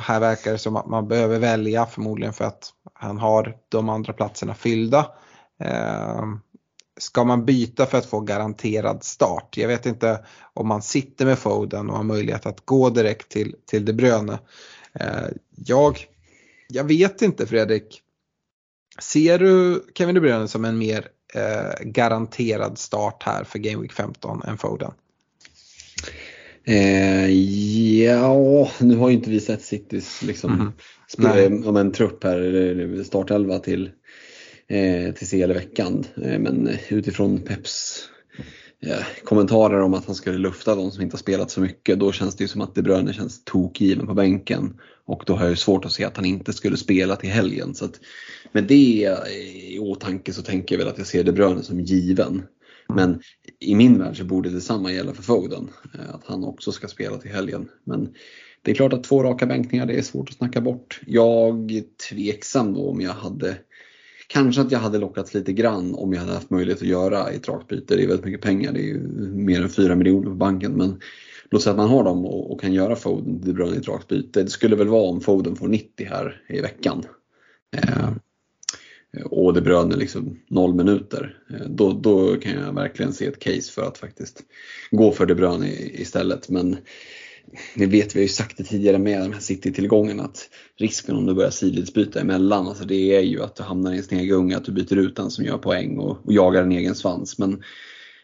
[0.00, 4.12] Här verkar det som att man behöver välja förmodligen för att han har de andra
[4.12, 5.06] platserna fyllda.
[6.98, 9.56] Ska man byta för att få garanterad start?
[9.56, 10.24] Jag vet inte
[10.54, 14.38] om man sitter med Foden och har möjlighet att gå direkt till, till De Bruyne.
[15.56, 16.06] jag,
[16.68, 18.02] jag vet inte Fredrik.
[18.98, 23.92] Ser du Kevin De Bruyne som en mer eh, garanterad start här för Game Week
[23.92, 24.92] 15 än Foden?
[26.64, 27.30] Eh,
[28.04, 30.74] ja, nu har ju inte vi sett Citys liksom,
[31.18, 31.68] mm.
[31.68, 33.90] om en trupp här, startelva till,
[34.68, 36.04] eh, till CL i veckan.
[36.22, 38.04] Eh, men utifrån Peps
[38.86, 42.12] eh, kommentarer om att han skulle lufta de som inte har spelat så mycket, då
[42.12, 44.80] känns det ju som att De Bruyne känns tokgiven på bänken.
[45.04, 47.74] Och då har jag ju svårt att se att han inte skulle spela till helgen.
[47.74, 48.00] Så att,
[48.52, 51.80] med det eh, i åtanke så tänker jag väl att jag ser De Bruyne som
[51.80, 52.42] given.
[52.88, 53.20] Men
[53.60, 55.70] i min värld så borde detsamma gälla för Foden.
[55.94, 57.68] Eh, att han också ska spela till helgen.
[57.84, 58.14] Men
[58.62, 61.00] det är klart att två raka bänkningar, det är svårt att snacka bort.
[61.06, 63.56] Jag är tveksam då om jag hade
[64.26, 67.48] Kanske att jag hade lockats lite grann om jag hade haft möjlighet att göra ett
[67.48, 67.96] rakt byte.
[67.96, 69.00] Det är väldigt mycket pengar, det är ju
[69.32, 70.72] mer än 4 miljoner på banken.
[70.72, 71.00] Men
[71.50, 73.88] låt säga att man har dem och, och kan göra Foden till Bruyne i ett
[73.88, 74.42] rakt byte.
[74.42, 77.02] Det skulle väl vara om Foden får 90 här i veckan.
[77.76, 78.08] Eh,
[79.24, 81.38] och De Bruyne liksom noll minuter.
[81.50, 84.42] Eh, då, då kan jag verkligen se ett case för att faktiskt
[84.90, 86.48] gå för De Bruyne istället.
[86.48, 86.76] Men
[87.74, 91.26] det vet vi har ju sagt det tidigare med de här City-tillgångarna att risken om
[91.26, 94.64] du börjar sidledsbyta emellan, alltså det är ju att du hamnar i en snegunga, att
[94.64, 97.38] du byter ut den som gör poäng och, och jagar en egen svans.
[97.38, 97.62] Men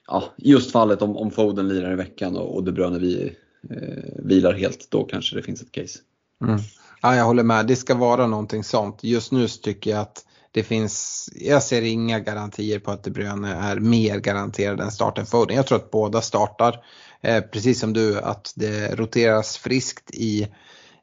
[0.06, 3.36] ja, just fallet om, om Foden lirar i veckan och, och De Bruyne vi,
[3.70, 5.98] eh, vilar helt, då kanske det finns ett case.
[6.44, 6.60] Mm.
[7.02, 9.04] Ja, jag håller med, det ska vara någonting sånt.
[9.04, 13.10] Just nu så tycker jag att det finns, jag ser inga garantier på att De
[13.10, 15.56] Bruyne är mer garanterad än starten Foden.
[15.56, 16.78] Jag tror att båda startar, eh,
[17.22, 20.48] Eh, precis som du, att det roteras friskt i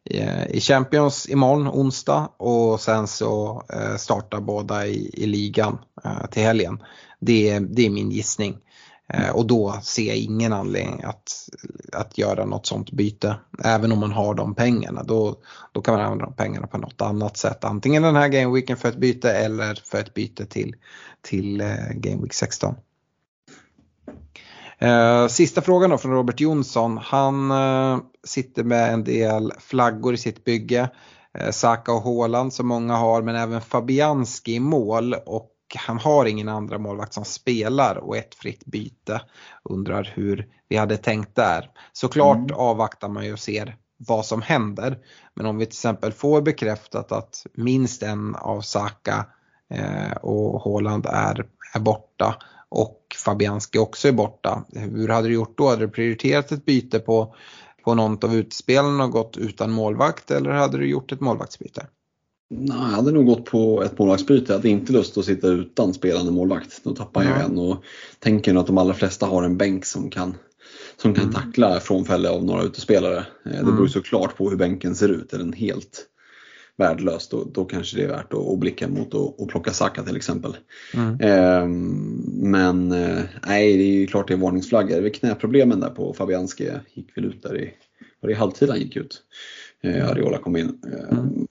[0.06, 5.78] eh, i Champions imorgon onsdag och sen så eh, startar båda i, i ligan
[6.32, 6.84] till helgen.
[7.20, 8.58] Det, det är min gissning.
[9.34, 11.50] Och då ser jag ingen anledning att,
[11.94, 13.36] att göra något sånt byte.
[13.64, 15.04] Även om man har de pengarna.
[15.04, 15.36] Då,
[15.72, 17.64] då kan man använda de pengarna på något annat sätt.
[17.64, 20.76] Antingen den här gameweeken för ett byte eller för ett byte till,
[21.22, 21.64] till
[21.94, 22.76] Gameweek 16.
[24.81, 26.97] Eh, sista frågan då från Robert Jonsson.
[26.97, 30.89] Han eh, sitter med en del flaggor i sitt bygge.
[31.38, 36.26] Eh, Saka och Håland som många har men även Fabianski i mål och han har
[36.26, 39.22] ingen andra målvakt som spelar och ett fritt byte.
[39.64, 41.69] Undrar hur vi hade tänkt där.
[41.93, 42.56] Såklart mm.
[42.56, 43.76] avvaktar man ju och ser
[44.07, 44.97] vad som händer.
[45.34, 49.26] Men om vi till exempel får bekräftat att minst en av Saka
[49.73, 52.35] eh, och Håland är, är borta
[52.72, 54.66] och Fabianski också är borta.
[54.74, 55.68] Hur hade du gjort då?
[55.68, 57.36] Hade du prioriterat ett byte på,
[57.84, 61.88] på någon av utspelarna och gått utan målvakt eller hade du gjort ett målvaktsbyte?
[62.52, 64.52] Nej, jag hade nog gått på ett målvaktsbyte.
[64.52, 66.84] Jag hade inte lust att sitta utan spelande målvakt.
[66.84, 67.84] Då tappar jag en och
[68.20, 70.38] tänker att de allra flesta har en bänk som kan,
[70.98, 71.36] som kan mm.
[71.36, 73.18] tackla frånfälle av några utespelare.
[73.18, 73.90] Eh, det beror mm.
[73.90, 75.34] såklart på hur bänken ser ut.
[75.34, 76.06] Är den helt
[76.80, 80.03] värdelös då, då kanske det är värt att, att blicka mot och, och plocka Saka
[80.03, 80.57] till exempel.
[80.93, 81.22] Mm.
[81.22, 81.68] Eh,
[82.27, 85.01] men eh, nej, det är ju klart det är varningsflaggor.
[85.01, 87.73] Det är knäproblemen där på Fabianski gick väl ut där i,
[88.22, 89.22] var det i halvtid han gick ut?
[89.84, 90.80] Eh, Ariola kom in.
[90.93, 91.47] Eh, mm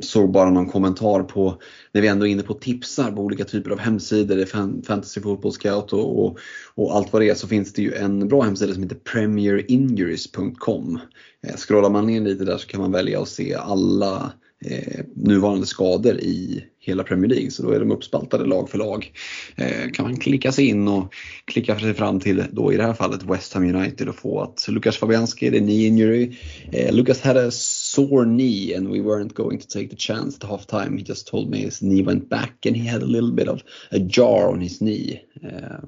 [0.00, 1.62] såg bara någon kommentar på,
[1.92, 4.44] när vi ändå är inne på tipsar på olika typer av hemsidor,
[4.82, 6.38] Fantasy Football Scout och, och,
[6.74, 11.00] och, allt vad det är, så finns det ju en bra hemsida som heter premierinjuries.com.
[11.46, 14.32] Eh, scrollar man ner lite där så kan man välja att se alla
[14.64, 17.50] eh, nuvarande skador i hela Premier League.
[17.50, 19.12] Så då är de uppspaltade lag för lag.
[19.56, 21.14] Eh, kan man klicka sig in och
[21.44, 24.66] klicka sig fram till då i det här fallet West Ham United och få att
[24.68, 26.36] Lukas Fabianski, det är knee injury.
[26.72, 30.50] Eh, Lukas had a sore knee and we weren't going to take the chance at
[30.50, 30.98] half time.
[30.98, 33.60] He just told me his knee went back and he had a little bit of
[33.90, 35.20] a jar on his knee.
[35.42, 35.78] Eh,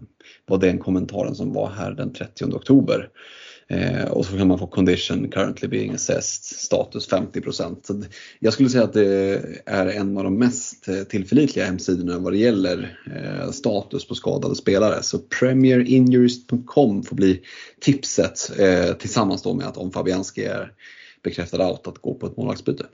[0.46, 3.08] var den kommentaren som var här den 30 oktober.
[3.68, 8.04] Eh, och så kan man få condition currently being assessed, status 50%
[8.38, 12.38] Jag skulle säga att det är en av de mest eh, tillförlitliga hemsidorna vad det
[12.38, 15.02] gäller eh, status på skadade spelare.
[15.02, 17.40] Så premierinjuries.com får bli
[17.80, 20.72] tipset eh, tillsammans då med att om Fabianski är
[21.22, 22.86] bekräftad out att gå på ett målvaktsbyte.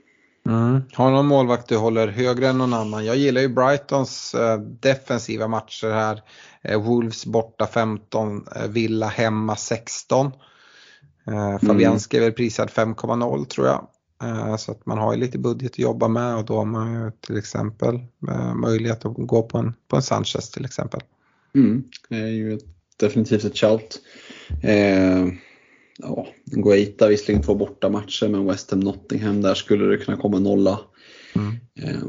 [0.45, 0.81] Mm.
[0.93, 3.05] Har någon målvakt du håller högre än någon annan?
[3.05, 6.21] Jag gillar ju Brightons eh, defensiva matcher här.
[6.61, 10.31] Eh, Wolves borta 15, eh, Villa hemma 16.
[11.27, 13.87] Eh, Fabianski är väl prisad 5,0 tror jag.
[14.23, 16.93] Eh, så att man har ju lite budget att jobba med och då har man
[16.93, 17.95] ju till exempel
[18.27, 21.01] eh, möjlighet att gå på en, på en Sanchez till exempel.
[21.55, 22.65] Mm, det är ju ett,
[22.97, 24.01] definitivt ett shout.
[24.63, 25.27] Eh,
[25.97, 30.39] ja, Guaita visserligen två borta matcher men West Ham Nottingham där skulle det kunna komma
[30.39, 30.79] nolla.
[31.35, 31.55] Mm.
[31.75, 32.01] Eh,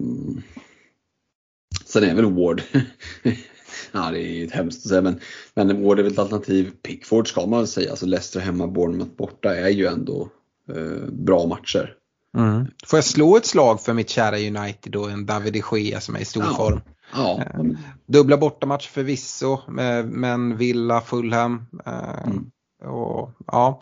[1.85, 2.63] sen är väl Ward
[3.93, 5.21] ja, det är hemskt att säga men,
[5.55, 6.71] men Ward är väl ett alternativ.
[6.83, 10.29] Pickford ska man väl säga, alltså Leicester hemma, Bournemouth borta är ju ändå
[10.69, 11.95] eh, bra matcher.
[12.37, 12.67] Mm.
[12.87, 16.17] Får jag slå ett slag för mitt kära United och en David de Gea som
[16.17, 16.55] är i stor ja.
[16.55, 16.81] form?
[17.15, 17.41] Ja.
[17.41, 17.65] Eh,
[18.07, 19.61] dubbla bortamatch förvisso,
[20.05, 21.67] men Villa, Fulham.
[21.87, 22.51] Eh, mm.
[22.85, 23.81] Och, ja,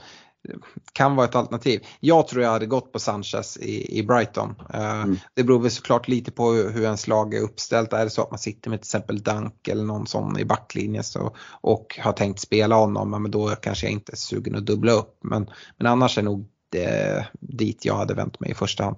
[0.92, 1.86] kan vara ett alternativ.
[2.00, 4.54] Jag tror jag hade gått på Sanchez i, i Brighton.
[4.74, 5.16] Uh, mm.
[5.34, 7.92] Det beror väl såklart lite på hur, hur ens lag är uppställt.
[7.92, 11.04] Är det så att man sitter med till exempel Dunk eller någon sån i backlinjen
[11.04, 14.92] så, och har tänkt spela honom, men då kanske jag inte är sugen att dubbla
[14.92, 15.18] upp.
[15.20, 18.96] Men, men annars är nog det dit jag hade vänt mig i första hand.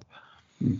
[0.61, 0.79] Mm.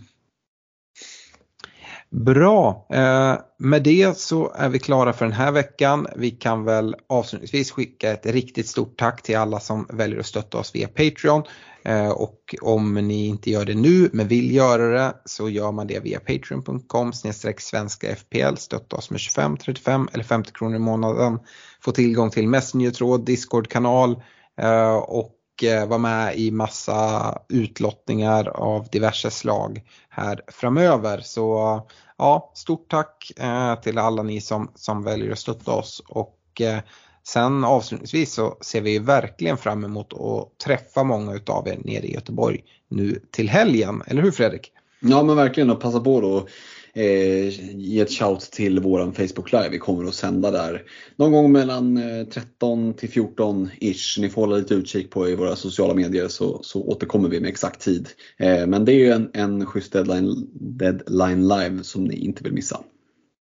[2.14, 6.06] Bra, eh, med det så är vi klara för den här veckan.
[6.16, 10.58] Vi kan väl avslutningsvis skicka ett riktigt stort tack till alla som väljer att stötta
[10.58, 11.42] oss via Patreon.
[11.84, 15.86] Eh, och om ni inte gör det nu men vill göra det så gör man
[15.86, 17.12] det via patreon.com
[17.58, 18.56] svenska FPL.
[18.56, 21.38] Stötta oss med 25, 35 eller 50 kronor i månaden.
[21.80, 24.22] Få tillgång till Messenger-tråd, Discord-kanal
[24.60, 31.20] eh, och Eh, vara med i massa utlottningar av diverse slag här framöver.
[31.20, 31.80] Så
[32.18, 36.02] ja, stort tack eh, till alla ni som, som väljer att stötta oss.
[36.08, 36.78] Och eh,
[37.26, 42.14] sen avslutningsvis så ser vi verkligen fram emot att träffa många utav er nere i
[42.14, 44.72] Göteborg nu till helgen, eller hur Fredrik?
[45.00, 45.70] Ja men verkligen.
[45.70, 46.46] Och passa på då
[46.94, 49.68] eh, ge ett shout till våran Facebook Live.
[49.68, 50.82] Vi kommer att sända där
[51.16, 54.18] någon gång mellan eh, 13 till 14 ish.
[54.18, 57.50] Ni får hålla lite utkik på i våra sociala medier så, så återkommer vi med
[57.50, 58.08] exakt tid.
[58.38, 62.52] Eh, men det är ju en, en schysst deadline, deadline live som ni inte vill
[62.52, 62.80] missa.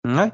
[0.07, 0.31] Nej.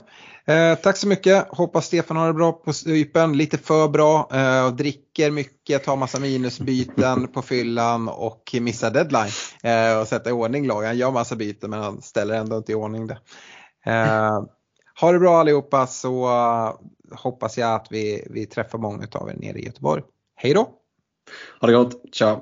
[0.48, 1.48] Eh, tack så mycket.
[1.50, 3.38] Hoppas Stefan har det bra på Cypern.
[3.38, 4.30] Lite för bra.
[4.34, 9.32] Eh, dricker mycket, tar massa minusbyten på fyllan och missar deadline.
[9.64, 10.88] Eh, och sätter i ordning lagen.
[10.88, 13.20] Han gör massa byten men han ställer ändå inte i ordning det.
[13.86, 14.44] Eh,
[15.02, 16.74] ha det bra allihopa så eh,
[17.18, 20.04] hoppas jag att vi, vi träffar många av er nere i Göteborg.
[20.36, 20.70] Hej då!
[21.62, 22.02] Ha det gott.
[22.14, 22.42] Ciao!